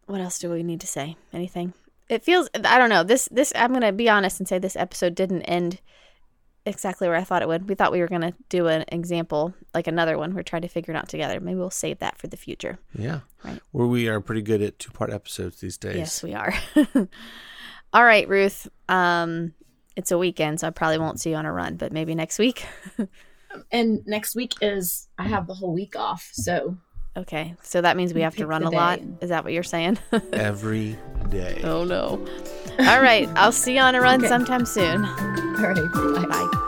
What 0.07 0.21
else 0.21 0.39
do 0.39 0.51
we 0.51 0.63
need 0.63 0.81
to 0.81 0.87
say? 0.87 1.17
Anything? 1.33 1.75
It 2.09 2.23
feels 2.23 2.49
I 2.65 2.79
don't 2.79 2.91
know. 2.91 3.03
This 3.03 3.29
this 3.31 3.53
I'm 3.57 3.71
going 3.71 3.83
to 3.83 3.93
be 3.93 4.09
honest 4.09 4.41
and 4.41 4.49
say 4.49 4.59
this 4.59 4.77
episode 4.77 5.15
didn't 5.15 5.43
end 5.43 5.81
exactly 6.65 7.09
where 7.09 7.17
I 7.17 7.25
thought 7.25 7.43
it 7.43 7.49
would. 7.49 7.69
We 7.69 7.75
thought 7.75 7.93
we 7.93 8.01
were 8.01 8.09
going 8.09 8.23
to 8.23 8.35
do 8.49 8.67
an 8.67 8.85
example, 8.89 9.55
like 9.75 9.87
another 9.87 10.19
one. 10.19 10.35
We're 10.35 10.43
trying 10.43 10.63
to 10.63 10.69
figure 10.69 10.95
it 10.95 10.97
out 10.97 11.09
together. 11.09 11.41
Maybe 11.41 11.59
we'll 11.59 11.71
save 11.71 11.99
that 12.01 12.19
for 12.19 12.27
the 12.27 12.37
future. 12.37 12.79
Yeah. 12.97 13.21
Right. 13.45 13.61
Where 13.73 13.87
we 13.87 14.09
are 14.09 14.21
pretty 14.21 14.43
good 14.43 14.63
at 14.63 14.79
two-part 14.79 15.13
episodes 15.13 15.61
these 15.61 15.77
days. 15.77 15.97
Yes, 15.97 16.23
we 16.23 16.35
are. 16.35 16.55
All 17.93 18.05
right, 18.05 18.29
Ruth. 18.29 18.69
Um 18.89 19.55
it's 19.97 20.11
a 20.11 20.19
weekend, 20.19 20.61
so 20.61 20.69
I 20.69 20.71
probably 20.71 20.99
won't 20.99 21.21
see 21.21 21.31
you 21.31 21.37
on 21.37 21.47
a 21.47 21.53
run, 21.53 21.77
but 21.77 21.93
maybe 21.93 22.15
next 22.15 22.39
week. 22.39 22.67
and 23.73 24.07
next 24.07 24.37
week 24.37 24.53
is 24.61 25.09
I 25.19 25.25
have 25.25 25.47
the 25.47 25.55
whole 25.55 25.73
week 25.73 25.97
off, 25.97 26.29
so 26.33 26.77
okay. 27.17 27.55
So 27.63 27.81
that 27.81 27.97
means 27.97 28.15
we 28.15 28.21
have 28.21 28.37
to 28.37 28.47
run 28.47 28.63
a 28.63 28.71
lot. 28.71 29.01
And... 29.01 29.19
Is 29.23 29.31
that 29.31 29.43
what 29.43 29.53
you're 29.53 29.63
saying? 29.63 29.99
Every 30.33 30.99
day. 31.31 31.61
Oh 31.65 31.85
no. 31.85 32.25
All 32.79 33.01
right, 33.01 33.29
I'll 33.37 33.53
see 33.53 33.75
you 33.75 33.81
on 33.81 33.95
a 33.95 34.01
run 34.01 34.21
okay. 34.21 34.29
sometime 34.29 34.67
soon. 34.67 35.05
All 35.05 35.73
right. 35.73 35.93
Bye. 35.93 36.27
Bye. 36.27 36.63